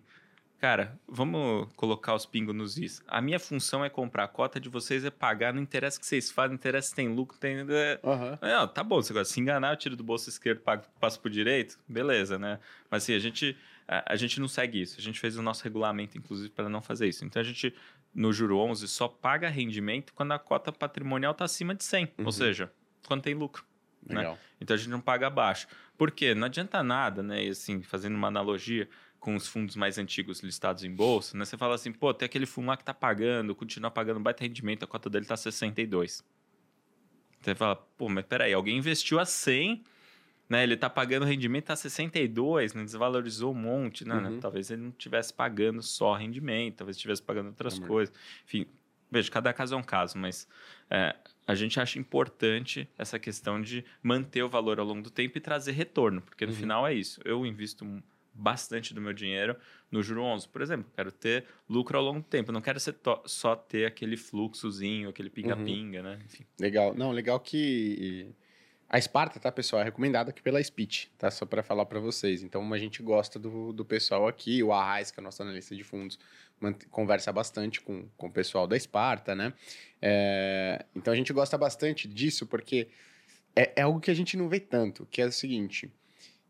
[0.60, 3.04] Cara, vamos colocar os pingos nos is.
[3.08, 6.08] A minha função é comprar a cota de vocês, é pagar, não interessa o que
[6.08, 7.58] vocês fazem, não interessa se tem lucro, tem.
[7.70, 8.40] é, Aham.
[8.42, 11.20] não, tá bom, você gosta de se enganar, eu tiro do bolso esquerdo, pago, passo
[11.20, 12.60] pro direito, beleza, né?
[12.90, 13.56] Mas assim, a gente,
[13.88, 14.96] a, a gente não segue isso.
[14.98, 17.24] A gente fez o nosso regulamento, inclusive, para não fazer isso.
[17.24, 17.72] Então, a gente,
[18.16, 22.26] no juro 11, só paga rendimento quando a cota patrimonial está acima de 100, Uhum.
[22.26, 22.72] ou seja,
[23.06, 23.64] quando tem lucro.
[24.10, 24.36] né?
[24.60, 25.68] Então a gente não paga abaixo.
[25.98, 26.34] Por quê?
[26.34, 27.44] Não adianta nada, né?
[27.46, 28.88] E assim, fazendo uma analogia
[29.20, 31.44] com os fundos mais antigos listados em bolsa, né?
[31.46, 34.84] Você fala assim, pô, tem aquele fundo lá que tá pagando, continua pagando baita rendimento,
[34.84, 36.24] a cota dele tá 62.
[37.42, 39.84] Você fala, pô, mas peraí, alguém investiu a 100,
[40.50, 40.64] né?
[40.64, 42.84] Ele tá pagando rendimento tá 62, né?
[42.84, 44.16] Desvalorizou um monte, né?
[44.16, 44.40] Uhum.
[44.40, 47.88] Talvez ele não estivesse pagando só rendimento, talvez estivesse pagando outras Amor.
[47.88, 48.14] coisas.
[48.46, 48.66] Enfim,
[49.12, 50.48] veja, cada caso é um caso, mas
[50.90, 51.16] é,
[51.46, 55.42] a gente acha importante essa questão de manter o valor ao longo do tempo e
[55.42, 56.58] trazer retorno, porque no Uhum.
[56.58, 57.22] final é isso.
[57.24, 57.86] Eu invisto
[58.38, 59.56] bastante do meu dinheiro
[59.92, 60.92] no juro 11, por exemplo.
[60.96, 62.52] Quero ter lucro ao longo do tempo.
[62.52, 62.96] Não quero ser
[63.26, 66.20] só ter aquele fluxozinho, aquele pinga-pinga, né?
[66.26, 66.46] Enfim.
[66.60, 66.94] Legal.
[66.94, 68.34] Não, legal que
[68.90, 71.30] a Esparta, tá, pessoal, é recomendada aqui pela Speech, tá?
[71.30, 72.42] Só para falar para vocês.
[72.42, 75.76] Então, a gente gosta do, do pessoal aqui, o Arraiz, que é o nosso analista
[75.76, 76.18] de fundos,
[76.90, 79.54] conversa bastante com, com o pessoal da Esparta, né?
[80.02, 82.88] É, então, a gente gosta bastante disso porque
[83.54, 85.92] é, é algo que a gente não vê tanto, que é o seguinte,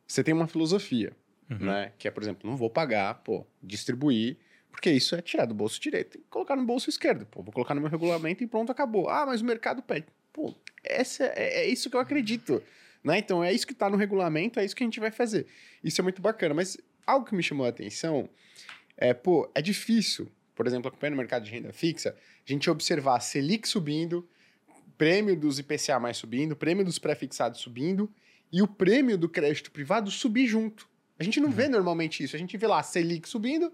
[0.06, 1.14] você tem uma filosofia,
[1.49, 1.57] Uhum.
[1.65, 1.94] né?
[1.98, 4.38] Que é, por exemplo, não vou pagar, pô, distribuir,
[4.72, 7.26] porque isso é tirar do bolso direito e colocar no bolso esquerdo.
[7.26, 9.10] Pô, vou colocar no meu regulamento e pronto, acabou.
[9.10, 10.07] Ah, mas o mercado pede.
[10.32, 10.53] Pô,
[10.84, 12.61] essa é, é isso que eu acredito.
[13.03, 13.19] Né?
[13.19, 15.48] Então é isso que está no regulamento, é isso que a gente vai fazer.
[15.84, 16.53] Isso é muito bacana.
[16.53, 18.30] Mas algo que me chamou a atenção
[18.98, 22.15] é, pô, é difícil, por exemplo, acompanhando o mercado de renda fixa,
[22.48, 24.28] a gente observar a Selic subindo,
[24.98, 28.11] prêmio dos IPCA mais subindo, prêmio dos pré-fixados subindo
[28.52, 30.88] e o prêmio do crédito privado subir junto.
[31.19, 32.35] A gente não vê normalmente isso.
[32.35, 33.72] A gente vê lá a Selic subindo,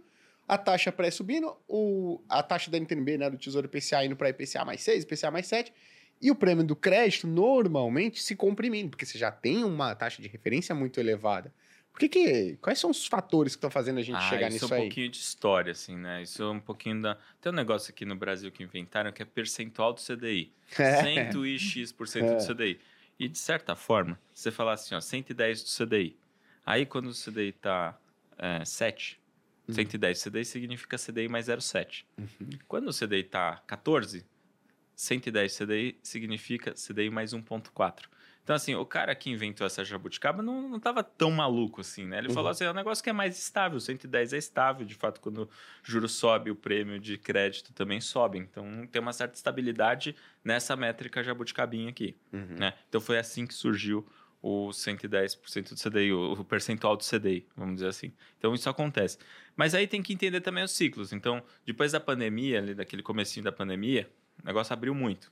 [0.47, 4.29] a taxa pré subindo, o, a taxa da NTNB, né, do Tesouro IPCA indo para
[4.29, 5.73] IPCA mais 6, IPCA mais 7,
[6.21, 10.27] e o prêmio do crédito normalmente se comprimindo, porque você já tem uma taxa de
[10.27, 11.53] referência muito elevada.
[11.91, 14.65] Por que que, quais são os fatores que estão fazendo a gente Ah, chegar isso
[14.65, 14.87] nisso é um aí?
[14.87, 16.23] pouquinho de história, assim, né?
[16.23, 17.17] Isso é um pouquinho da...
[17.39, 20.51] Tem um negócio aqui no Brasil que inventaram que é percentual do CDI.
[20.79, 21.03] É.
[21.03, 22.79] 100 e X% do CDI.
[23.19, 26.17] E, de certa forma, você falar assim, ó, 110 do CDI.
[26.65, 27.97] Aí, quando o CDI tá
[28.37, 29.21] é, 7,
[29.65, 29.75] Uhum.
[29.75, 32.03] 110 CDI significa CDI mais 0,7.
[32.17, 32.27] Uhum.
[32.67, 34.25] Quando o CDI tá 14,
[34.95, 38.09] 110 CDI significa CDI mais 1,4.
[38.43, 42.17] Então, assim, o cara que inventou essa jabuticaba não, não tava tão maluco assim, né?
[42.17, 42.33] Ele Uhum.
[42.33, 45.43] falou assim, é um negócio que é mais estável, 110 é estável, de fato, quando
[45.43, 45.49] o
[45.81, 48.37] juro sobe, o prêmio de crédito também sobe.
[48.39, 50.13] Então, tem uma certa estabilidade
[50.43, 52.57] nessa métrica jabuticabinha aqui, Uhum.
[52.59, 52.73] né?
[52.89, 54.05] Então, foi assim que surgiu
[54.45, 58.11] o 110% do CDI, o percentual do CDI, vamos dizer assim.
[58.37, 59.17] Então, isso acontece.
[59.55, 61.13] Mas aí tem que entender também os ciclos.
[61.13, 64.11] Então, depois da pandemia, ali daquele comecinho da pandemia,
[64.43, 65.31] o negócio abriu muito.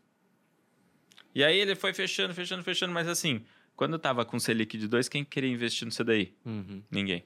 [1.36, 3.44] E aí ele foi fechando, fechando, fechando, mas assim,
[3.76, 6.34] quando tava com Selic de 2, quem queria investir no CDI?
[6.46, 6.82] Uhum.
[6.90, 7.26] Ninguém.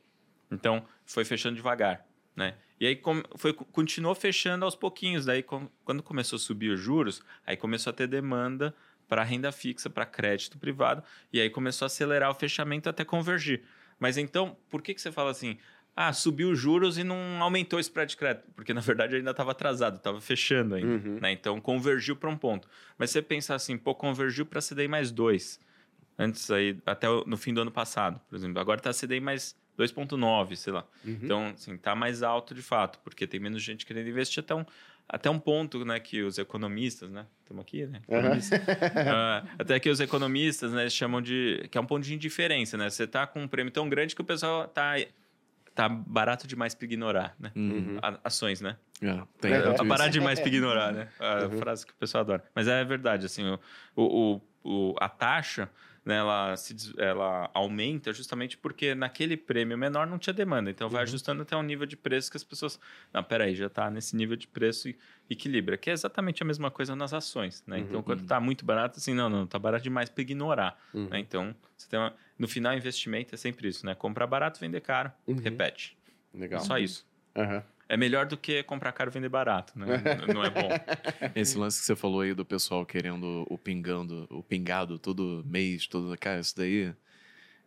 [0.52, 2.04] Então, foi fechando devagar,
[2.36, 2.56] né?
[2.80, 3.00] E aí
[3.36, 5.24] foi, continuou fechando aos pouquinhos.
[5.24, 8.76] Daí, quando começou a subir os juros, aí começou a ter demanda
[9.08, 13.64] para renda fixa, para crédito privado, e aí começou a acelerar o fechamento até convergir.
[14.00, 15.58] Mas então, por que, que você fala assim,
[15.96, 18.50] ah, subiu os juros e não aumentou o spread de crédito?
[18.56, 20.88] Porque, na verdade, ainda estava atrasado, estava fechando ainda.
[20.88, 21.20] Uhum.
[21.22, 21.32] né?
[21.32, 22.68] Então, convergiu para um ponto.
[22.98, 25.60] Mas você pensa assim, pô, convergiu para CDI mais 2.
[26.18, 28.60] Antes aí, até no fim do ano passado, por exemplo.
[28.60, 30.86] Agora está CDI mais 2,9, sei lá.
[31.04, 31.20] Uhum.
[31.22, 34.66] Então, assim, tá mais alto de fato, porque tem menos gente querendo investir até um,
[35.08, 38.60] até um ponto, né, que os economistas, né, estamos aqui, né, economistas,
[39.08, 42.90] Ah, até que os economistas, né, chamam de, que é um ponto de indiferença, né,
[42.90, 44.94] você tá com um prêmio tão grande que o pessoal tá,
[45.76, 48.00] tá barato demais para ignorar, né, Uhum.
[48.24, 51.10] Ações, né, É, tem É, Tá parar demais para ignorar, né?
[51.20, 51.58] A Uhum.
[51.58, 52.44] frase que o pessoal adora.
[52.56, 53.60] Mas é verdade, assim, o,
[53.96, 55.70] o, o- a taxa,
[56.06, 60.70] né, ela, se, ela aumenta justamente porque naquele prêmio menor não tinha demanda.
[60.70, 61.08] Então vai Uhum.
[61.08, 62.80] ajustando até um nível de preço que as pessoas...
[63.12, 64.96] Não, peraí, já está nesse nível de preço e
[65.30, 65.76] equilibra.
[65.78, 67.80] Que é exatamente a mesma coisa nas ações, né?
[67.80, 68.04] Então, Uhum.
[68.04, 70.80] quando está muito barato, assim, não, não, tá barato demais para ignorar.
[70.94, 71.10] Uhum.
[71.10, 71.20] né?
[71.20, 73.96] Então, você tem uma- no final, investimento é sempre isso, né?
[73.96, 75.38] Comprar barato, vender caro, Uhum.
[75.38, 75.98] repete.
[76.34, 76.60] Legal.
[76.62, 77.04] Só isso.
[77.36, 77.64] Aham.
[77.88, 79.86] É melhor do que comprar caro e vender barato, né?
[80.34, 80.70] Não é bom.
[81.36, 85.86] Esse lance que você falou aí do pessoal querendo o pingando, o pingado todo mês,
[85.86, 86.18] todo.
[86.18, 86.94] Cara, isso daí.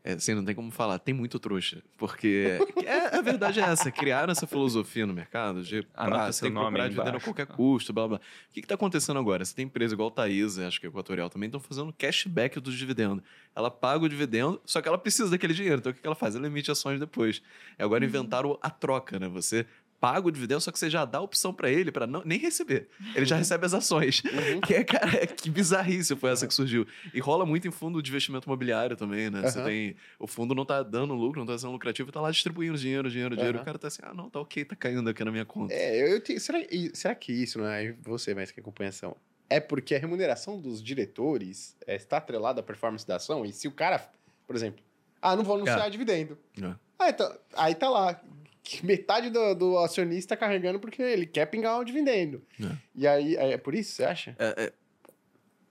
[0.02, 0.98] É, assim, não tem como falar.
[0.98, 1.82] Tem muito trouxa.
[1.96, 3.92] Porque é, a verdade é essa.
[3.92, 7.46] Criaram essa filosofia no mercado de ah, você tem que comprar de vender a qualquer
[7.46, 8.16] custo, blá blá.
[8.16, 9.44] O que está acontecendo agora?
[9.44, 13.22] Você tem empresa igual Thaís, acho que a Equatorial também, estão fazendo cashback dos dividendos.
[13.54, 15.78] Ela paga o dividendo, só que ela precisa daquele dinheiro.
[15.78, 16.34] Então o que ela faz?
[16.34, 17.42] Ela emite ações depois.
[17.78, 19.28] Agora inventaram a troca, né?
[19.28, 19.66] Você
[20.00, 22.88] paga o dividendo, só que você já dá a opção para ele para nem receber.
[23.14, 24.22] Ele já recebe as ações.
[24.24, 24.60] Uhum.
[24.68, 26.86] Que é, cara, que bizarrice foi essa que surgiu.
[27.12, 29.42] E rola muito em fundo de investimento imobiliário também, né?
[29.42, 29.64] Você Uhum.
[29.64, 29.96] tem.
[30.18, 33.34] O fundo não tá dando lucro, não tá sendo lucrativo, tá lá distribuindo dinheiro, dinheiro,
[33.34, 33.56] dinheiro.
[33.58, 33.62] Uhum.
[33.62, 35.72] O cara tá assim, ah, não, tá ok, tá caindo aqui na minha conta.
[35.74, 36.58] É, eu, tenho- será,
[36.94, 39.16] será que isso, não é você mais que acompanha ação,
[39.50, 43.44] é porque a remuneração dos diretores é, está atrelada à performance da ação?
[43.44, 44.08] E se o cara,
[44.46, 44.84] por exemplo,
[45.20, 45.90] ah, não vou anunciar Cara.
[45.90, 46.38] dividendo.
[46.62, 46.72] É.
[46.98, 48.20] Ah, então, aí tá lá.
[48.68, 52.42] Que Metade do, do acionista carregando porque ele quer pingar um dividendo.
[52.62, 52.76] É.
[52.94, 54.36] E aí, é por isso, você acha?
[54.38, 54.72] É, é,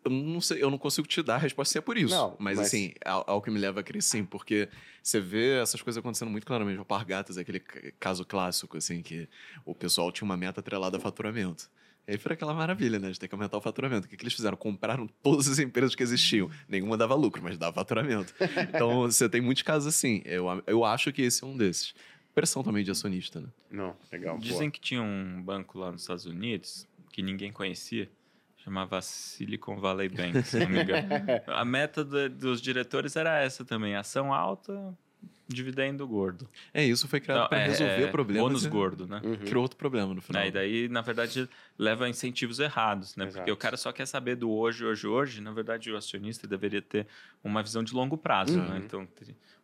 [0.06, 2.16] eu não sei, eu não consigo te dar a resposta se é por isso.
[2.16, 4.70] Não, mas, mas- assim, ao, ao que me leva a crer sim, porque
[5.04, 6.80] você vê essas coisas acontecendo muito claramente.
[6.80, 9.28] O Pargatas é aquele ca- caso clássico, assim, que
[9.66, 11.70] o pessoal tinha uma meta atrelada a faturamento.
[12.08, 13.12] E aí foi aquela maravilha, né?
[13.12, 14.08] De ter que aumentar o faturamento.
[14.08, 14.56] O que, que eles fizeram?
[14.56, 16.50] Compraram todas as empresas que existiam.
[16.70, 18.34] Nenhuma dava lucro, mas dava faturamento.
[18.74, 20.22] Então, você tem muitos casos assim.
[20.24, 21.94] Eu, eu acho que esse é um desses.
[22.38, 23.48] Pressão também de acionista, né?
[23.72, 24.38] Não, legal.
[24.38, 28.08] Dizem que tinha um banco lá nos Estados Unidos que ninguém conhecia,
[28.58, 31.08] chamava Silicon Valley Bank, se não me engano.
[31.48, 34.96] A meta do- dos diretores era essa também: ação alta,
[35.48, 36.48] dividendo gordo.
[36.72, 38.44] É, isso foi criado Não, para é- resolver é problemas.
[38.44, 39.20] Bônus e gordo, né?
[39.24, 39.38] Uhum.
[39.38, 40.44] Criou outro problema no final.
[40.44, 43.26] Né, E daí, na verdade, leva a incentivos errados, né?
[43.26, 43.54] Porque Exato.
[43.54, 45.42] o cara só quer saber do hoje, hoje, hoje.
[45.42, 47.08] Na verdade, o acionista deveria ter
[47.44, 48.68] uma visão de longo prazo, Uhum.
[48.70, 48.82] né?
[48.86, 49.08] Então,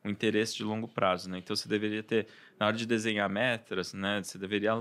[0.04, 1.38] um interesse de longo prazo, né?
[1.38, 2.28] Então, você deveria ter,
[2.60, 4.22] na hora de desenhar metas, né?
[4.22, 4.72] Você deveria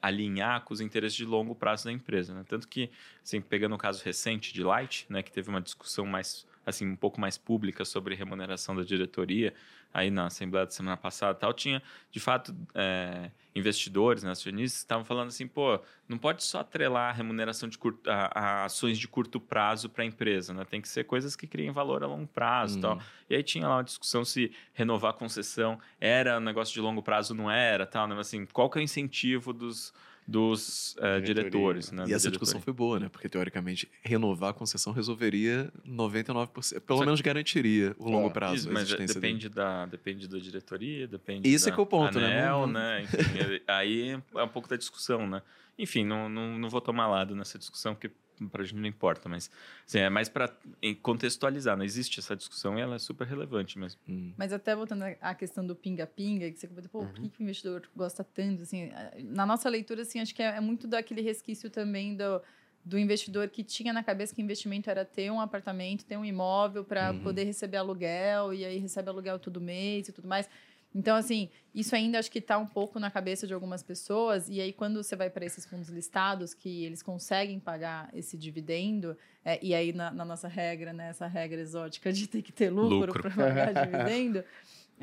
[0.00, 2.44] alinhar com os interesses de longo prazo da empresa, né?
[2.48, 2.90] Tanto que,
[3.22, 5.22] assim, pegando o caso recente de Light, né?
[5.22, 9.52] Que teve uma discussão mais, assim, um pouco mais pública sobre remuneração da diretoria,
[9.92, 14.84] aí na Assembleia da semana passada tal, tinha, de fato, é, investidores, né, acionistas, que
[14.84, 15.78] estavam falando assim, pô,
[16.08, 20.02] não pode só atrelar a remuneração de curto, a, a ações de curto prazo para
[20.02, 20.64] a empresa, né?
[20.64, 22.80] Tem que ser coisas que criem valor a longo prazo e Uhum.
[22.80, 23.02] tal.
[23.28, 27.02] E aí tinha lá uma discussão se renovar a concessão era um negócio de longo
[27.02, 28.14] prazo, não era, tal, né?
[28.14, 29.92] Mas, assim, qual que é o incentivo dos,
[30.26, 31.22] dos Diretoria.
[31.34, 32.04] diretores, né?
[32.08, 33.08] E essa discussão foi boa, né?
[33.08, 36.80] Porque, teoricamente, renovar a concessão resolveria 99%.
[36.86, 38.54] Pelo Só que- menos garantiria o longo É, prazo.
[38.56, 39.06] Isso, a mas dele.
[39.06, 42.40] depende da, depende da diretoria, depende Esse é da que é o ponto, né?
[42.40, 43.02] Anel, Não- né?
[43.12, 45.42] Enfim, aí é um pouco da discussão, né?
[45.78, 48.10] Enfim, não, não, não vou tomar lado nessa discussão, porque
[48.50, 49.50] pra gente não importa, mas
[49.86, 50.54] assim, é mais para
[51.00, 51.76] contextualizar.
[51.76, 54.00] Não existe essa discussão e ela é super relevante mesmo.
[54.08, 54.32] Hum.
[54.36, 57.42] Mas até voltando à- questão do pinga-pinga, que você comentou, pô, por que, que o
[57.42, 58.62] investidor gosta tanto?
[58.62, 58.90] Assim,
[59.24, 62.40] na nossa leitura, assim, acho que é, é muito daquele resquício também do,
[62.84, 66.84] do investidor que tinha na cabeça que investimento era ter um apartamento, ter um imóvel
[66.84, 67.20] para Uhum.
[67.20, 70.48] poder receber aluguel, e aí recebe aluguel todo mês e tudo mais.
[70.94, 74.60] Então, assim, isso ainda acho que está um pouco na cabeça de algumas pessoas, e
[74.60, 79.58] aí quando você vai para esses fundos listados, que eles conseguem pagar esse dividendo, é,
[79.62, 83.12] e aí na, na nossa regra, né, essa regra exótica de ter que ter lucro
[83.12, 83.22] Lucro.
[83.22, 84.44] para pagar dividendo,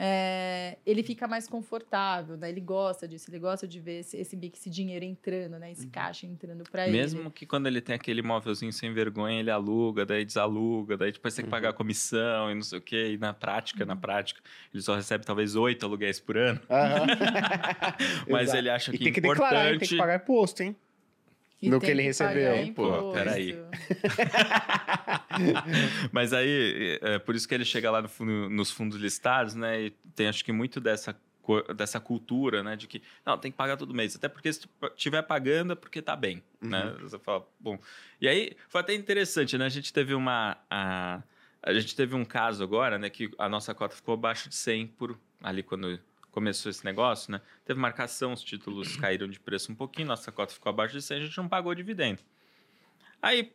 [0.01, 2.49] é, ele fica mais confortável, né?
[2.49, 5.71] ele gosta disso, ele gosta de ver esse, esse, esse dinheiro entrando, né?
[5.73, 6.97] esse caixa entrando para ele.
[6.97, 11.35] Mesmo que quando ele tem aquele imóvelzinho sem vergonha, ele aluga, daí desaluga, daí depois
[11.35, 13.11] tem que pagar a comissão e não sei o quê.
[13.13, 14.41] E na prática, na prática,
[14.73, 16.61] ele só recebe talvez oito aluguéis por ano.
[16.69, 17.05] Aham.
[18.29, 18.57] Mas Exato.
[18.57, 19.49] ele acha E que tem que importante...
[19.49, 20.75] declarar, tem que pagar imposto, hein?
[21.61, 22.51] E no que ele recebeu.
[22.53, 23.57] pagar Pô, peraí.
[26.11, 29.81] Mas aí, é por isso que ele chega lá no fundo- nos fundos listados, né?
[29.81, 31.19] E tem acho que muito dessa,
[31.75, 32.75] dessa cultura, né?
[32.75, 34.15] De que, não, tem que pagar todo mês.
[34.15, 36.95] Até porque se tu estiver pagando é porque tá bem, né?
[37.01, 37.77] Você fala, bom...
[38.21, 39.65] E aí, foi até interessante, né?
[39.65, 40.57] A gente teve uma...
[40.69, 41.21] A,
[41.61, 43.09] a gente teve um caso agora, né?
[43.09, 45.17] Que a nossa cota ficou abaixo de 100 por...
[45.41, 45.97] Ali quando
[46.39, 47.41] começou esse negócio, né?
[47.65, 51.17] Teve marcação, os títulos caíram de preço um pouquinho, nossa cota ficou abaixo de 100,
[51.17, 52.21] a gente não pagou dividendo.
[53.21, 53.51] Aí,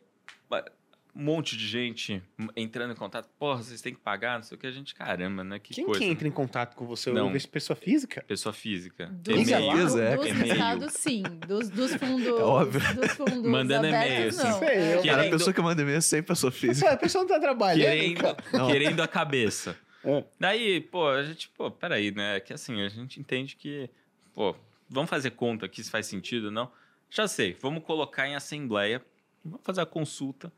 [1.15, 2.21] um monte de gente
[2.55, 5.43] entrando em contato, porra, vocês têm que pagar, não sei o que, a gente, caramba,
[5.43, 5.57] né?
[5.59, 5.99] Que Quem coisa.
[5.99, 7.09] que entra em contato com você?
[7.11, 7.27] Não.
[7.27, 8.21] Eu vejo pessoa física?
[8.27, 9.07] Pessoa física.
[9.07, 9.71] Dos, E-mail.
[9.77, 10.45] dos, é, dos e-mail.
[10.45, 11.23] listados, sim.
[11.47, 12.27] Dos, dos fundos.
[12.27, 12.95] É óbvio.
[12.95, 14.43] Dos fundos Mandando e-mail, assim.
[14.43, 14.59] não.
[14.59, 16.91] Sei, eu- Cara, a Querendo- pessoa que manda e-mail é sempre pessoa física.
[16.91, 18.37] A pessoa não tá trabalhando, Querendo.
[18.53, 18.67] Não.
[18.67, 19.75] querendo a cabeça.
[20.05, 20.23] É.
[20.39, 22.39] Daí, pô, a gente, pô, peraí, né?
[22.39, 23.89] Que assim, a gente entende que,
[24.33, 24.55] pô,
[24.89, 26.71] vamos fazer conta aqui se faz sentido ou não.
[27.09, 29.03] Já sei, vamos colocar em assembleia,
[29.43, 30.51] vamos fazer a consulta,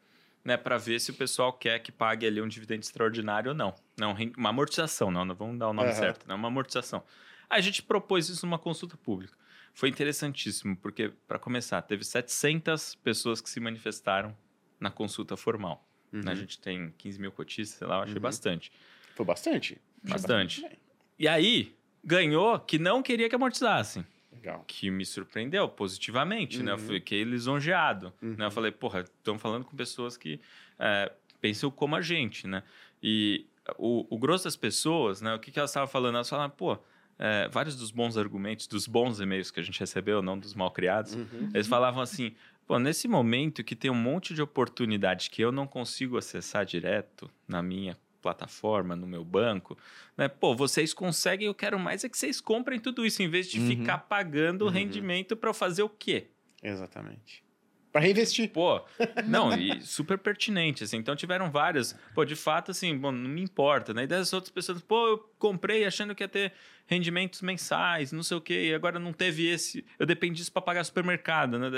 [0.44, 3.76] né, para ver se o pessoal quer que pague ali um dividendo extraordinário ou não.
[3.98, 6.00] Não, uma amortização, não, não vamos dar o nome Aham.
[6.00, 6.34] certo, né?
[6.34, 7.04] Uma amortização.
[7.50, 9.38] A gente propôs isso numa consulta pública.
[9.74, 14.36] Foi interessantíssimo, porque, para começar, teve 700 pessoas que se manifestaram
[14.80, 15.86] na consulta formal.
[16.12, 16.32] né?
[16.32, 18.22] A gente tem 15 mil cotistas, sei lá, eu achei Uhum.
[18.22, 18.72] bastante.
[19.18, 19.78] Foi bastante?
[20.04, 20.62] Bastante.
[20.62, 20.72] bem.
[21.18, 24.06] E aí, ganhou que não queria que amortizassem.
[24.32, 24.64] Legal.
[24.68, 26.72] Que me surpreendeu positivamente, né?
[26.72, 26.88] Eu Uhum.
[26.88, 28.14] fiquei lisonjeado.
[28.22, 28.36] Uhum.
[28.38, 28.46] Né?
[28.46, 30.40] Eu falei, porra, estão falando com pessoas que
[30.78, 31.12] é,
[31.42, 32.62] pensam como a gente, né?
[33.02, 35.34] E o, o grosso das pessoas, né?
[35.34, 36.14] O que, que elas estavam falando?
[36.16, 36.78] Elas falavam, pô,
[37.18, 40.70] é, vários dos bons argumentos, dos bons e-mails que a gente recebeu, não dos mal
[40.70, 41.50] criados, Uhum.
[41.52, 42.36] eles falavam assim:
[42.68, 47.28] pô, nesse momento que tem um monte de oportunidade que eu não consigo acessar direto
[47.48, 49.78] na minha plataforma, no meu banco,
[50.18, 50.28] né?
[50.28, 53.60] Pô, vocês conseguem, eu quero mais é que vocês comprem tudo isso, em vez de
[53.60, 53.68] Uhum.
[53.68, 54.72] ficar pagando Uhum.
[54.72, 56.28] rendimento para eu fazer o quê?
[56.62, 57.44] Exatamente.
[57.92, 58.52] Pra reinvestir.
[58.52, 58.84] Pô,
[59.28, 60.98] não, e super pertinente, assim.
[60.98, 61.94] Então tiveram várias.
[62.14, 64.04] Pô, de fato, assim, bom, não me importa, né?
[64.04, 66.54] E das outras pessoas, pô, eu comprei achando que ia ter
[66.88, 69.86] rendimentos mensais, não sei o quê, e agora não teve esse.
[70.00, 71.70] Eu dependi disso para pagar supermercado, né?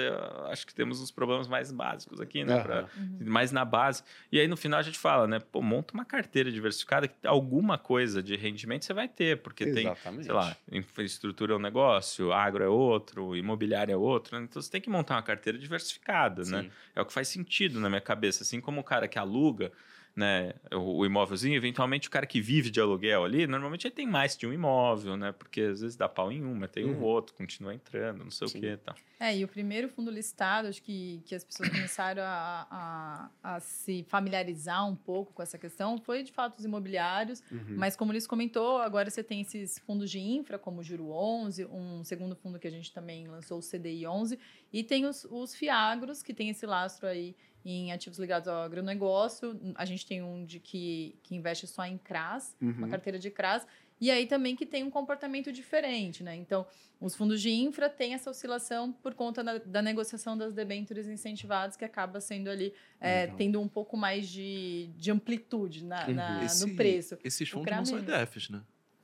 [0.52, 2.54] Acho que temos uns problemas mais básicos aqui, né?
[2.56, 2.64] Aham.
[2.64, 2.90] Pra-
[3.26, 4.04] mais na base.
[4.32, 5.40] E aí no final a gente fala, né?
[5.40, 9.86] Pô, monta uma carteira diversificada que alguma coisa de rendimento você vai ter, porque tem
[9.88, 10.26] Exatamente.
[10.26, 14.38] sei lá, infraestrutura é um negócio, agro é outro, imobiliário é outro.
[14.38, 14.46] né?
[14.48, 16.64] Então você tem que montar uma carteira diversificada, né?
[16.64, 16.72] Sim.
[16.96, 18.44] É o que faz sentido na minha cabeça.
[18.44, 19.72] Assim como o cara que aluga
[20.20, 24.06] né, o, o imóvelzinho, eventualmente o cara que vive de aluguel ali, normalmente ele tem
[24.06, 25.32] mais de um imóvel, né?
[25.32, 27.02] Porque às vezes dá pau em um, mas tem um Uhum.
[27.04, 28.58] outro, continua entrando, não sei Sim.
[28.58, 28.96] o que e tal.
[29.20, 32.68] É, e o primeiro fundo listado, acho que, que as pessoas começaram a,
[33.44, 37.42] a, a se familiarizar um pouco com essa questão, foi de fato os imobiliários.
[37.52, 37.76] Uhum.
[37.78, 41.66] Mas como eles comentou, agora você tem esses fundos de infra, como o Juro 11,
[41.66, 44.38] um segundo fundo que a gente também lançou, o CDI 11,
[44.74, 49.60] e tem os, os FIAGROS, que tem esse lastro aí em ativos ligados ao agronegócio.
[49.76, 52.90] A gente tem um de que, que investe só em CRAS, uma Uhum.
[52.90, 53.66] carteira de CRAS,
[54.02, 56.34] e aí também que tem um comportamento diferente, né?
[56.36, 56.66] Então,
[57.02, 61.76] os fundos de infra têm essa oscilação por conta da, da negociação das debêntures incentivadas,
[61.76, 66.14] que acaba sendo ali, é, tendo um pouco mais de, de amplitude na, Uhum.
[66.14, 67.18] na- Esse- no preço.
[67.24, 68.62] Esses fundos não são Kramer- ETFs, né?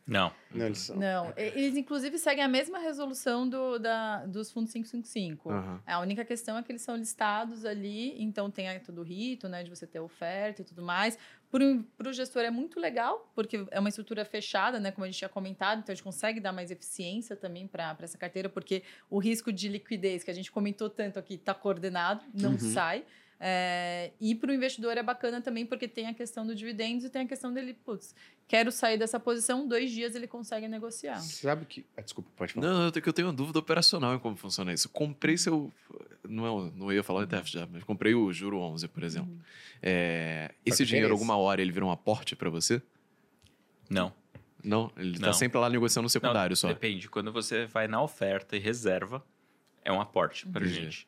[0.07, 0.31] Não.
[0.51, 0.95] Não, eles são.
[0.95, 5.49] Não, e- eles inclusive seguem a mesma resolução do, da, dos fundos 555.
[5.51, 5.81] Aham.
[5.85, 9.49] A única questão é que eles são listados ali, então tem aí todo o rito,
[9.49, 11.17] né, de você ter oferta e tudo mais.
[11.51, 15.17] Para o gestor é muito legal, porque é uma estrutura fechada, né, como a gente
[15.17, 19.17] tinha comentado, então a gente consegue dar mais eficiência também para essa carteira, porque o
[19.19, 22.59] risco de liquidez, que a gente comentou tanto aqui, está coordenado, não Uhum.
[22.59, 23.05] sai.
[23.39, 27.09] É, e para o investidor é bacana também, porque tem a questão do dividendos e
[27.09, 28.15] tem a questão dele, putz,
[28.47, 31.19] quero sair dessa posição, dois dias ele consegue negociar.
[31.19, 31.85] Sabe que.
[31.97, 32.67] Ah, desculpa, pode falar.
[32.67, 34.87] Não, eu tenho, eu tenho uma dúvida operacional em como funciona isso.
[34.89, 35.71] Comprei seu.
[36.27, 39.31] Não, é, não ia falar o ETF já, mas comprei o Juro 11, por exemplo.
[39.31, 39.39] Uhum.
[39.81, 41.21] É, esse dinheiro, interesse.
[41.23, 42.81] alguma hora, ele vira um aporte para você?
[43.89, 44.13] Não.
[44.63, 45.33] Não, ele tá Não.
[45.33, 46.69] sempre lá negociando no secundário Não, só.
[46.69, 47.07] Depende.
[47.07, 49.23] Quando você vai na oferta e reserva,
[49.83, 51.07] é um aporte para gente.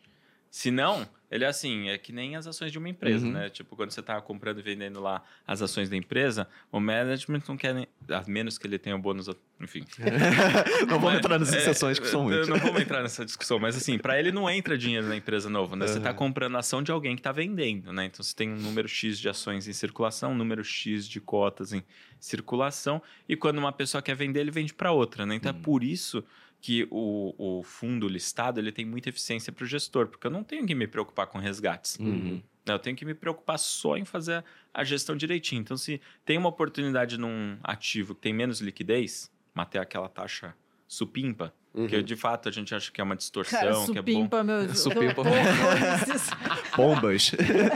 [0.52, 3.34] Se não, ele é assim, é que nem as ações de uma empresa, Uhum.
[3.34, 3.50] né?
[3.50, 7.58] Tipo, quando você tá comprando e vendendo lá as ações da empresa, o management não
[7.58, 7.88] quer nem...
[8.10, 9.28] A menos que ele tenha o bônus...
[9.60, 9.84] Enfim.
[10.88, 12.48] não vamos entrar nas é, sensações que são muitas.
[12.48, 15.76] Não vamos entrar nessa discussão, mas assim, para ele não entra dinheiro na empresa nova,
[15.76, 15.88] né?
[15.88, 16.16] Você está Uhum.
[16.16, 18.06] comprando ação de alguém que está vendendo, né?
[18.06, 21.74] Então você tem um número X de ações em circulação, um número X de cotas
[21.74, 21.84] em
[22.20, 25.36] circulação, e quando uma pessoa quer vender, ele vende para outra, né?
[25.36, 25.60] Então Uhum.
[25.60, 26.24] é por isso
[26.60, 30.44] que o, o fundo listado ele tem muita eficiência para o gestor, porque eu não
[30.44, 31.98] tenho que me preocupar com resgates.
[32.00, 32.42] Uhum.
[32.66, 34.44] Né, Eu tenho que me preocupar só em fazer
[34.74, 35.62] a gestão direitinho.
[35.62, 40.56] Então, se tem uma oportunidade num ativo que tem menos liquidez, manter aquela taxa
[40.88, 41.86] supimpa, Uhum.
[41.86, 44.12] que de fato a gente acha que é uma distorção, Cara, que é bom.
[44.12, 44.70] supimpa, meu.
[44.74, 45.22] Supimpa.
[46.76, 47.32] Bombas.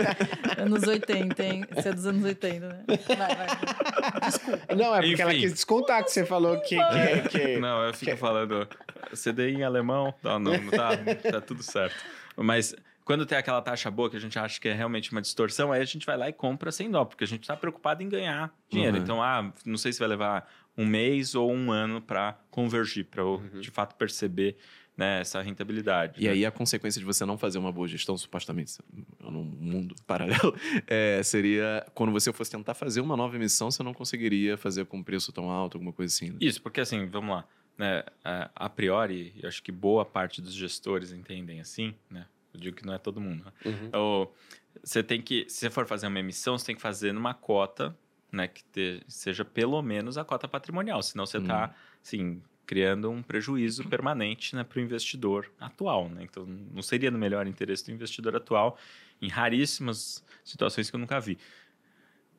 [0.57, 1.65] anos 80, hein?
[1.72, 2.84] Você é dos anos 80, né?
[2.88, 4.76] Vai, vai.
[4.76, 5.41] Não, é porque ela Enfim.
[5.41, 6.77] quis descontar que você falou que.
[6.77, 7.57] que, que...
[7.59, 8.68] Não, eu fico falando
[9.13, 10.91] CDI em alemão, não, não, não tá,
[11.31, 11.95] tá tudo certo.
[12.35, 15.72] Mas quando tem aquela taxa boa que a gente acha que é realmente uma distorção,
[15.72, 18.09] aí a gente vai lá e compra sem dó, porque a gente está preocupado em
[18.09, 18.97] ganhar dinheiro.
[18.97, 19.03] Uhum.
[19.03, 20.47] Então, ah, não sei se vai levar
[20.77, 23.60] um mês ou um ano para convergir, para eu Uhum.
[23.61, 24.56] de fato perceber
[24.98, 26.22] né, essa rentabilidade.
[26.22, 26.31] E né?
[26.31, 28.73] aí a consequência de você não fazer uma boa gestão, supostamente,
[29.19, 30.56] num mundo paralelo,
[30.88, 35.02] é, seria quando você fosse tentar fazer uma nova emissão, você não conseguiria fazer com
[35.02, 36.31] preço tão alto, alguma coisa assim.
[36.31, 36.38] né?
[36.41, 37.45] Isso, porque assim, vamos lá.
[37.77, 42.27] Né, a, a priori, eu acho que boa parte dos gestores entendem assim, né?
[42.53, 43.45] Eu digo que não é todo mundo.
[43.45, 43.52] né?
[43.65, 43.89] Uhum.
[43.99, 44.35] Ou
[44.84, 47.98] você tem que, se você for fazer uma emissão, você tem que fazer numa cota,
[48.32, 53.22] né, que te- seja pelo menos a cota patrimonial, senão você está, assim, criando um
[53.22, 56.24] prejuízo permanente, né, para o investidor atual, né?
[56.24, 58.78] Então, não seria no melhor interesse do investidor atual,
[59.22, 61.38] em raríssimas situações que eu nunca vi.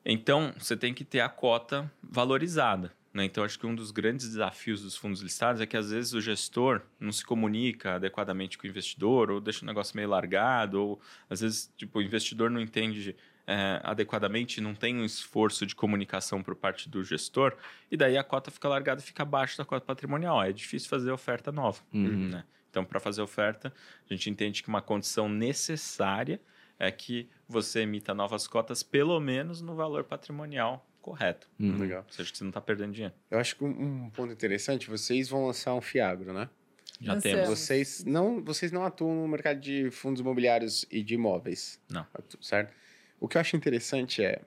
[0.05, 2.93] Então, você tem que ter a cota valorizada.
[3.13, 3.25] Né?
[3.27, 6.21] Então, acho que um dos grandes desafios dos fundos listados é que, às vezes, o
[6.21, 11.01] gestor não se comunica adequadamente com o investidor, ou deixa o negócio meio largado, ou,
[11.29, 13.15] às vezes, tipo, o investidor não entende
[13.47, 17.57] é, adequadamente, não tem um esforço de comunicação por parte do gestor,
[17.91, 20.43] e daí a cota fica largada e fica abaixo da cota patrimonial.
[20.43, 21.83] É difícil fazer oferta nova.
[21.93, 22.29] Uhum.
[22.29, 22.45] Né?
[22.71, 23.73] Então, para fazer oferta,
[24.09, 26.41] a gente entende que uma condição necessária
[26.79, 31.49] é que você emita novas cotas, pelo menos no valor patrimonial correto.
[31.59, 31.79] Uhum.
[31.79, 32.05] Legal.
[32.07, 33.15] Ou seja, que você não está perdendo dinheiro.
[33.31, 36.49] Eu acho que um, um ponto interessante, vocês vão lançar um Fiagro, né?
[37.01, 37.37] Já Lançamos.
[37.41, 37.59] temos.
[37.59, 41.81] Vocês não, vocês não atuam no mercado de fundos imobiliários e de imóveis.
[41.91, 42.07] Não.
[42.41, 42.73] Certo?
[43.23, 44.43] O que eu acho interessante é,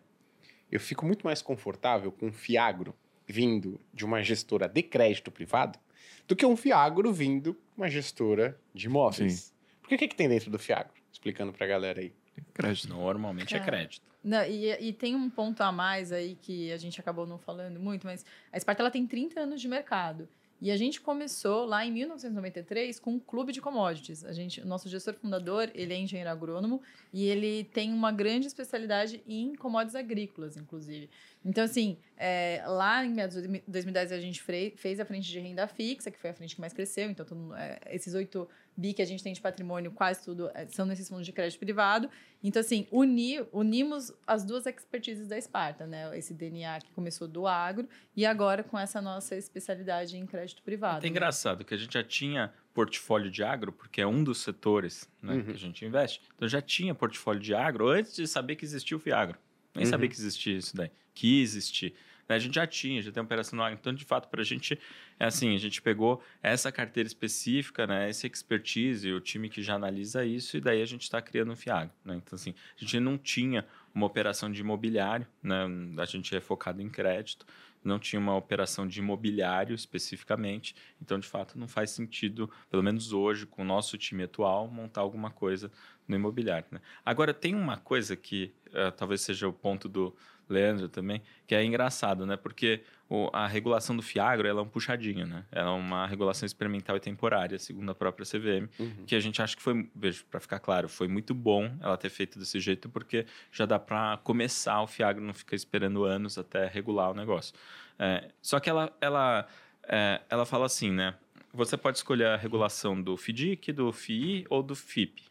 [0.69, 2.93] eu fico muito mais confortável com um Fiagro
[3.25, 5.79] vindo de uma gestora de crédito privado
[6.27, 9.53] do que um Fiagro vindo de uma gestora de imóveis.
[9.79, 10.91] Porque o que, que tem dentro do Fiagro?
[11.09, 12.13] Explicando pra galera aí.
[12.53, 12.89] Crédito.
[12.89, 14.05] Normalmente é crédito.
[14.21, 17.79] Não, e, e tem um ponto a mais aí que a gente acabou não falando
[17.79, 20.27] muito, mas a Sparta ela tem 30 anos de mercado.
[20.61, 24.23] E a gente começou lá em 1993 com um clube de commodities.
[24.23, 26.81] A gente, o nosso gestor fundador, ele é engenheiro agrônomo
[27.13, 31.09] e ele tem uma grande especialidade em commodities agrícolas, inclusive.
[31.43, 34.41] Então, assim, é, lá em meados de 2010 a gente
[34.75, 37.09] fez a frente de renda fixa, que foi a frente que mais cresceu.
[37.09, 40.67] Então, mundo- é, esses 8 bi que a gente tem de patrimônio, quase tudo é,
[40.67, 42.09] são nesses fundos de crédito privado.
[42.43, 46.15] Então, assim, uni, unimos as duas expertises da Esparta, né?
[46.17, 51.05] Esse DNA que começou do agro e agora com essa nossa especialidade em crédito privado.
[51.05, 55.09] É engraçado que a gente já tinha portfólio de agro, porque é um dos setores
[55.21, 55.43] né, Uhum.
[55.45, 56.21] que a gente investe.
[56.35, 59.39] Então já tinha portfólio de agro antes de saber que existia o Fiagro.
[59.73, 59.89] Nem Uhum.
[59.91, 60.91] sabia que existia isso daí.
[61.13, 61.93] Que existia.
[62.27, 63.77] Né, A gente já tinha, já tem agro.
[63.79, 64.79] Então, de fato, para a gente,
[65.19, 69.75] é assim, a gente pegou essa carteira específica, né, esse expertise, o time que já
[69.75, 71.93] analisa isso, e daí a gente está criando o Fiagro.
[72.03, 72.15] Né?
[72.15, 75.65] Então, assim, a gente não tinha uma operação de imobiliário, né?
[75.97, 77.45] a gente é focado em crédito,
[77.85, 83.13] não tinha uma operação de imobiliário especificamente, então de fato não faz sentido, pelo menos
[83.13, 85.71] hoje, com o nosso time atual, montar alguma coisa
[86.07, 86.65] no imobiliário.
[86.71, 86.81] né?
[87.05, 90.15] Agora, tem uma coisa que eh, talvez seja o ponto do
[90.47, 92.35] Leandro também, que é engraçado, né?
[92.37, 95.43] Porque o- a regulação do Fiagro ela é um puxadinho, né?
[95.51, 99.05] Ela é uma regulação experimental e temporária, segundo a própria CVM, Uhum.
[99.05, 99.83] que a gente acha que foi,
[100.29, 104.17] para ficar claro, foi muito bom ela ter feito desse jeito, porque já dá para
[104.23, 107.53] começar o Fiagro, não ficar esperando anos até regular o negócio.
[107.97, 109.47] É, só que ela, ela,
[109.87, 111.15] é, ela fala assim, né?
[111.53, 115.23] Você pode escolher a regulação do FDIC, do FII ou do FIP,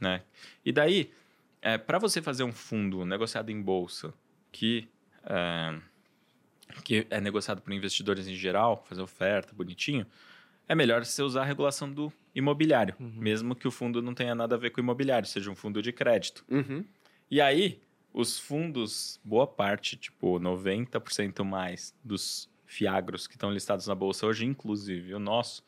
[0.00, 0.22] né?
[0.64, 1.12] E daí,
[1.86, 4.12] para você fazer um fundo negociado em bolsa
[4.52, 4.88] que
[5.24, 5.80] é,
[6.84, 10.06] que é negociado por investidores em geral, fazer oferta bonitinho,
[10.68, 14.54] é melhor você usar a regulação do imobiliário, mesmo que o fundo não tenha nada
[14.54, 16.44] a ver com o imobiliário, seja um fundo de crédito.
[16.48, 16.84] Uhum.
[17.30, 17.80] E aí,
[18.12, 24.44] os fundos, boa parte, tipo 90% mais dos fiagros que estão listados na bolsa hoje,
[24.44, 25.64] inclusive o nosso,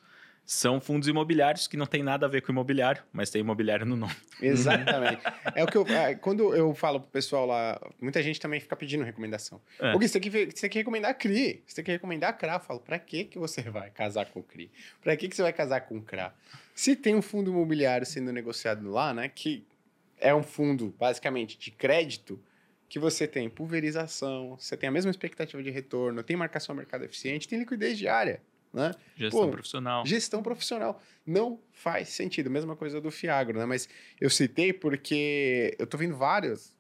[0.53, 3.95] são fundos imobiliários que não tem nada a ver com imobiliário, mas tem imobiliário no
[3.95, 4.17] nome.
[4.43, 5.23] Exatamente.
[5.55, 5.87] é o que eu.
[5.87, 9.61] é, quando eu falo pro pessoal lá, muita gente também fica pedindo recomendação.
[9.79, 9.95] É.
[9.95, 11.63] O Gui, você tem, que, você tem que recomendar a CRI.
[11.65, 12.55] Você tem que recomendar a CRA.
[12.55, 14.73] Eu falo, pra que, que você vai casar com o CRI?
[15.01, 16.35] Pra que, que você vai casar com o CRA?
[16.75, 19.29] Se tem um fundo imobiliário sendo negociado lá, né?
[19.29, 19.65] Que
[20.19, 22.43] é um fundo, basicamente, de crédito,
[22.89, 27.05] que você tem pulverização, você tem a mesma expectativa de retorno, tem marcação a mercado
[27.05, 28.93] eficiente, tem liquidez diária, né?
[29.17, 30.07] Gestão Pô, profissional.
[30.07, 31.03] Gestão profissional.
[31.27, 32.51] Não faz sentido.
[32.51, 33.67] Mesma coisa do Fiagro, né?
[33.67, 33.89] Mas
[34.21, 36.75] eu citei porque eu tô vendo vários.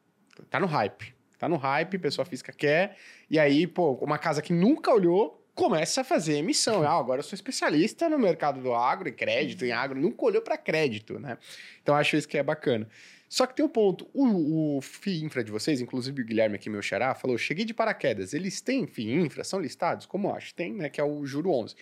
[0.48, 1.14] Tá no hype.
[1.38, 2.96] Tá no hype, pessoa física quer.
[3.28, 6.82] E aí, pô, uma casa que nunca olhou começa a fazer emissão.
[6.90, 10.00] Ah, agora eu sou especialista no mercado do agro e crédito em agro.
[10.00, 11.38] Nunca olhou para crédito, né?
[11.82, 12.88] Então acho isso que é bacana.
[13.30, 14.10] Só que tem um ponto.
[14.12, 17.72] O, o FII Infra de vocês, inclusive o Guilherme aqui, meu xará, falou: cheguei de
[17.72, 18.34] paraquedas.
[18.34, 19.44] Eles têm FII Infra?
[19.44, 20.04] São listados?
[20.04, 20.52] Como eu acho?
[20.52, 20.88] Tem, né?
[20.88, 21.76] Que é o Juro 11.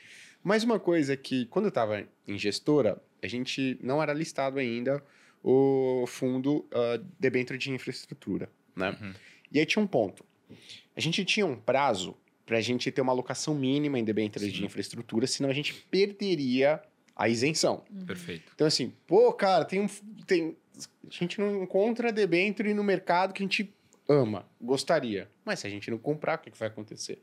[0.45, 5.03] Mas uma coisa que, quando eu estava em gestora, a gente não era listado ainda
[5.43, 8.91] o fundo uh, debênture de infraestrutura, né?
[9.01, 9.15] Uhum.
[9.51, 10.23] E aí tinha um ponto.
[10.95, 12.15] A gente tinha um prazo
[12.45, 16.83] para a gente ter uma alocação mínima em debêntures de infraestrutura, senão a gente perderia
[17.19, 17.83] a isenção.
[18.07, 18.53] Perfeito.
[18.55, 19.89] Então, assim, pô, cara, tem um.
[20.27, 23.75] Tem, a gente não encontra debênture no mercado que a gente
[24.09, 25.29] ama, gostaria.
[25.45, 27.21] Mas se a gente não comprar, o que, que vai acontecer?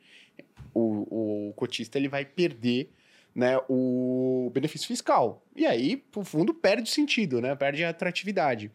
[0.73, 2.89] O, o cotista ele vai perder
[3.33, 5.43] né, o benefício fiscal.
[5.55, 7.53] E aí, o fundo perde sentido, né?
[7.55, 8.71] Perde a atratividade.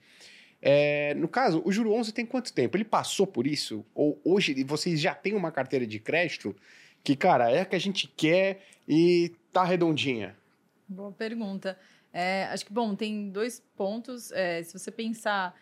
[0.60, 2.76] É, no caso, o Juro 11 tem quanto tempo?
[2.76, 3.84] Ele passou por isso?
[3.94, 6.54] Ou hoje vocês já têm uma carteira de crédito
[7.02, 10.36] que, cara, é a que a gente quer e tá redondinha?
[10.86, 11.78] Boa pergunta.
[12.12, 14.32] É, acho que, bom, tem dois pontos.
[14.32, 15.54] É, se você pensar,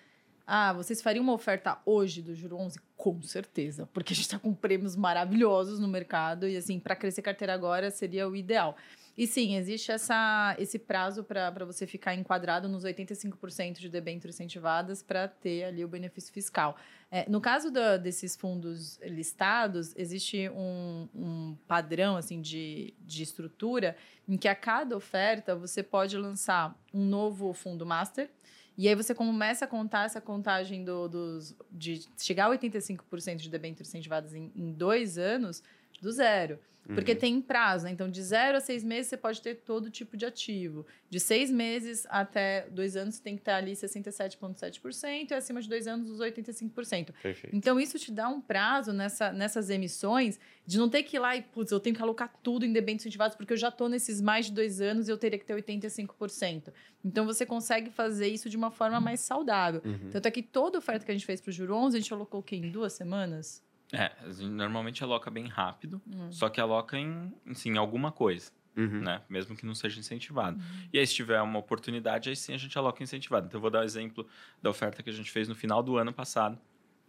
[0.47, 2.81] ah, vocês fariam uma oferta hoje do Juro 11?
[2.97, 7.23] Com certeza, porque a gente está com prêmios maravilhosos no mercado e, assim, para crescer
[7.23, 8.77] carteira agora seria o ideal.
[9.19, 15.03] E sim, existe essa, esse prazo para você ficar enquadrado nos 85% de debêntures incentivadas
[15.03, 16.77] para ter ali o benefício fiscal.
[17.11, 23.97] É, no caso desses fundos listados, existe um, um padrão assim de, de estrutura
[24.28, 28.31] em que a cada oferta você pode lançar um novo fundo master.
[28.77, 33.51] E aí você começa a contar essa contagem do, dos, de chegar a 85% de
[33.51, 35.61] debêntures incentivadas em, em dois anos
[36.01, 36.59] do zero.
[36.95, 37.19] Porque Uhum.
[37.19, 37.91] tem prazo, né?
[37.91, 40.87] Então, de zero a seis meses, você pode ter todo tipo de ativo.
[41.11, 45.69] De seis meses até dois anos, você tem que estar ali 67,7%, e acima de
[45.69, 47.12] dois anos, os 85%.
[47.23, 47.55] Perfeito.
[47.55, 51.37] Então, isso te dá um prazo nessa, nessas emissões de não ter que ir lá
[51.37, 54.20] e, putz, eu tenho que alocar tudo em debêntures incentivados, porque eu já estou nesses
[54.23, 56.73] mais de dois anos e eu teria que ter 85%.
[57.05, 59.83] Então, você consegue fazer isso de uma forma mais saudável.
[59.85, 60.11] Uhum.
[60.11, 62.12] Tanto é que toda oferta que a gente fez para o Juro 11, a gente
[62.15, 62.57] alocou o quê?
[62.57, 63.62] Em duas semanas?
[63.93, 66.31] É, a gente normalmente aloca bem rápido, Hum.
[66.31, 69.01] só que aloca em, assim, alguma coisa, Uhum.
[69.01, 69.23] né?
[69.28, 70.60] Mesmo que não seja incentivado.
[70.93, 73.47] E aí, se tiver uma oportunidade, aí sim a gente aloca incentivado.
[73.47, 74.27] Então, eu vou dar o exemplo
[74.62, 76.59] da oferta que a gente fez no final do ano passado,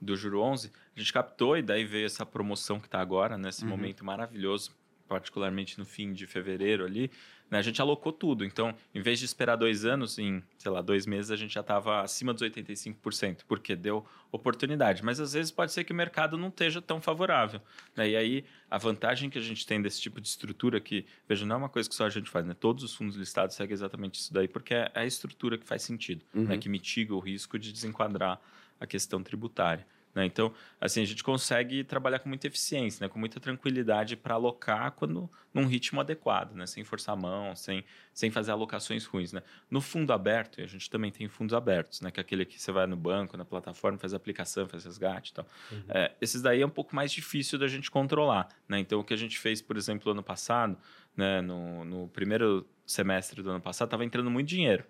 [0.01, 0.71] do Juro 11.
[0.95, 3.69] A gente captou e daí veio essa promoção que está agora, nesse Uhum.
[3.69, 4.71] momento maravilhoso,
[5.07, 7.11] particularmente no fim de fevereiro ali,
[7.49, 7.57] né?
[7.57, 8.45] A gente alocou tudo.
[8.45, 11.61] Então, em vez de esperar dois anos, em, sei lá, dois meses, a gente já
[11.61, 15.03] estava acima dos 85%, porque deu oportunidade.
[15.03, 17.61] Mas às vezes pode ser que o mercado não esteja tão favorável.
[17.95, 18.09] né?
[18.09, 21.55] E aí, a vantagem que a gente tem desse tipo de estrutura, que, veja, não
[21.55, 22.53] é uma coisa que só a gente faz, né?
[22.53, 26.23] Todos os fundos listados seguem exatamente isso daí, porque é a estrutura que faz sentido,
[26.33, 26.53] né?
[26.53, 26.59] Uhum.
[26.59, 28.39] Que mitiga o risco de desenquadrar
[28.79, 29.85] a questão tributária.
[30.19, 30.25] Né?
[30.25, 33.09] Então, assim, a gente consegue trabalhar com muita eficiência, né?
[33.09, 36.67] com muita tranquilidade para alocar quando num ritmo adequado, né?
[36.67, 39.31] sem forçar a mão, sem, sem fazer alocações ruins.
[39.31, 39.41] Né?
[39.71, 42.11] No fundo aberto, e a gente também tem fundos abertos, né?
[42.11, 45.33] que é aquele que você vai no banco, na plataforma, faz aplicação, faz resgate e
[45.35, 45.47] tal.
[45.87, 48.49] É, esses daí é um pouco mais difícil da gente controlar.
[48.67, 48.79] Né?
[48.79, 50.77] Então, o que a gente fez, por exemplo, ano passado,
[51.15, 51.39] né?
[51.39, 54.83] no, no primeiro semestre do ano passado, estava entrando muito dinheiro.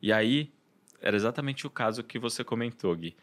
[0.00, 0.52] E aí,
[1.00, 3.16] era exatamente o caso que você comentou, Gui.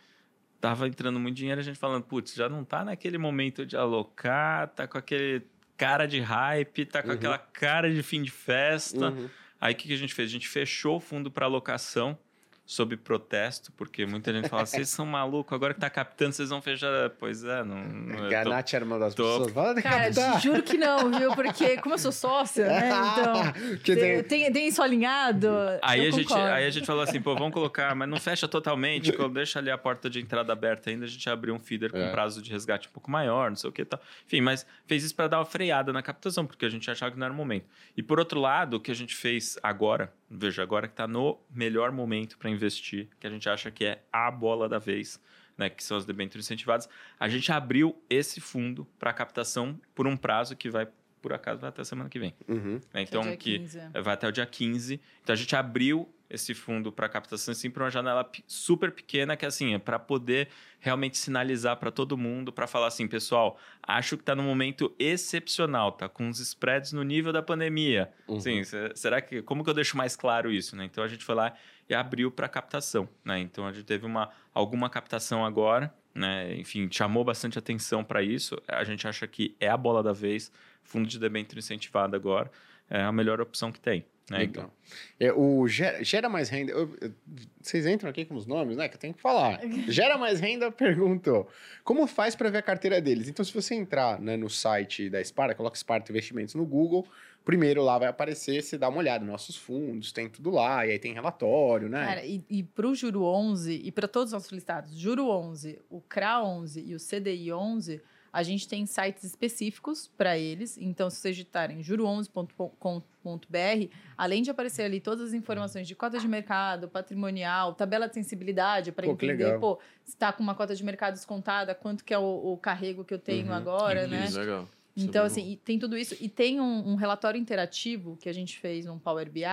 [0.62, 4.68] Tava entrando muito dinheiro, a gente falando, putz, já não tá naquele momento de alocar,
[4.70, 5.42] tá com aquele
[5.76, 7.16] cara de hype, tá com Uhum.
[7.16, 9.10] aquela cara de fim de festa.
[9.10, 9.28] Uhum.
[9.60, 10.30] Aí o que, que a gente fez?
[10.30, 12.18] A gente fechou o fundo para alocação
[12.66, 16.62] sob protesto, porque muita gente fala, vocês são malucos, agora que tá captando, vocês vão
[16.62, 17.10] fechar.
[17.20, 17.76] Pois é, não.
[17.84, 19.52] não Ganate era uma das tô- pessoas.
[19.52, 20.42] Fala de Cara, captar.
[20.42, 21.34] juro que não, viu?
[21.36, 22.90] Porque como eu sou sócia, né?
[23.12, 25.50] Então, Que tem- tem, tem, tem isso alinhado.
[25.82, 28.48] Aí eu a, gente, aí a gente falou assim, pô, vamos colocar, mas não fecha
[28.48, 31.92] totalmente, quando deixa ali a porta de entrada aberta ainda, a gente abriu um feeder
[31.92, 32.12] com É.
[32.12, 34.00] prazo de resgate um pouco maior, não sei o que e tal.
[34.26, 37.18] Enfim, mas fez isso para dar uma freada na captação, porque a gente achava que
[37.20, 37.66] não era o momento.
[37.98, 41.38] E por outro lado, o que a gente fez agora, veja, agora que está no
[41.54, 45.22] melhor momento para investir, que a gente acha que é a bola da vez,
[45.58, 46.88] né, que são as debêntures incentivadas,
[47.20, 50.88] a gente abriu esse fundo para captação por um prazo que vai,
[51.22, 52.34] por acaso, vai até semana que vem.
[52.48, 52.74] Uhum.
[52.74, 52.82] né?
[52.92, 53.90] Que é Então, dia que 15, é.
[53.94, 55.00] é, vai até o dia 15.
[55.24, 59.36] Então a gente abriu esse fundo para captação assim para uma janela pe- super pequena
[59.36, 60.48] que assim é para poder
[60.80, 65.92] realmente sinalizar para todo mundo para falar assim pessoal acho que está num momento excepcional
[65.92, 68.40] tá com os spreads no nível da pandemia Uhum.
[68.40, 71.24] sim se- será que como que eu deixo mais claro isso né então a gente
[71.26, 71.54] foi lá
[71.90, 76.88] e abriu para captação né então a gente teve uma alguma captação agora né enfim
[76.90, 80.50] chamou bastante atenção para isso a gente acha que é a bola da vez
[80.84, 82.52] fundo de debênture incentivado agora
[82.90, 84.44] é a melhor opção que tem né?
[84.46, 84.74] Então, Legal.
[85.20, 86.72] É, o gera, gera mais renda.
[86.72, 87.12] eu- eu-
[87.60, 88.88] vocês entram aqui com os nomes, né?
[88.88, 89.60] Que eu tenho que falar.
[89.90, 91.50] Gera mais renda perguntou:
[91.84, 93.28] como faz para ver a carteira deles?
[93.28, 97.06] Então, se você entrar né, no site da Sparta, coloca Sparta Investimentos no Google,
[97.44, 101.00] primeiro lá vai aparecer, você dá uma olhada, nossos fundos, tem tudo lá, e aí
[101.00, 102.06] tem relatório, né?
[102.06, 105.78] Cara, e, e para o Juro 11 e para todos os nossos listados, Juro 11,
[105.90, 108.02] o CRA 11 e o CDI 11,
[108.34, 110.78] a gente tem sites específicos para eles.
[110.78, 116.28] Então, se vocês digitarem juro11.com.br, além de aparecer ali todas as informações de cota de
[116.28, 119.60] mercado, patrimonial, tabela de sensibilidade para entender, legal.
[119.60, 123.04] pô, se está com uma cota de mercado descontada, quanto que é o, o carrego
[123.04, 123.54] que eu tenho Uhum.
[123.54, 124.26] agora, né?
[124.26, 124.68] Isso, legal.
[124.98, 126.16] É Então, assim, e tem tudo isso.
[126.20, 129.44] E tem um, um relatório interativo que a gente fez no Power BI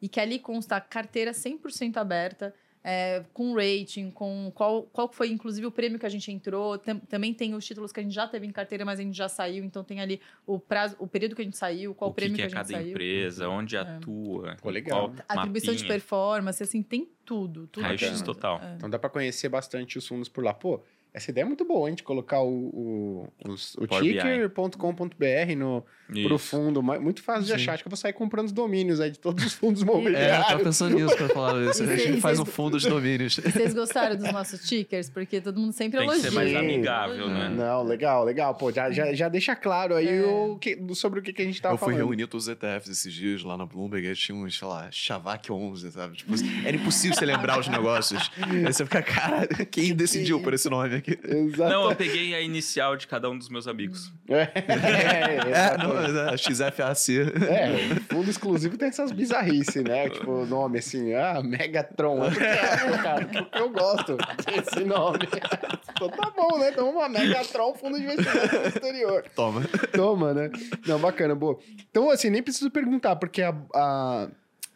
[0.00, 5.30] e que ali consta a carteira 100% aberta, é, com rating, com qual, qual foi,
[5.30, 6.78] inclusive, o prêmio que a gente entrou.
[6.78, 9.16] Tam- também tem os títulos que a gente já teve em carteira, mas a gente
[9.16, 9.64] já saiu.
[9.64, 12.36] Então, tem ali o prazo, o período que a gente saiu, qual o que, prêmio
[12.36, 12.90] que que, é a gente cada saiu.
[12.90, 15.10] empresa, onde atua, Pô, legal.
[15.10, 17.66] qual Atribuição de mapinha, performance, assim, tem tudo.
[17.66, 18.60] tudo raio-x total.
[18.62, 18.74] É.
[18.76, 20.54] Então dá para conhecer bastante os fundos por lá.
[20.54, 20.80] Pô,
[21.14, 21.94] Essa ideia é muito boa, hein?
[21.96, 25.84] De colocar o, o, os- o ticker.com.br no
[26.26, 26.82] pro fundo.
[26.82, 27.54] Muito fácil de Sim.
[27.56, 27.72] achar.
[27.74, 29.82] Acho que eu vou sair comprando os domínios aí de todos os fundos
[30.14, 31.82] É, eu tava pensando nisso pra falar isso.
[31.88, 33.36] A gente faz um fundo de domínios.
[33.40, 35.10] Vocês gostaram dos nossos tickers?
[35.10, 36.30] Porque todo mundo sempre Tem que elogia.
[36.30, 37.48] ser mais amigável, né?
[37.50, 38.54] Não, legal, legal.
[38.54, 40.22] Pô, já, já, já deixa claro aí É.
[40.24, 42.06] o que, sobre o que, que a gente tava eu fui falando.
[42.06, 45.50] reunir todos os ETFs esses dias lá na Bloomberg e tinha uns, sei lá, Shavak
[45.52, 46.16] 11, sabe?
[46.16, 46.32] Tipo,
[46.64, 48.30] era impossível você lembrar os negócios.
[48.40, 51.18] Aí você fica, cara, quem decidiu por esse nome aqui?
[51.24, 51.70] Exato.
[51.70, 54.12] Não, eu peguei a inicial de cada um dos meus amigos.
[54.28, 54.52] É,
[55.52, 57.18] É, não, é XFAC.
[57.48, 60.10] É, o fundo exclusivo tem essas bizarrices, né?
[60.10, 62.24] Tipo, o nome assim, ah, Megatron.
[62.24, 64.16] É porque, ah, cara, porque eu gosto
[64.46, 65.20] desse nome.
[65.90, 66.70] Então tá bom, né?
[66.70, 69.24] Então uma Megatron, fundo de investimento no exterior.
[69.34, 69.62] Toma.
[69.92, 70.50] Toma, né?
[70.86, 71.58] Não, bacana, boa.
[71.90, 74.28] Então, assim, nem preciso perguntar, porque a, a,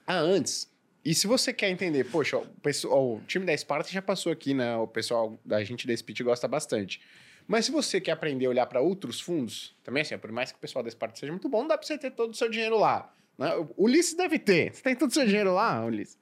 [0.07, 0.72] a antes.
[1.05, 4.55] E se você quer entender, poxa, o, pessoal, o time da Sparta já passou aqui,
[4.55, 4.77] né?
[4.77, 7.01] O pessoal da gente da Speed gosta bastante.
[7.47, 10.59] Mas se você quer aprender a olhar para outros fundos, também assim, por mais que
[10.59, 12.49] o pessoal da Sparta seja muito bom, não dá para você ter todo o seu
[12.49, 13.13] dinheiro lá.
[13.37, 13.53] Né?
[13.77, 14.73] O Ulisses deve ter.
[14.73, 16.17] Você tem todo o seu dinheiro lá, Ulisses?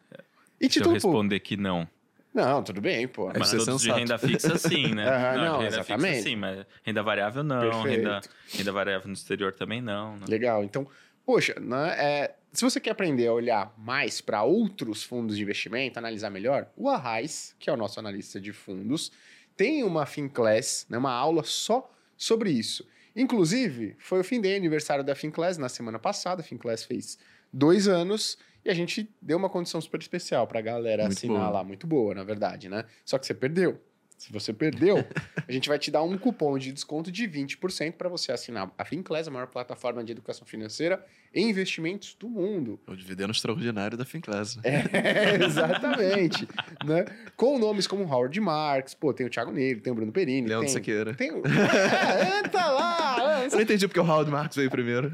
[0.58, 1.08] E Se eu público?
[1.08, 1.86] responder que não.
[2.32, 3.30] Não, tudo bem, pô.
[3.36, 5.02] Mas todos de renda fixa, sim, né?
[5.08, 6.14] Aham, não, de renda exatamente.
[6.14, 7.60] fixa, sim, mas renda variável, não.
[7.60, 7.96] Perfeito.
[7.96, 8.20] Renda,
[8.52, 10.16] renda variável no exterior também, não.
[10.16, 10.26] né?
[10.28, 10.62] Legal.
[10.62, 10.86] Então,
[11.26, 15.98] poxa, né, é, se você quer aprender a olhar mais para outros fundos de investimento,
[15.98, 19.12] analisar melhor, o Arraiz, que é o nosso analista de fundos,
[19.56, 22.86] tem uma FinClass, né, uma aula só sobre isso.
[23.14, 26.40] Inclusive, foi o fim de aniversário da FinClass na semana passada.
[26.40, 27.18] A FinClass fez
[27.52, 31.38] dois anos e a gente deu uma condição super especial para a galera Muito assinar
[31.38, 31.50] boa.
[31.50, 31.64] lá.
[31.64, 32.84] Muito boa, na verdade, né?
[33.04, 33.80] Só que você perdeu.
[34.20, 34.98] Se você perdeu,
[35.48, 38.84] a gente vai te dar um cupom de desconto de 20% para você assinar a
[38.84, 41.02] FinClass, a maior plataforma de educação financeira
[41.34, 42.78] e investimentos do mundo.
[42.86, 44.58] O dividendo extraordinário da Finclass.
[44.62, 46.46] É, exatamente.
[46.84, 47.06] né?
[47.34, 50.46] Com nomes como Howard Marks, pô, tem o Thiago Negro, tem o Bruno Perini.
[50.48, 51.14] Leandro tem, Sequeira.
[51.14, 51.42] tem o...
[51.48, 53.44] É, entra lá!
[53.44, 55.10] Eu não entendi porque o Howard Marks veio primeiro.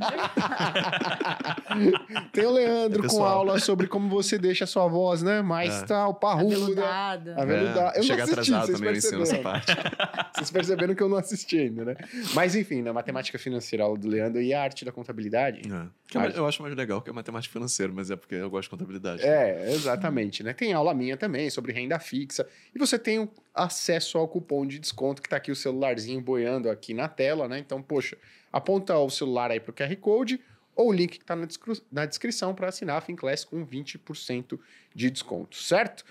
[2.32, 5.42] Tem o Leandro É com aula sobre como você deixa a sua voz, né?
[5.42, 5.84] Mais É.
[5.86, 6.56] tal, parruda.
[6.56, 7.34] Aveludada.
[7.40, 7.92] A veludada.
[7.94, 8.92] Eu não Chega assisti, atrasado vocês também,
[9.23, 9.73] essa parte.
[10.36, 11.97] Vocês perceberam que eu não assisti ainda, né?
[12.35, 15.60] Mas enfim, na matemática financeira aula do Leandro e a arte da contabilidade.
[15.73, 15.86] É.
[16.09, 18.51] Que é mais- eu acho mais legal que é matemática financeira, mas é porque eu
[18.51, 19.23] gosto de contabilidade.
[19.23, 20.52] É, exatamente, né?
[20.52, 22.47] Tem aula minha também sobre renda fixa.
[22.74, 26.93] E você tem acesso ao cupom de desconto que tá aqui o celularzinho boiando aqui
[26.94, 27.59] na tela, né?
[27.59, 28.16] Então, poxa,
[28.52, 30.40] aponta o celular aí pro QR Code
[30.74, 34.59] ou o link que tá na, descri- na descrição para assinar a FinClass com 20%
[34.94, 36.05] de desconto, certo?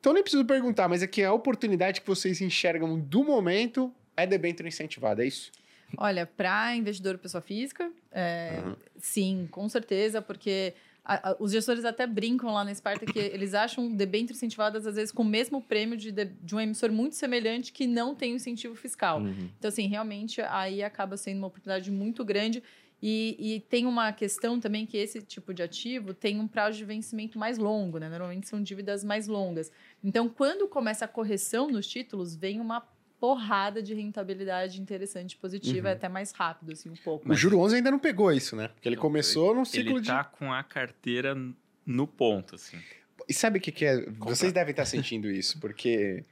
[0.00, 4.68] Então nem preciso perguntar, mas aqui a oportunidade que vocês enxergam do momento é debênture
[4.68, 5.50] incentivada, é isso?
[5.96, 8.62] Olha, para investidor pessoa física, é,
[8.98, 10.74] sim, com certeza, porque
[11.04, 14.96] a- a- os gestores até brincam lá na Esparta que eles acham debêntures incentivadas, às
[14.96, 18.34] vezes, com o mesmo prêmio de, de, de um emissor muito semelhante que não tem
[18.34, 19.20] incentivo fiscal.
[19.20, 19.48] Uhum.
[19.58, 22.62] Então, assim, realmente aí acaba sendo uma oportunidade muito grande.
[23.02, 26.84] E, e tem uma questão também que esse tipo de ativo tem um prazo de
[26.84, 28.08] vencimento mais longo, né?
[28.08, 29.70] Normalmente são dívidas mais longas.
[30.02, 32.80] Então, quando começa a correção nos títulos, vem uma
[33.20, 35.94] porrada de rentabilidade interessante, positiva, Uhum.
[35.94, 37.30] até mais rápido, assim, um pouco.
[37.30, 38.68] O Juro 11 ainda não pegou isso, né?
[38.68, 41.34] Porque ele começou num ciclo Ele de tá com a carteira
[41.84, 42.78] no ponto, assim.
[43.28, 44.06] E sabe o que, que é?
[44.18, 46.24] Vocês devem estar sentindo isso, porque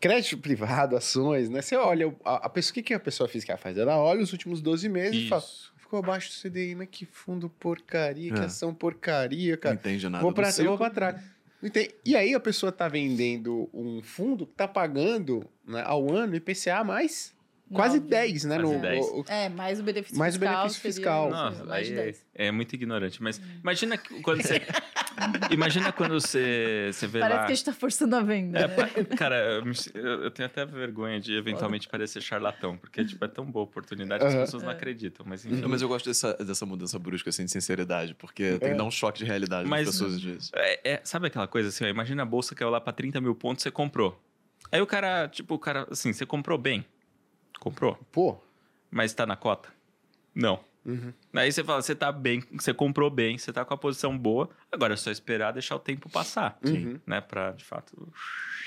[0.00, 1.62] crédito privado, ações, né?
[1.62, 3.76] Você olha, o- a, a pessoa, o que, que a pessoa física faz?
[3.78, 5.72] Ela olha os últimos 12 meses e fala: Isso.
[5.90, 8.44] Ficou abaixo do CDI, mas que fundo porcaria, que É.
[8.44, 9.74] ação porcaria, Não cara.
[9.74, 11.20] entende nada Vou pra, vou pra trás.
[12.04, 16.84] E aí a pessoa tá vendendo um fundo que tá pagando né, ao ano IPCA
[16.84, 17.34] mais
[17.72, 18.10] quase Nove.
[18.10, 18.56] 10, né?
[18.58, 19.06] Quase no, 10.
[19.06, 20.56] o- o- É, mais o benefício Mais o fiscal.
[20.56, 21.24] benefício seria, fiscal.
[21.24, 22.26] assim, Nossa, mais de aí é, 10.
[22.34, 23.22] é muito ignorante.
[23.22, 24.60] Mas imagina que quando você.
[25.50, 27.46] imagina quando você, você vê Parece lá.
[27.46, 29.04] que a gente tá forçando a venda, É, né?
[29.16, 29.36] cara,
[29.94, 34.20] eu, eu- tenho até vergonha de eventualmente parecer charlatão, porque tipo, é tão boa oportunidade
[34.24, 34.74] que as pessoas não É.
[34.74, 35.24] acreditam.
[35.28, 35.66] Mas Não, enfim.
[35.68, 38.72] mas eu gosto dessa, dessa mudança brusca, assim, de sinceridade, porque tem É.
[38.72, 40.50] que dar um choque de realidade Mas- nas pessoas às vezes.
[40.54, 43.34] É, é, sabe aquela coisa assim, ó, imagina a bolsa caiu lá pra 30 mil
[43.34, 44.20] pontos, você comprou.
[44.72, 46.84] Aí o cara, tipo, o cara, assim, você comprou bem.
[47.60, 47.96] Comprou.
[48.10, 48.36] Pô.
[48.90, 49.68] Mas tá na cota?
[50.34, 50.58] Não.
[50.84, 51.12] Uhum.
[51.34, 54.48] Aí você fala, você tá bem, você comprou bem, você tá com a posição boa,
[54.72, 56.98] agora é só esperar deixar o tempo passar, Uhum.
[57.06, 57.20] né?
[57.20, 58.10] Pra, de fato,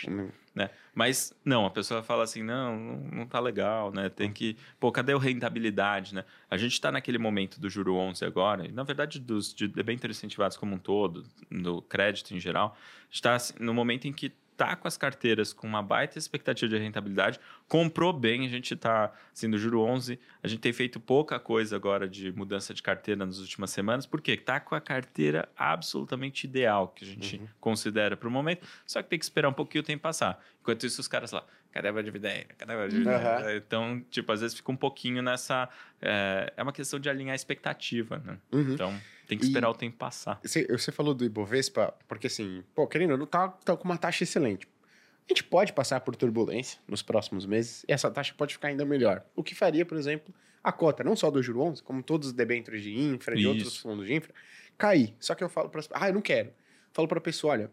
[0.07, 0.30] Uhum.
[0.53, 0.70] né?
[0.94, 2.78] Mas, não, a pessoa fala assim, não,
[3.11, 4.10] não, tá legal, né?
[4.10, 4.56] Tem que...
[4.80, 6.24] Pô, cadê a rentabilidade, né?
[6.52, 10.15] A gente tá naquele momento do juro 11 agora, e na verdade dos de debêntures
[10.18, 12.78] incentivados como um todo, do crédito em geral,
[13.10, 17.40] está no momento em que tá com as carteiras com uma baita expectativa de rentabilidade,
[17.68, 21.76] comprou bem, a gente tá, assim, do juro 11, a gente tem feito pouca coisa
[21.76, 26.90] agora de mudança de carteira nas últimas semanas, porque tá com a carteira absolutamente ideal
[26.90, 29.85] que a gente considera para o momento, só que tem que esperar um pouquinho o
[29.85, 30.44] tempo passar.
[30.61, 32.45] Enquanto isso, os caras lá, Cadê a dividenda?
[32.56, 33.45] Cadê a dividenda?
[33.48, 33.57] Uhum.
[33.57, 35.68] Então, tipo, às vezes fica um pouquinho nessa.
[35.99, 38.38] É, é uma questão de alinhar a expectativa, né?
[38.52, 38.73] Uhum.
[38.73, 40.40] Então, tem que E- esperar o tempo passar.
[40.44, 44.23] Você, você falou do Ibovespa, porque assim, pô, querendo, não tá, tá com uma taxa
[44.23, 44.68] excelente.
[45.25, 48.85] A gente pode passar por turbulência nos próximos meses e essa taxa pode ficar ainda
[48.85, 49.23] melhor.
[49.35, 50.33] O que faria, por exemplo,
[50.63, 53.49] a cota, não só do Juro 11, como todos os debêntures de infra, de Isso.
[53.49, 54.33] outros fundos de infra,
[54.77, 55.15] cair.
[55.19, 56.51] Só que eu falo para Ah, eu não quero.
[56.91, 57.71] Falo para a pessoa, olha,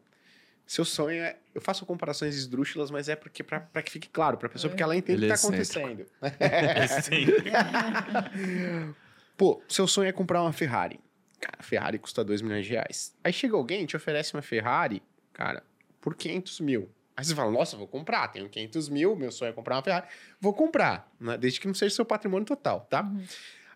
[0.67, 1.37] seu sonho é.
[1.53, 4.83] Eu faço comparações esdrúxulas, mas é porque para que fique claro para a pessoa, porque
[4.83, 6.07] ela entende o que está é acontecendo.
[7.03, 7.27] Sim.
[9.37, 11.01] Pô, seu sonho é comprar uma Ferrari.
[11.41, 13.17] Cara, a Ferrari custa 2 milhões de reais.
[13.25, 15.03] Aí chega alguém e te oferece uma Ferrari,
[15.33, 15.65] cara,
[16.01, 16.89] por 500 mil.
[17.21, 20.07] Aí você fala, nossa, vou comprar, tenho 500 mil, meu sonho é comprar uma Ferrari.
[20.41, 21.37] Vou comprar, né?
[21.37, 23.07] desde que não seja seu patrimônio total, tá?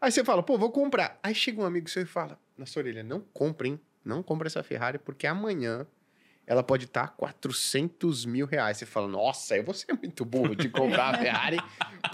[0.01, 1.19] Aí você fala, pô, vou comprar.
[1.23, 3.81] Aí chega um amigo seu e fala, na sua orelha, não compre, hein?
[4.03, 5.87] Não compre essa Ferrari, porque amanhã
[6.47, 8.79] ela pode estar 400 mil reais.
[8.79, 11.59] Você fala, nossa, eu vou ser muito burro de comprar a Ferrari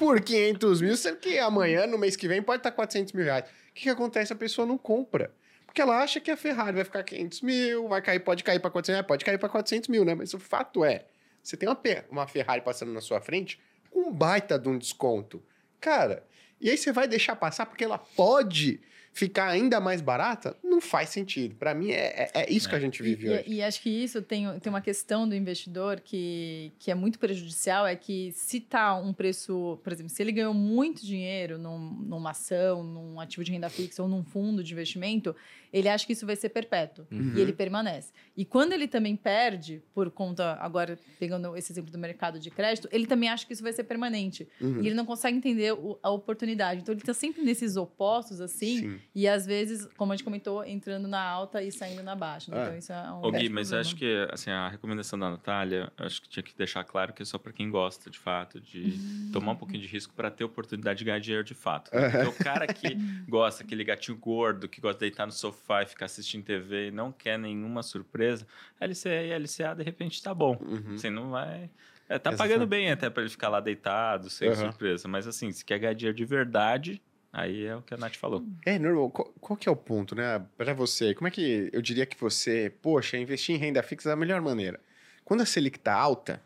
[0.00, 3.44] por 500 mil, sendo que amanhã, no mês que vem, pode estar 400 mil reais.
[3.44, 4.32] O que, que acontece?
[4.32, 5.32] A pessoa não compra.
[5.64, 8.72] Porque ela acha que a Ferrari vai ficar 500 mil, vai cair, pode cair para
[8.72, 10.16] 400 mil, pode cair para 400 mil, né?
[10.16, 11.04] Mas o fato é,
[11.42, 11.80] você tem uma,
[12.10, 13.60] uma Ferrari passando na sua frente
[13.90, 15.42] com um baita de um desconto.
[15.80, 16.24] Cara,
[16.60, 18.80] e aí você vai deixar passar porque ela pode
[19.12, 20.56] ficar ainda mais barata?
[20.62, 21.54] Não faz sentido.
[21.56, 23.44] Para mim, é, é, é isso que a gente vive e, hoje.
[23.46, 27.18] e- e acho que isso tem, tem uma questão do investidor que, que é muito
[27.18, 31.78] prejudicial, é que se tá um preço, por exemplo, se ele ganhou muito dinheiro num,
[31.78, 35.34] numa ação, num ativo de renda fixa ou num fundo de investimento,
[35.72, 37.32] ele acha que isso vai ser perpétuo Uhum.
[37.36, 38.12] e ele permanece.
[38.36, 42.88] E quando ele também perde, por conta, agora pegando esse exemplo do mercado de crédito,
[42.90, 44.48] ele também acha que isso vai ser permanente.
[44.60, 44.82] Uhum.
[44.82, 46.80] E ele não consegue entender o- a oportunidade.
[46.80, 48.99] Então ele está sempre nesses opostos, assim, Sim.
[49.14, 52.54] E às vezes, como a gente comentou, entrando na alta e saindo na baixa.
[52.54, 52.60] É.
[52.62, 53.18] Então isso é um.
[53.18, 53.80] Ô, Gui, grande mas problema.
[53.80, 57.24] acho que assim, a recomendação da Natália, acho que tinha que deixar claro que é
[57.24, 58.98] só para quem gosta, de fato, de
[59.32, 61.94] tomar um pouquinho de risco para ter oportunidade de ganhar dinheiro de fato.
[61.94, 62.10] né?
[62.10, 62.96] Porque o cara que
[63.28, 66.90] gosta, aquele gatinho gordo, que gosta de deitar no sofá e ficar assistindo TV e
[66.90, 68.46] não quer nenhuma surpresa,
[68.80, 70.56] LCA e LCA de repente tá bom.
[70.60, 70.96] Uhum.
[70.96, 71.70] Você não vai.
[72.08, 72.38] É, tá Exatamente.
[72.38, 74.56] pagando bem até para ele ficar lá deitado, sem Aham.
[74.56, 75.06] surpresa.
[75.06, 77.00] Mas assim, se quer ganhar dinheiro de verdade,
[77.32, 78.44] aí é o que a Nath falou.
[78.64, 79.10] É, normal.
[79.10, 80.44] Qual, qual que é o ponto, né?
[80.56, 84.12] Para você, como é que eu diria que você, poxa, investir em renda fixa é
[84.12, 84.80] a melhor maneira?
[85.24, 86.42] Quando a Selic tá alta,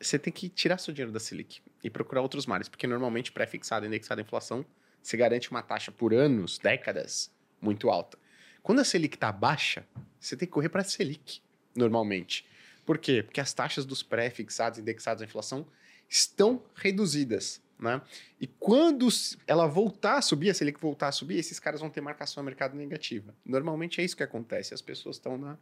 [0.00, 3.86] você tem que tirar seu dinheiro da Selic e procurar outros mares, porque normalmente pré-fixado,
[3.86, 4.64] indexado à inflação,
[5.02, 7.30] você garante uma taxa por anos, décadas,
[7.60, 8.18] muito alta.
[8.62, 9.86] Quando a Selic tá baixa,
[10.18, 11.40] você tem que correr para a Selic,
[11.74, 12.44] normalmente.
[12.84, 13.22] Por quê?
[13.22, 15.66] Porque as taxas dos pré-fixados, indexados à inflação,
[16.08, 18.00] estão reduzidas, né?
[18.40, 19.08] E quando
[19.46, 22.44] ela voltar a subir, a Selic voltar a subir, esses caras vão ter marcação a
[22.44, 23.34] mercado negativa.
[23.44, 25.56] Normalmente é isso que acontece, as pessoas estão na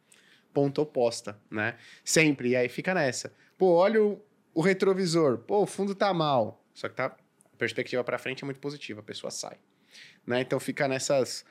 [0.53, 1.77] ponta oposta, né?
[2.05, 3.33] Sempre, e aí fica nessa.
[3.59, 4.23] Pô, olha o,
[4.55, 6.65] o retrovisor, pô, o fundo tá mal.
[6.73, 9.59] Só que tá, a perspectiva para frente é muito positiva, a pessoa sai.
[10.27, 10.41] Né?
[10.41, 11.45] Então fica nessas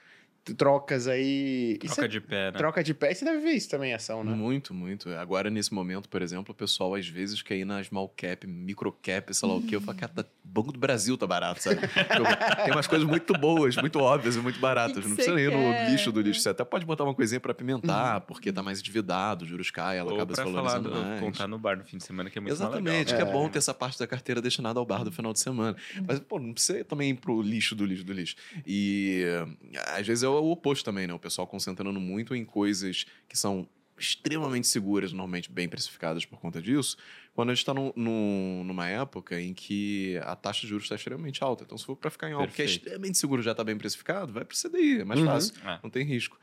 [0.54, 1.78] trocas aí...
[1.80, 2.58] Troca cê- de pé, né?
[2.58, 4.32] troca de pé, e você deve ver isso também em ação, né?
[4.34, 5.10] Muito, muito.
[5.10, 8.92] Agora, nesse momento, por exemplo, o pessoal às vezes quer ir na small cap, micro
[8.92, 9.76] cap, sei lá o quê.
[9.76, 11.78] Eu falo, cara, tá- Banco do Brasil tá barato, sabe?
[11.82, 11.86] Eu-
[12.66, 14.98] Tem umas coisas muito boas, muito óbvias e muito baratas.
[14.98, 15.58] Que que não precisa ir quer?
[15.86, 16.40] no lixo do lixo.
[16.42, 20.12] Você até pode botar uma coisinha pra apimentar, porque tá mais endividado, juros caem, ela
[20.12, 21.20] Ou acaba se pra falar, valorizando do- mais.
[21.20, 23.26] contar no bar no fim de semana, que é muito Exatamente, legal.
[23.26, 25.76] que é bom ter essa parte da carteira destinada ao bar do final de semana.
[26.08, 28.36] Mas, pô, não precisa ir também ir pro lixo do lixo do lixo.
[28.66, 31.14] E eh, às vezes é o oposto também, né?
[31.14, 33.68] O pessoal concentrando muito em coisas que são
[33.98, 36.98] extremamente seguras, normalmente bem precificadas por conta disso,
[37.34, 41.64] quando a gente está numa época em que a taxa de juros está extremamente alta.
[41.64, 42.80] Então, se for para ficar em algo que é Perfeito.
[42.84, 45.26] extremamente seguro já está bem precificado, vai para o CDI, é mais Uhum.
[45.28, 45.80] fácil, É.
[45.82, 46.38] não tem risco.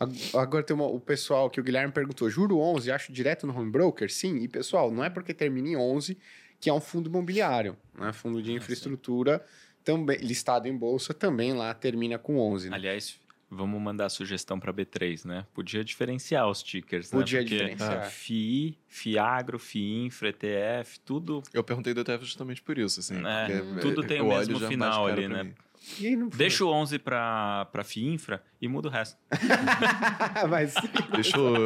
[0.00, 3.56] Ag- Agora tem uma- o pessoal que o Guilherme perguntou: juro 11, acho direto no
[3.56, 4.10] home broker?
[4.10, 6.16] Sim, e pessoal, não é porque termina em 11
[6.58, 8.12] que é um fundo imobiliário, né?
[8.12, 9.44] Fundo de infraestrutura,
[9.84, 12.68] também listado em bolsa, também lá termina com 11.
[12.70, 12.76] Né?
[12.76, 13.19] Aliás,
[13.50, 15.44] vamos mandar a sugestão para B3, né?
[15.52, 17.44] Podia diferenciar os tickers, Podia né?
[17.44, 18.10] Porque diferenciar.
[18.10, 23.16] FII, FIAGRO, FIINFRA, ETF, tudo, Eu perguntei do ETF justamente por isso, assim.
[23.26, 25.42] É, porque, tudo tem o mesmo bate final ali, né?
[25.44, 25.54] mim.
[25.98, 29.18] E deixa o 11 para FIINFRA e muda o resto.
[30.48, 30.74] Mas...
[31.12, 31.56] Deixa eu,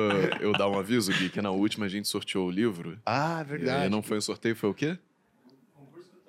[0.41, 2.97] eu dar um aviso, Gui, que na última a gente sorteou o livro.
[3.05, 3.91] Ah, E verdade.
[3.91, 4.97] não foi um sorteio, foi o quê?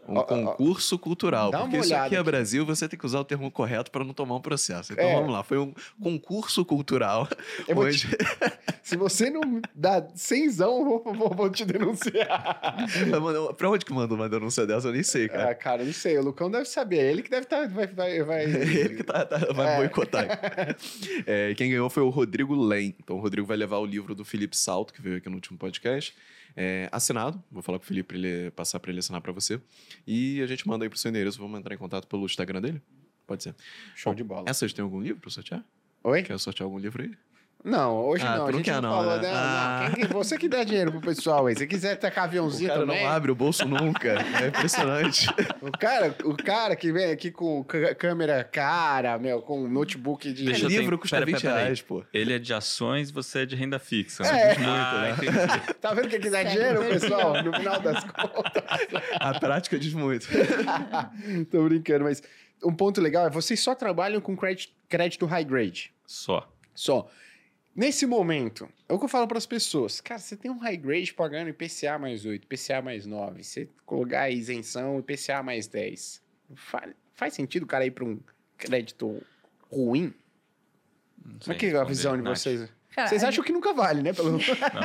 [0.08, 0.26] Um Ó, ó, ó.
[0.26, 1.50] concurso cultural.
[1.52, 2.26] Porque isso aqui é aqui.
[2.30, 4.94] Brasil, você tem que usar o termo correto para não tomar um processo.
[4.94, 5.16] Então É.
[5.16, 7.28] vamos lá, foi um concurso cultural.
[7.68, 8.08] Eu onde- te-
[8.84, 9.42] Se você não
[9.74, 12.76] dá cenzão, eu vou, vou, vou te denunciar.
[13.58, 14.90] Pra onde que manda uma denúncia dessa?
[14.90, 15.50] Eu nem sei, cara.
[15.52, 16.18] Ah, cara, não sei.
[16.20, 17.00] O Lucão deve saber.
[17.00, 17.68] Ele que deve estar.
[17.68, 18.44] vai, vai, vai...
[18.46, 19.78] Ele que tá, tá- vai É.
[19.78, 20.76] boicotar.
[21.26, 22.96] É, quem ganhou foi o Rodrigo Len.
[23.04, 25.58] Então o Rodrigo vai levar o livro do Felipe Salto, que veio aqui no último
[25.58, 26.14] podcast.
[26.56, 27.42] É, assinado.
[27.52, 29.60] Vou falar pro Felipe pra ele passar para ele assinar para você.
[30.06, 31.40] E a gente manda aí pro seu endereço.
[31.40, 32.82] Vamos entrar em contato pelo Instagram dele?
[33.28, 33.56] Pode ser.
[33.96, 34.46] Show Bom, de bola.
[34.48, 35.64] Essa tem algum livro para sortear?
[36.04, 36.24] Oi?
[36.24, 37.12] Quer sortear algum livro aí?
[37.64, 38.44] Não, hoje Ah, não.
[38.48, 39.22] A não gente quer não, não, falou, né?
[39.24, 39.32] né?
[39.32, 39.92] Não, Ah.
[39.96, 41.56] quem que- você que dá dinheiro pro pessoal aí.
[41.58, 43.04] Se quiser tacar O aviãozinho cara também.
[43.04, 44.10] não abre o bolso nunca.
[44.40, 45.28] É impressionante.
[45.62, 47.64] O cara, o cara que vem aqui com
[47.98, 50.46] câmera cara, meu, com notebook de.
[50.46, 52.04] Deixa livro tenho- custa pera, 20 pera, reais, pô.
[52.14, 54.22] Ele é de ações, você é de renda fixa.
[54.22, 54.30] né?
[54.52, 54.56] É.
[54.64, 55.36] Ah, entendi.
[55.82, 57.44] Tá vendo que aqui dá Segue dinheiro, o pessoal?
[57.44, 58.64] No final das contas.
[59.20, 60.28] A prática diz muito.
[61.50, 62.22] Tô brincando, mas
[62.64, 65.92] um ponto legal é vocês só trabalham com crédito, crédito high grade.
[66.06, 66.48] Só.
[66.76, 67.08] Só.
[67.76, 70.00] Nesse momento, é o que eu falo para as pessoas.
[70.00, 73.44] Cara, você tem um high grade pagando IPCA mais 8, IPCA mais 9.
[73.44, 76.22] Você colocar a isenção, IPCA mais 10.
[76.56, 78.20] Fa- faz sentido o cara ir para um
[78.58, 79.22] crédito
[79.70, 80.14] ruim?
[81.44, 82.70] Como é que é a visão de vocês?
[82.96, 84.14] Cara, Vocês acham que nunca vale, né?
[84.14, 84.32] Pelo...
[84.32, 84.40] Não,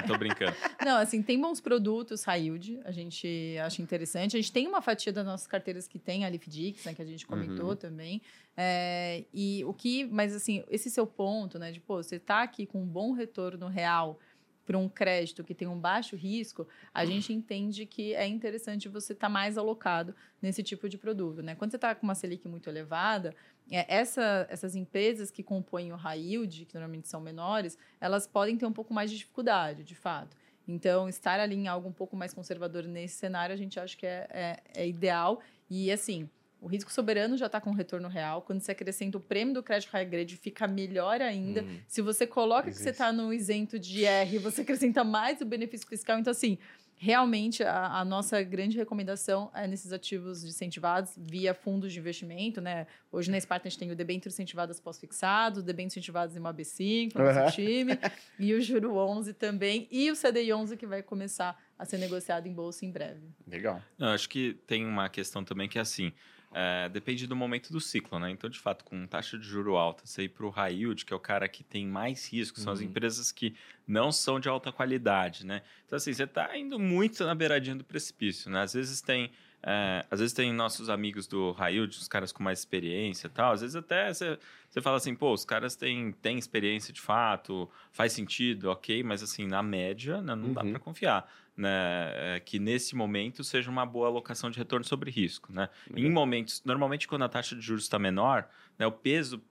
[0.05, 0.53] tô brincando.
[0.85, 4.37] Não, assim, tem bons produtos yield, a gente acha interessante.
[4.37, 7.05] A gente tem uma fatia das nossas carteiras que tem a Lifdix, né, que a
[7.05, 7.77] gente comentou Uhum.
[7.77, 8.21] também.
[8.57, 12.67] É, e o que, mas assim, esse seu ponto, né, de pô, você tá aqui
[12.67, 14.19] com um bom retorno real
[14.67, 19.13] para um crédito que tem um baixo risco, a gente entende que é interessante você
[19.13, 21.55] estar mais alocado nesse tipo de produto, né?
[21.57, 23.35] Quando você está com uma Selic muito elevada,
[23.77, 28.67] essa, essas empresas que compõem o high yield, que normalmente são menores, elas podem ter
[28.67, 30.37] um pouco mais de dificuldade, de fato.
[30.67, 34.07] Então, estar ali em algo um pouco mais conservador nesse cenário, a gente acha que
[34.07, 35.41] é, é, é ideal.
[35.69, 36.29] E, assim,
[36.61, 38.43] o risco soberano já está com retorno real.
[38.43, 41.63] Quando você acrescenta o prêmio do crédito high grade, fica melhor ainda.
[41.63, 41.79] Hum.
[41.89, 42.91] Se você coloca que você Existe.
[42.91, 46.19] está no isento de R, você acrescenta mais o benefício fiscal.
[46.19, 46.59] Então, assim,
[47.03, 52.87] realmente a, a nossa grande recomendação é nesses ativos incentivados via fundos de investimento, né?
[53.11, 57.15] Hoje na Sparta a gente tem o debênture incentivadas pós-fixados, o debênture incentivados em AB5,
[57.15, 57.41] no Aham.
[57.41, 57.99] nosso time,
[58.39, 62.47] e o Juro 11 também, e o CDI 11 que vai começar a ser negociado
[62.47, 63.31] em bolsa em breve.
[63.47, 63.83] Legal.
[63.97, 66.13] Não, acho que tem uma questão também que é assim,
[66.53, 68.31] é, depende do momento do ciclo, né?
[68.31, 71.13] Então, de fato, com taxa de juro alta, você ir para o high yield, que
[71.13, 72.87] é o cara que tem mais risco, são as Uhum.
[72.87, 73.55] empresas que
[73.87, 75.63] não são de alta qualidade, né?
[75.87, 78.63] Então, assim, você está indo muito na beiradinha do precipício, né?
[78.63, 79.31] Às vezes tem...
[79.63, 83.53] é, às vezes tem nossos amigos do yield, os caras com mais experiência e tal.
[83.53, 84.39] Às vezes até você,
[84.71, 89.23] você fala assim, pô, os caras têm, têm experiência de fato, faz sentido, ok, mas
[89.23, 90.71] assim, na média, né, não dá Uhum.
[90.71, 91.31] para confiar.
[91.61, 95.53] Né, é, que nesse momento seja uma boa alocação de retorno sobre risco.
[95.53, 95.69] Né?
[95.95, 99.43] Em momentos, normalmente quando a taxa de juros está menor, né, o peso,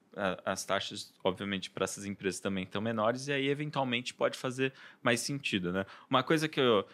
[0.46, 4.74] as taxas, obviamente, para essas empresas também estão menores, e aí eventualmente pode fazer
[5.04, 5.72] mais sentido.
[5.72, 5.86] Né?
[6.10, 6.86] Uma coisa que, eu,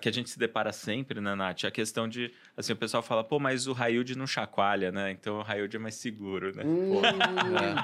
[0.00, 3.02] que a gente se depara sempre, né, Nath, é a questão de, assim, o pessoal
[3.02, 5.10] fala, pô, mas o yield não chacoalha, né?
[5.10, 6.62] Então o yield é mais seguro, né?
[6.64, 7.02] Hum,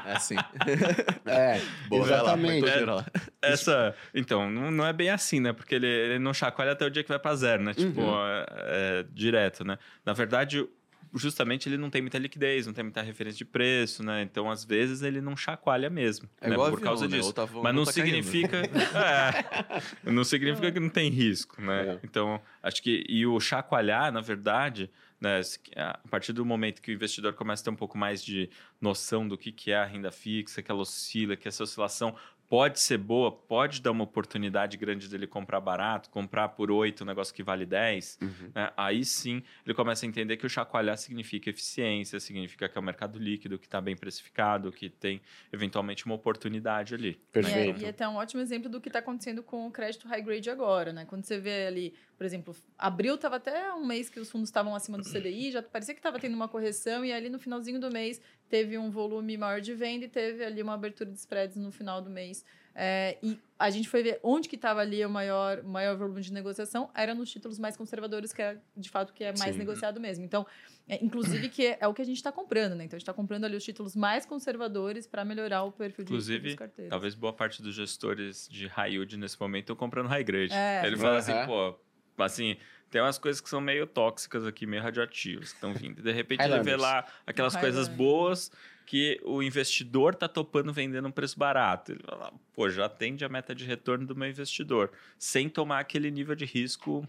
[0.07, 0.37] É, é assim.
[1.27, 2.61] é, Boa, lá, exatamente.
[2.65, 3.05] tô geral.
[3.43, 5.53] Essa, então, não, não é bem assim, né?
[5.53, 7.75] Porque ele, ele não chacoalha até o dia que vai para zero, né?
[7.75, 8.17] Tipo, Uhum.
[8.27, 9.79] é, é, direto, né?
[10.05, 10.67] Na verdade,
[11.15, 14.23] justamente ele não tem muita liquidez, não tem muita referência de preço, né?
[14.23, 16.55] Então, às vezes, ele não chacoalha mesmo, É né?
[16.55, 17.17] igual Por avião, causa né?
[17.17, 17.33] disso.
[17.33, 18.59] Tá voando Mas não tá significa.
[20.05, 21.95] é, não significa que não tem risco, né?
[21.95, 22.01] É.
[22.05, 23.05] Então, acho que.
[23.09, 25.41] E o chacoalhar, na verdade, né,
[25.77, 28.49] a partir do momento que o investidor começa a ter um pouco mais de
[28.81, 32.17] noção do que, que é a renda fixa, que ela oscila, que essa oscilação
[32.51, 37.07] pode ser boa, pode dar uma oportunidade grande dele comprar barato, comprar por 8 um
[37.07, 38.51] negócio que vale 10, Uhum.
[38.53, 42.81] né, aí sim ele começa a entender que o chacoalhar significa eficiência, significa que é
[42.81, 45.23] um mercado líquido, que está bem precificado, que tem
[45.53, 47.11] eventualmente uma oportunidade ali.
[47.11, 47.79] E Perfeito.
[47.79, 50.21] é, e é até um ótimo exemplo do que está acontecendo com o crédito high
[50.21, 51.05] grade agora, né?
[51.05, 54.75] Quando você vê ali, por exemplo, abril estava até um mês que os fundos estavam
[54.75, 57.93] acima do CDI, já parecia que estava tendo uma correção, e ali no finalzinho do
[57.93, 58.21] mês
[58.51, 62.03] teve um volume maior de venda e teve ali uma abertura de spreads no final
[62.03, 62.45] do mês.
[62.75, 66.33] É, e a gente foi ver onde que estava ali o maior, maior volume de
[66.33, 69.59] negociação, era nos títulos mais conservadores, que é de fato que é mais Sim.
[69.59, 70.25] negociado mesmo.
[70.25, 70.47] Então,
[70.89, 72.85] é, inclusive que é, é o que a gente está comprando, né?
[72.85, 76.11] Então a gente está comprando ali os títulos mais conservadores para melhorar o perfil de
[76.11, 76.91] Inclusive, das carteiras.
[76.91, 80.53] Talvez boa parte dos gestores de high yield nesse momento estão comprando high grade.
[80.53, 80.85] É.
[80.85, 81.47] Ele fala assim, Aham.
[81.47, 81.81] pô,
[82.25, 82.57] assim,
[82.91, 86.03] tem umas coisas que são meio tóxicas aqui, meio radioativas que estão vindo.
[86.03, 88.51] De repente ele vê lá aquelas coisas boas
[88.85, 91.93] que o investidor tá topando vendendo um preço barato.
[91.93, 96.11] Ele fala, pô, já atende a meta de retorno do meu investidor, sem tomar aquele
[96.11, 97.07] nível de risco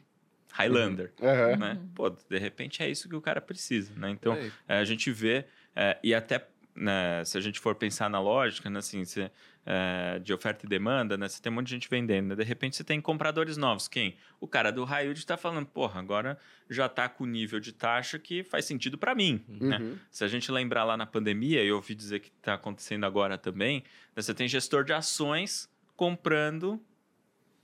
[0.51, 1.11] Highlander.
[1.19, 1.57] Aham.
[1.57, 1.81] Né?
[1.95, 4.11] Pô, de repente é isso que o cara precisa, né?
[4.11, 4.37] Então,
[4.67, 5.45] é, a gente vê,
[5.75, 6.45] é, e até
[6.75, 9.29] né, se a gente for pensar na lógica, né, assim, se,
[9.65, 12.35] é, de oferta e demanda, né, você tem um monte de gente vendendo, né?
[12.35, 13.87] de repente você tem compradores novos.
[13.87, 14.15] Quem?
[14.39, 16.37] O cara do yield está falando, porra, agora
[16.69, 19.43] já está com o nível de taxa que faz sentido para mim.
[19.47, 19.77] Né?
[19.77, 19.97] Uhum.
[20.09, 23.37] Se a gente lembrar lá na pandemia, e eu ouvi dizer que está acontecendo agora
[23.37, 23.83] também,
[24.15, 26.81] né, você tem gestor de ações comprando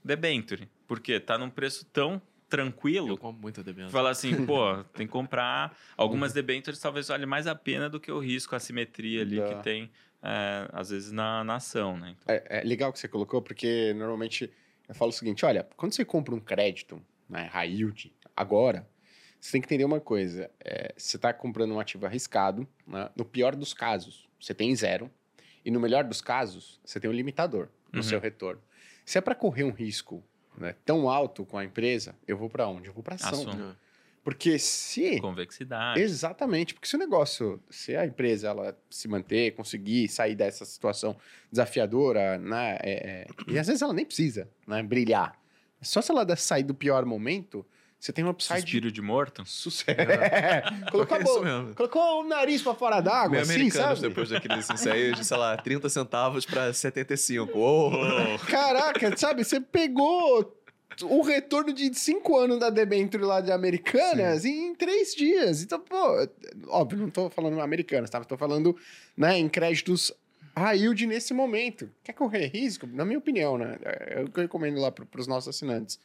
[0.04, 0.68] debenture.
[0.86, 3.08] Porque tá num preço tão tranquilo.
[3.08, 3.92] Eu compro muita debênture.
[3.92, 5.76] Falar assim, pô, tem que comprar.
[5.96, 9.54] Algumas debêntures talvez valha mais a pena do que o risco, a assimetria ali que
[9.62, 9.90] tem,
[10.22, 12.16] é, às vezes, na, na ação, né?
[12.20, 14.50] Então, É, é legal que você colocou, porque normalmente
[14.88, 18.88] eu falo o seguinte: olha, quando você compra um crédito, né, high yield, agora,
[19.40, 23.24] você tem que entender uma coisa: é, você está comprando um ativo arriscado, né, no
[23.24, 25.10] pior dos casos, você tem zero,
[25.64, 28.02] e no melhor dos casos, você tem um limitador no Uhum.
[28.02, 28.60] seu retorno.
[29.04, 30.22] Se é para correr um risco
[30.58, 32.88] né, tão alto com a empresa, eu vou para onde?
[32.88, 33.48] Eu vou para ação.
[33.48, 33.76] Ação.
[34.24, 35.20] Porque se.
[35.20, 36.00] convexidade.
[36.00, 41.16] Exatamente, porque se o negócio, se a empresa ela se manter, conseguir sair dessa situação
[41.50, 45.38] desafiadora, né, é, é, e às vezes ela nem precisa, né, brilhar.
[45.80, 47.64] Só se ela der- sair do pior momento,
[48.00, 49.44] você tem um upside de Suspiro de morto.
[49.44, 49.98] sucesso.
[49.98, 51.74] É, colocou, a É isso bo- mesmo.
[51.74, 54.08] colocou o nariz pra fora d'água, Meio assim, americanos sabe?
[54.08, 57.58] depois daquele licença aí, de, sei lá, 30 centavos pra 75.
[57.58, 57.90] Ô,
[58.48, 60.54] Caraca, sabe, você pegou
[61.02, 65.62] o retorno de cinco anos da debenture lá de Americanas em três dias.
[65.62, 66.28] Então, pô,
[66.68, 68.22] óbvio, não tô falando Americanas, tá?
[68.24, 68.76] Tô falando,
[69.16, 70.12] né, em créditos
[70.56, 71.88] high yield nesse momento.
[72.02, 72.84] Quer correr risco?
[72.88, 73.78] Na minha opinião, né?
[73.84, 76.00] É o que eu recomendo lá para os nossos assinantes.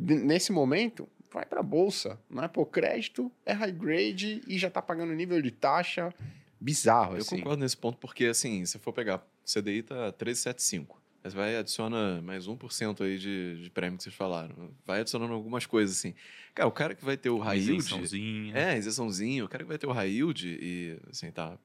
[0.00, 2.46] Nesse momento, vai pra bolsa, né?
[2.46, 6.14] Pô, crédito é high grade e já tá pagando nível de taxa
[6.60, 7.36] bizarro, Eu assim.
[7.36, 10.96] concordo nesse ponto, porque assim, se for pegar, CDI tá 13,75.
[11.22, 14.70] Mas vai adiciona mais 1% aí de, de prêmio que vocês falaram.
[14.86, 16.14] Vai adicionando algumas coisas, assim.
[16.54, 17.78] Cara, o cara que vai ter o high yield...
[17.78, 18.56] Isençãozinha.
[18.56, 19.44] É, isençãozinho.
[19.44, 21.58] O cara que vai ter o high yield e, assim, tá...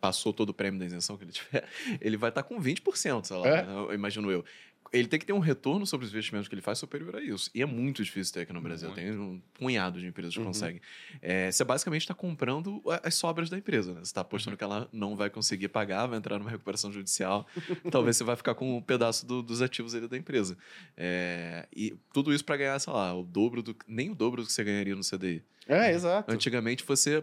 [0.00, 1.66] Passou todo o prêmio da isenção que ele tiver,
[2.02, 3.62] ele vai estar com 20%, sei lá, É?
[3.64, 4.44] né, eu imagino eu.
[4.92, 7.48] Ele tem que ter um retorno sobre os investimentos que ele faz superior a isso.
[7.54, 8.88] E é muito difícil ter aqui no Brasil.
[8.88, 9.00] Muito.
[9.00, 10.46] Tem um punhado de empresas que Uhum.
[10.46, 10.80] conseguem.
[11.22, 13.90] É, você basicamente está comprando as sobras da empresa.
[13.92, 14.00] Né?
[14.00, 14.26] Você está Uhum.
[14.26, 17.46] apostando que ela não vai conseguir pagar, vai entrar numa recuperação judicial.
[17.92, 20.56] talvez você vai ficar com um pedaço do- dos ativos da empresa.
[20.96, 23.76] É, e tudo isso para ganhar, sei lá, o dobro do.
[23.86, 25.42] Nem o dobro do que você ganharia no CDI.
[25.68, 26.32] É, exato.
[26.32, 27.22] Antigamente você.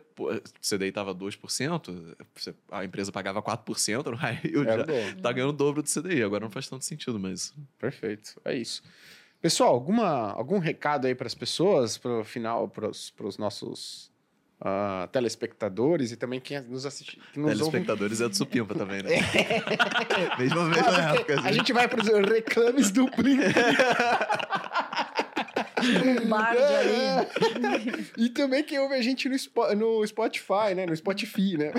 [0.61, 4.17] CDI estava 2%, você- a empresa pagava 4% no.
[4.17, 5.15] É já.
[5.21, 6.23] Tá ganhando o dobro do CDI.
[6.23, 7.53] Agora não faz tanto sentido, mas.
[7.79, 8.81] Perfeito, é isso.
[9.41, 14.11] Pessoal, alguma, algum recado aí para as pessoas, para o final, para os nossos
[14.59, 17.71] ah, telespectadores e também quem nos assiste, que nos ouve.
[17.71, 19.09] Telespectadores é do Supimpa também, né?
[20.39, 21.35] mesma Ah, porque época.
[21.35, 21.53] a assim.
[21.53, 23.43] gente vai para os reclames do Blink.
[26.27, 28.07] Bardo ali.
[28.17, 30.85] e também quem ouve a gente no, Spo- no Spotify, né?
[30.85, 31.71] No Spotify, né?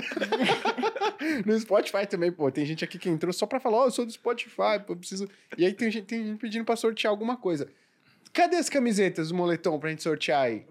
[1.45, 2.49] no Spotify também, pô.
[2.51, 4.97] Tem gente aqui que entrou só pra falar, ó, eu sou do Spotify, pô, eu
[4.97, 5.29] preciso...
[5.57, 7.67] E aí tem gente, tem gente pedindo pra sortear alguma coisa.
[8.33, 10.65] Cadê as camisetas do moletom pra gente sortear aí?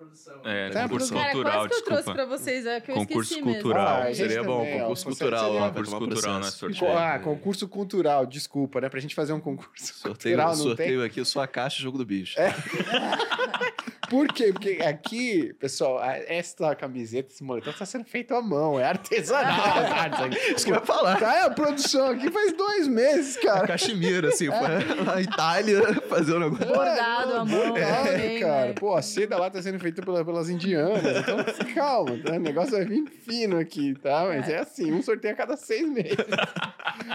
[0.44, 1.18] É, Tá, concurso produção.
[1.18, 2.14] Cara, cultural, quase que eu trouxe desculpa.
[2.26, 3.85] pra vocês, é que eu Concurso esqueci cultural.
[3.97, 4.06] mesmo.
[4.06, 5.44] Ah, a Seria bom, também, concurso cultural.
[5.44, 6.97] seria- ó, Concurso cultural, né, sorteio.
[6.98, 8.89] Ah, concurso cultural, desculpa, né?
[8.89, 12.39] Pra gente fazer um concurso Sorteio, cultural, não sorteio aqui, sua caixa, jogo do bicho.
[12.40, 12.55] É.
[14.09, 14.52] Por quê?
[14.52, 19.78] Porque aqui, pessoal, a- essa camiseta, esse moletom tá sendo feito à mão, é artesanal.
[19.78, 20.52] as artes aqui.
[20.55, 21.18] Isso que eu ia falar.
[21.18, 23.66] Tá, é a produção aqui faz dois meses, cara.
[23.66, 26.66] Caxemira, assim, foi a Itália fazer um negócio.
[26.66, 27.76] Bordado à mão.
[27.76, 28.66] É, também, cara.
[28.68, 28.72] né?
[28.74, 31.02] Pô, a seda lá tá sendo feita pela- pelas indianas.
[31.05, 32.32] Então, calma, tá?
[32.35, 34.24] o negócio vai vir fino aqui, tá?
[34.26, 36.16] Mas é assim, um sorteio a cada seis meses.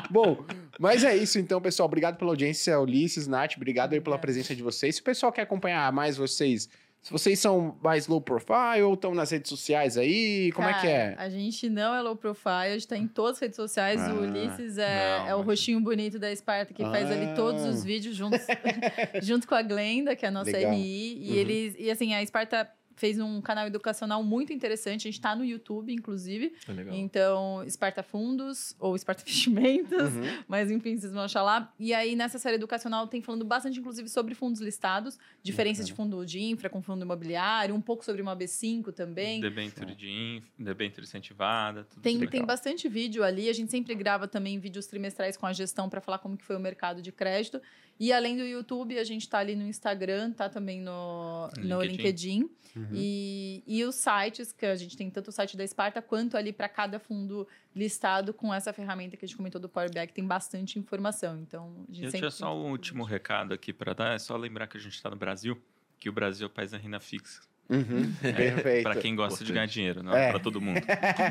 [0.10, 0.44] Bom,
[0.80, 1.88] mas é isso então, pessoal.
[1.88, 3.54] Obrigado pela audiência, Ulisses, Nath.
[3.58, 4.96] Obrigado aí pela presença de vocês.
[4.96, 6.70] Se o pessoal quer acompanhar mais vocês,
[7.04, 10.88] se vocês são mais low profile ou estão nas redes sociais aí, como é que
[10.88, 11.10] é?
[11.12, 14.00] Cara, A gente não é low profile, a gente tá em todas as redes sociais.
[14.02, 17.14] Ah, o Ulisses é, não, é o mas- rostinho bonito da Esparta, que faz Ah.
[17.14, 18.40] ali todos os vídeos juntos,
[19.22, 20.72] junto com a Glenda, que é a nossa Legal.
[20.74, 21.18] RI.
[21.22, 21.36] E Uhum.
[21.38, 21.76] eles.
[21.78, 25.08] E assim, a Esparta fez um canal educacional muito interessante.
[25.08, 26.54] A gente tá no YouTube, inclusive.
[26.68, 26.96] É legal.
[26.96, 30.14] Então, Esparta Fundos ou Esparta Investimentos.
[30.14, 30.44] Uhum.
[30.48, 31.74] Mas enfim, vocês vão achar lá.
[31.80, 36.26] E aí, nessa série educacional, tem falando bastante, inclusive, sobre fundos listados, diferença de fundo
[36.26, 39.42] de infra com fundo imobiliário, um pouco sobre uma B5 também.
[39.42, 42.32] Debenture de inf, debenture incentivada, tudo Tem, legal.
[42.32, 43.50] tem bastante vídeo ali.
[43.50, 46.56] A gente sempre grava também vídeos trimestrais com a gestão para falar como que foi
[46.56, 47.62] o mercado de crédito.
[48.04, 52.40] E além do YouTube, a gente tá ali no Instagram, tá também no, no LinkedIn.
[52.40, 52.50] LinkedIn.
[52.76, 52.88] Uhum.
[52.92, 56.52] E, e os sites, que a gente tem tanto o site da Esparta quanto ali
[56.52, 60.14] para cada fundo listado com essa ferramenta que a gente comentou do Power BI, que
[60.14, 61.40] tem bastante informação.
[61.40, 64.16] Então, a gente Eu sempre tinha só um último recado aqui para dar.
[64.16, 65.58] É só lembrar que a gente está no Brasil,
[65.98, 67.40] que o Brasil é o país da renda fixa.
[67.70, 68.12] Uhum.
[68.20, 68.84] Perfeito.
[68.84, 70.30] Para quem gosta de ganhar dinheiro, não É.
[70.30, 70.82] para todo mundo.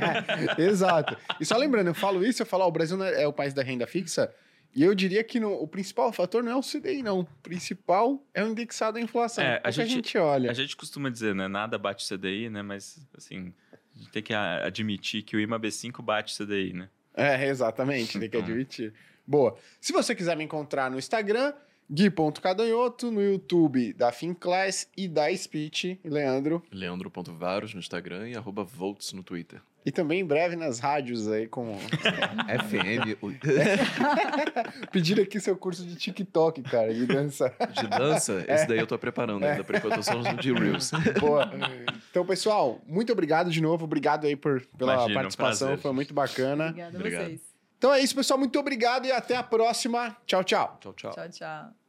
[0.57, 1.19] Exato.
[1.39, 3.53] E só lembrando, eu falo isso, eu falo, ó, o Brasil é é o país
[3.53, 4.35] da renda fixa,
[4.75, 7.21] e eu diria que no- o principal fator não é o CDI, não.
[7.21, 9.43] O principal é o indexado à inflação.
[9.45, 10.51] É, É, a a, gente- gente olha.
[10.51, 11.49] A gente costuma dizer, né?
[11.49, 12.63] Nada bate CDI, né?
[12.63, 16.89] Mas, assim, a gente tem que a- admitir que o IMA B5 bate CDI, né?
[17.15, 18.41] É, exatamente, tem que Então.
[18.49, 18.93] admitir.
[19.27, 19.57] Boa.
[19.81, 21.53] Se você quiser me encontrar no Instagram,
[21.91, 26.01] Gui.cadanhoto no YouTube da Finclass e da Speech.
[26.05, 26.63] Leandro.
[26.73, 29.61] Leandro.varos no Instagram e arroba Volts no Twitter.
[29.85, 31.77] E também em breve nas rádios aí, como.
[31.77, 33.19] FM.
[34.93, 37.53] Pedir aqui seu curso de TikTok, cara, de dança.
[37.73, 40.93] De dança, esse daí eu tô preparando ainda, por enquanto eu sou de Reels.
[41.19, 41.51] Boa.
[42.11, 43.85] Então, pessoal, muito obrigado de novo.
[43.85, 45.69] Obrigado aí por, pela Imagina, um participação.
[45.69, 46.67] prazer, Foi muito bacana.
[46.69, 47.25] Obrigada a Obrigado.
[47.27, 47.41] vocês.
[47.79, 48.39] Então é isso, pessoal.
[48.39, 50.17] Muito obrigado e até a próxima.
[50.25, 50.79] Tchau, tchau.
[50.81, 51.13] Tchau, tchau.
[51.13, 51.82] Tchau, tchau.